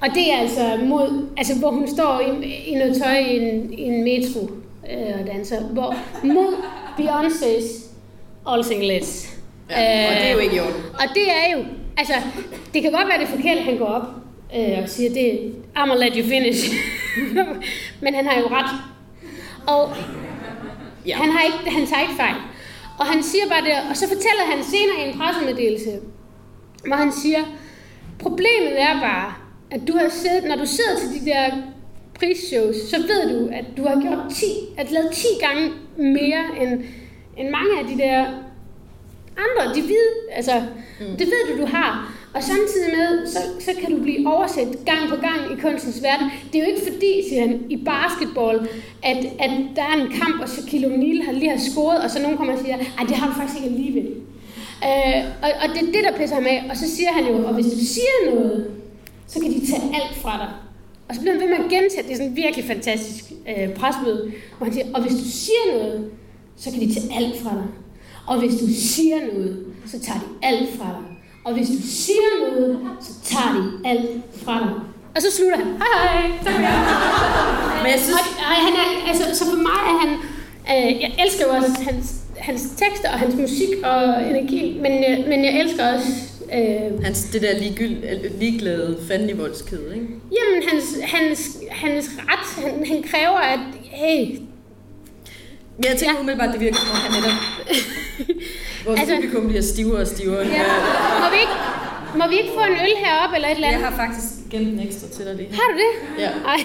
Og 0.00 0.08
det 0.14 0.32
er 0.32 0.36
altså 0.36 0.78
mod, 0.84 1.26
altså 1.36 1.58
hvor 1.58 1.70
hun 1.70 1.88
står 1.88 2.20
i, 2.20 2.46
i 2.46 2.74
noget 2.74 2.96
tøj 3.02 3.16
i 3.16 3.38
en, 3.38 3.72
i 3.72 3.82
en 3.82 4.04
metro 4.04 4.50
øh, 4.92 5.20
og 5.20 5.26
danser, 5.26 5.60
hvor 5.60 5.96
mod 6.24 6.54
Beyoncé's 6.98 7.84
All 8.46 8.64
Singlets. 8.64 9.33
Ja, 9.70 10.08
og 10.08 10.16
det 10.16 10.28
er 10.28 10.32
jo 10.32 10.38
ikke 10.38 10.56
i 10.56 10.60
orden. 10.60 10.82
Og 10.94 11.08
det 11.14 11.30
er 11.30 11.56
jo, 11.56 11.64
altså, 11.96 12.14
det 12.74 12.82
kan 12.82 12.92
godt 12.92 13.08
være 13.08 13.18
det 13.18 13.26
er 13.26 13.36
forkert, 13.36 13.58
at 13.58 13.64
han 13.64 13.78
går 13.78 13.86
op 13.86 14.06
øh, 14.56 14.82
og 14.82 14.88
siger, 14.88 15.10
det 15.10 15.54
I'm 15.76 15.88
gonna 15.88 16.06
let 16.06 16.14
you 16.16 16.28
finish. 16.28 16.70
Men 18.02 18.14
han 18.14 18.26
har 18.26 18.40
jo 18.40 18.46
ret. 18.46 18.70
Og 19.66 19.94
ja. 21.06 21.16
han, 21.16 21.30
har 21.30 21.42
ikke, 21.42 21.70
han 21.78 21.86
tager 21.86 22.02
ikke 22.02 22.14
fejl. 22.14 22.34
Og 22.98 23.06
han 23.06 23.22
siger 23.22 23.44
bare 23.48 23.60
det, 23.60 23.72
og 23.90 23.96
så 23.96 24.08
fortæller 24.08 24.44
han 24.52 24.64
senere 24.64 25.06
i 25.06 25.10
en 25.10 25.18
pressemeddelelse, 25.18 25.90
hvor 26.86 26.96
han 26.96 27.12
siger, 27.12 27.40
problemet 28.18 28.82
er 28.82 29.00
bare, 29.00 29.34
at 29.70 29.80
du 29.88 29.92
har 29.92 30.08
siddet, 30.08 30.44
når 30.44 30.56
du 30.56 30.66
sidder 30.66 30.96
til 31.00 31.20
de 31.20 31.30
der 31.30 31.50
prisshows, 32.18 32.76
så 32.90 32.96
ved 32.96 33.38
du, 33.38 33.50
at 33.52 33.64
du 33.76 33.86
har 33.86 34.00
gjort 34.00 34.32
10, 34.34 34.44
at 34.78 34.90
lavet 34.90 35.10
10 35.12 35.26
gange 35.40 35.70
mere 35.96 36.44
end, 36.60 36.84
end 37.36 37.48
mange 37.50 37.78
af 37.80 37.86
de 37.86 37.98
der 38.02 38.26
andre, 39.44 39.74
de 39.74 39.82
hvide, 39.82 40.12
altså, 40.32 40.62
mm. 41.00 41.16
det 41.18 41.26
ved 41.26 41.42
du, 41.48 41.62
du 41.62 41.66
har. 41.66 42.14
Og 42.34 42.42
samtidig 42.42 42.88
med, 42.98 43.26
så, 43.26 43.38
så 43.60 43.70
kan 43.80 43.90
du 43.90 44.02
blive 44.02 44.28
overset 44.32 44.78
gang 44.86 45.08
på 45.08 45.16
gang 45.16 45.40
i 45.52 45.60
kunstens 45.60 46.02
verden. 46.02 46.30
Det 46.52 46.60
er 46.60 46.64
jo 46.64 46.70
ikke 46.70 46.92
fordi, 46.92 47.28
siger 47.28 47.40
han, 47.40 47.66
i 47.70 47.76
basketball, 47.76 48.68
at, 49.02 49.16
at 49.44 49.50
der 49.76 49.82
er 49.82 49.96
en 50.02 50.10
kamp, 50.20 50.42
og 50.42 50.48
Shaquille 50.48 50.86
O'Neal 50.86 51.24
har 51.26 51.32
lige 51.32 51.50
har 51.50 51.58
scoret, 51.58 51.98
og 52.04 52.10
så 52.10 52.22
nogen 52.22 52.36
kommer 52.36 52.52
og 52.52 52.58
siger, 52.64 52.76
at 52.76 53.06
det 53.08 53.16
har 53.16 53.26
du 53.28 53.34
faktisk 53.34 53.56
ikke 53.58 53.74
alligevel. 53.74 54.06
Øh, 54.88 55.24
og, 55.42 55.50
og 55.62 55.68
det 55.74 55.80
er 55.82 55.92
det, 55.92 56.04
der 56.04 56.18
pisser 56.18 56.36
ham 56.36 56.46
af. 56.46 56.66
Og 56.70 56.76
så 56.76 56.96
siger 56.96 57.12
han 57.12 57.26
jo, 57.26 57.46
og 57.46 57.54
hvis 57.54 57.66
du 57.66 57.78
siger 57.78 58.34
noget, 58.34 58.70
så 59.26 59.40
kan 59.40 59.50
de 59.50 59.66
tage 59.66 59.82
alt 59.82 60.16
fra 60.22 60.38
dig. 60.38 60.50
Og 61.08 61.14
så 61.14 61.20
bliver 61.20 61.34
han 61.34 61.42
ved 61.42 61.48
med 61.48 61.64
at 61.64 61.70
gentage, 61.70 62.02
det 62.02 62.10
er 62.10 62.16
sådan 62.16 62.30
en 62.30 62.36
virkelig 62.36 62.64
fantastisk 62.64 63.24
øh, 63.48 63.74
presmøde, 63.74 64.32
hvor 64.56 64.64
han 64.64 64.74
siger, 64.74 64.86
og 64.94 65.02
hvis 65.02 65.12
du 65.12 65.28
siger 65.28 65.64
noget, 65.72 66.10
så 66.56 66.70
kan 66.70 66.80
de 66.80 66.94
tage 66.94 67.16
alt 67.16 67.36
fra 67.42 67.50
dig. 67.50 67.66
Og 68.26 68.38
hvis 68.38 68.60
du 68.60 68.66
siger 68.68 69.16
noget, 69.32 69.66
så 69.86 70.00
tager 70.00 70.18
de 70.18 70.26
alt 70.42 70.68
fra 70.78 70.84
dig. 70.84 71.04
Og 71.44 71.52
hvis 71.54 71.68
du 71.68 71.88
siger 71.88 72.50
noget, 72.50 72.78
så 73.00 73.12
tager 73.24 73.52
de 73.54 73.88
alt 73.88 74.10
fra 74.44 74.58
dig. 74.58 74.74
Og 75.16 75.22
så 75.22 75.30
slutter 75.36 75.56
han. 75.56 75.66
Hej, 75.66 76.18
hej. 76.18 76.30
Tak 76.44 76.54
for 76.54 77.82
Men 77.82 77.92
jeg 77.92 78.00
synes... 78.00 78.18
Og, 78.18 78.26
og 78.50 78.56
han 78.66 78.72
er, 78.82 79.08
altså, 79.08 79.38
så 79.38 79.44
for 79.50 79.56
mig 79.56 79.80
er 79.92 79.96
han... 80.04 80.10
Øh, 80.72 81.02
jeg 81.02 81.12
elsker 81.24 81.44
jo 81.46 81.52
også 81.54 81.82
hans, 81.82 82.14
hans 82.36 82.62
tekster 82.76 83.08
og 83.12 83.18
hans 83.18 83.34
musik 83.34 83.68
og 83.84 84.30
energi, 84.30 84.78
men, 84.82 84.92
øh, 84.92 85.28
men 85.28 85.44
jeg 85.44 85.60
elsker 85.60 85.94
også... 85.94 86.08
Øh, 86.54 87.04
hans, 87.04 87.24
det 87.32 87.42
der 87.42 87.58
ligegyld, 87.58 87.96
ligeglade 88.38 88.98
fandenivoldsked, 89.08 89.92
ikke? 89.94 90.06
Jamen, 90.36 90.68
hans, 90.68 90.84
hans, 91.02 91.58
hans 91.70 92.10
ret, 92.18 92.64
han, 92.64 92.86
han 92.86 93.02
kræver, 93.02 93.38
at 93.38 93.60
hey, 93.82 94.38
men 95.76 95.84
jeg 95.90 95.96
tænker 95.98 96.14
ja. 96.14 96.20
umiddelbart, 96.20 96.48
at 96.48 96.54
det 96.54 96.60
virker 96.60 96.76
som 96.76 96.90
om, 96.90 96.96
han 96.96 97.12
netop... 97.18 97.38
Vores 98.86 99.00
altså, 99.00 99.14
publikum 99.14 99.46
bliver 99.48 99.62
stivere 99.62 100.00
og 100.00 100.06
stivere. 100.06 100.46
Ja. 100.46 100.64
Må, 101.22 101.26
vi 101.34 101.38
ikke, 101.44 101.56
må 102.20 102.24
vi 102.28 102.36
ikke 102.40 102.52
få 102.58 102.64
en 102.70 102.76
øl 102.84 102.94
heroppe 103.04 103.36
eller 103.36 103.48
et 103.48 103.54
eller 103.54 103.68
andet? 103.68 103.80
Jeg 103.80 103.88
har 103.88 103.96
faktisk 103.96 104.28
gemt 104.50 104.68
en 104.68 104.80
ekstra 104.86 105.08
til 105.08 105.24
dig 105.26 105.38
det 105.38 105.46
her. 105.50 105.54
Har 105.60 105.68
du 105.72 105.76
det? 105.84 105.92
Ja. 106.22 106.30
Ej, 106.52 106.60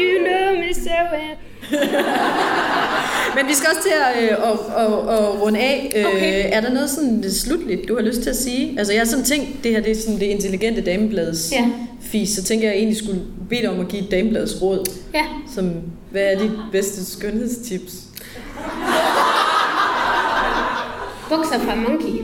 you 0.00 0.10
know 0.26 0.46
me 0.62 0.74
so 0.74 0.98
well. 1.12 1.36
Men 3.36 3.48
vi 3.48 3.54
skal 3.54 3.68
også 3.70 3.82
til 3.82 3.92
at, 4.06 4.22
øh, 4.22 4.50
at, 4.50 4.58
at, 4.82 4.92
at 5.16 5.40
runde 5.42 5.60
af. 5.60 5.92
Øh, 5.96 6.06
okay. 6.06 6.48
Er 6.52 6.60
der 6.60 6.72
noget 6.72 6.90
sådan 6.90 7.30
slutligt, 7.30 7.88
du 7.88 7.94
har 7.96 8.02
lyst 8.02 8.22
til 8.22 8.30
at 8.30 8.36
sige? 8.36 8.78
Altså 8.78 8.92
jeg 8.92 9.00
har 9.00 9.06
sådan 9.06 9.24
tænkt, 9.24 9.64
det 9.64 9.70
her 9.72 9.80
det 9.80 9.90
er 9.90 10.00
sådan 10.00 10.20
det 10.20 10.26
intelligente 10.26 10.80
damebladets 10.80 11.52
ja. 11.52 11.70
fis, 12.00 12.30
så 12.30 12.42
tænker 12.42 12.68
jeg 12.68 12.76
egentlig 12.76 12.96
skulle 12.96 13.20
bede 13.48 13.60
dig 13.60 13.70
om 13.70 13.80
at 13.80 13.88
give 13.88 14.04
damebladets 14.10 14.62
råd. 14.62 14.90
Ja. 15.14 15.24
Som, 15.54 15.70
hvad 16.10 16.22
er 16.22 16.38
dit 16.38 16.50
bedste 16.72 17.04
skønhedstips? 17.04 17.92
Bukser 21.28 21.58
fra 21.58 21.74
Monkey. 21.74 22.16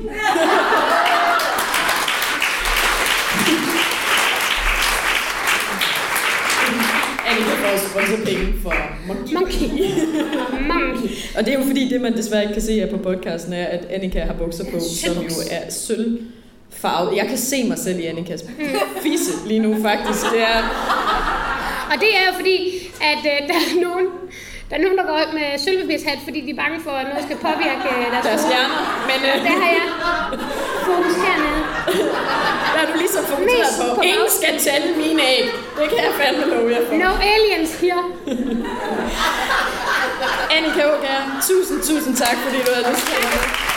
Annika 7.26 7.54
får 7.62 7.88
sponsorpenge 7.88 8.54
for 8.62 8.74
Monkey. 9.06 9.34
Monkey. 9.34 9.68
Monkey. 10.72 11.08
Og 11.36 11.44
det 11.44 11.54
er 11.54 11.58
jo 11.58 11.64
fordi, 11.64 11.88
det 11.88 12.00
man 12.00 12.16
desværre 12.16 12.42
ikke 12.42 12.52
kan 12.54 12.62
se 12.62 12.72
her 12.72 12.90
på 12.90 12.96
podcasten, 12.96 13.52
er, 13.52 13.64
at 13.64 13.84
Annika 13.84 14.24
har 14.24 14.32
bukser 14.32 14.64
på, 14.64 14.80
som 14.80 15.22
jo 15.22 15.30
er 15.50 15.70
sølv 15.70 16.20
farvet. 16.70 17.16
Jeg 17.16 17.26
kan 17.26 17.38
se 17.38 17.64
mig 17.68 17.78
selv 17.78 18.00
i 18.00 18.04
Annikas 18.04 18.44
fisse 19.02 19.32
lige 19.46 19.60
nu, 19.60 19.82
faktisk. 19.82 20.24
Det 20.32 20.42
er... 20.42 20.62
Og 21.92 22.00
det 22.00 22.08
er 22.16 22.26
jo 22.28 22.32
fordi, 22.36 22.58
at 23.00 23.18
øh, 23.18 23.48
der 23.48 23.54
er 23.54 23.80
nogen, 23.80 24.06
der 24.68 24.74
er 24.76 24.82
nogen, 24.84 24.98
der 25.00 25.06
går 25.10 25.16
op 25.22 25.32
med 25.38 25.46
sølvpapirshat, 25.64 26.18
fordi 26.26 26.38
de 26.46 26.50
er 26.56 26.60
bange 26.64 26.78
for, 26.86 26.94
at 27.00 27.06
noget 27.10 27.22
skal 27.28 27.38
påvirke 27.46 27.86
øh, 27.92 28.06
deres, 28.12 28.24
deres 28.28 28.44
hjerner. 28.50 28.80
Men, 29.10 29.18
øh... 29.28 29.34
Der 29.46 29.54
har 29.62 29.70
jeg 29.78 29.86
fokus 30.88 31.14
hernede. 31.24 31.60
Der 32.74 32.78
er 32.82 32.86
du 32.92 32.96
ligesom 33.04 33.22
fokuseret 33.32 33.72
på. 33.80 33.86
på. 33.96 34.00
Ingen 34.10 34.30
skal 34.38 34.54
tælle 34.66 34.88
mine 35.02 35.22
æg. 35.34 35.44
Det 35.78 35.86
kan 35.92 35.98
jeg 36.06 36.12
fandme 36.20 36.44
love 36.52 36.68
jer 36.74 36.82
for. 36.86 36.94
No 37.04 37.10
aliens 37.32 37.72
here. 37.82 38.02
Annika 40.56 40.82
Ågaard, 40.92 41.26
tusind, 41.48 41.78
tusind 41.88 42.14
tak, 42.16 42.36
fordi 42.44 42.58
du 42.66 42.70
har 42.76 42.82
lyst 42.90 43.04
til 43.06 43.16
at 43.16 43.67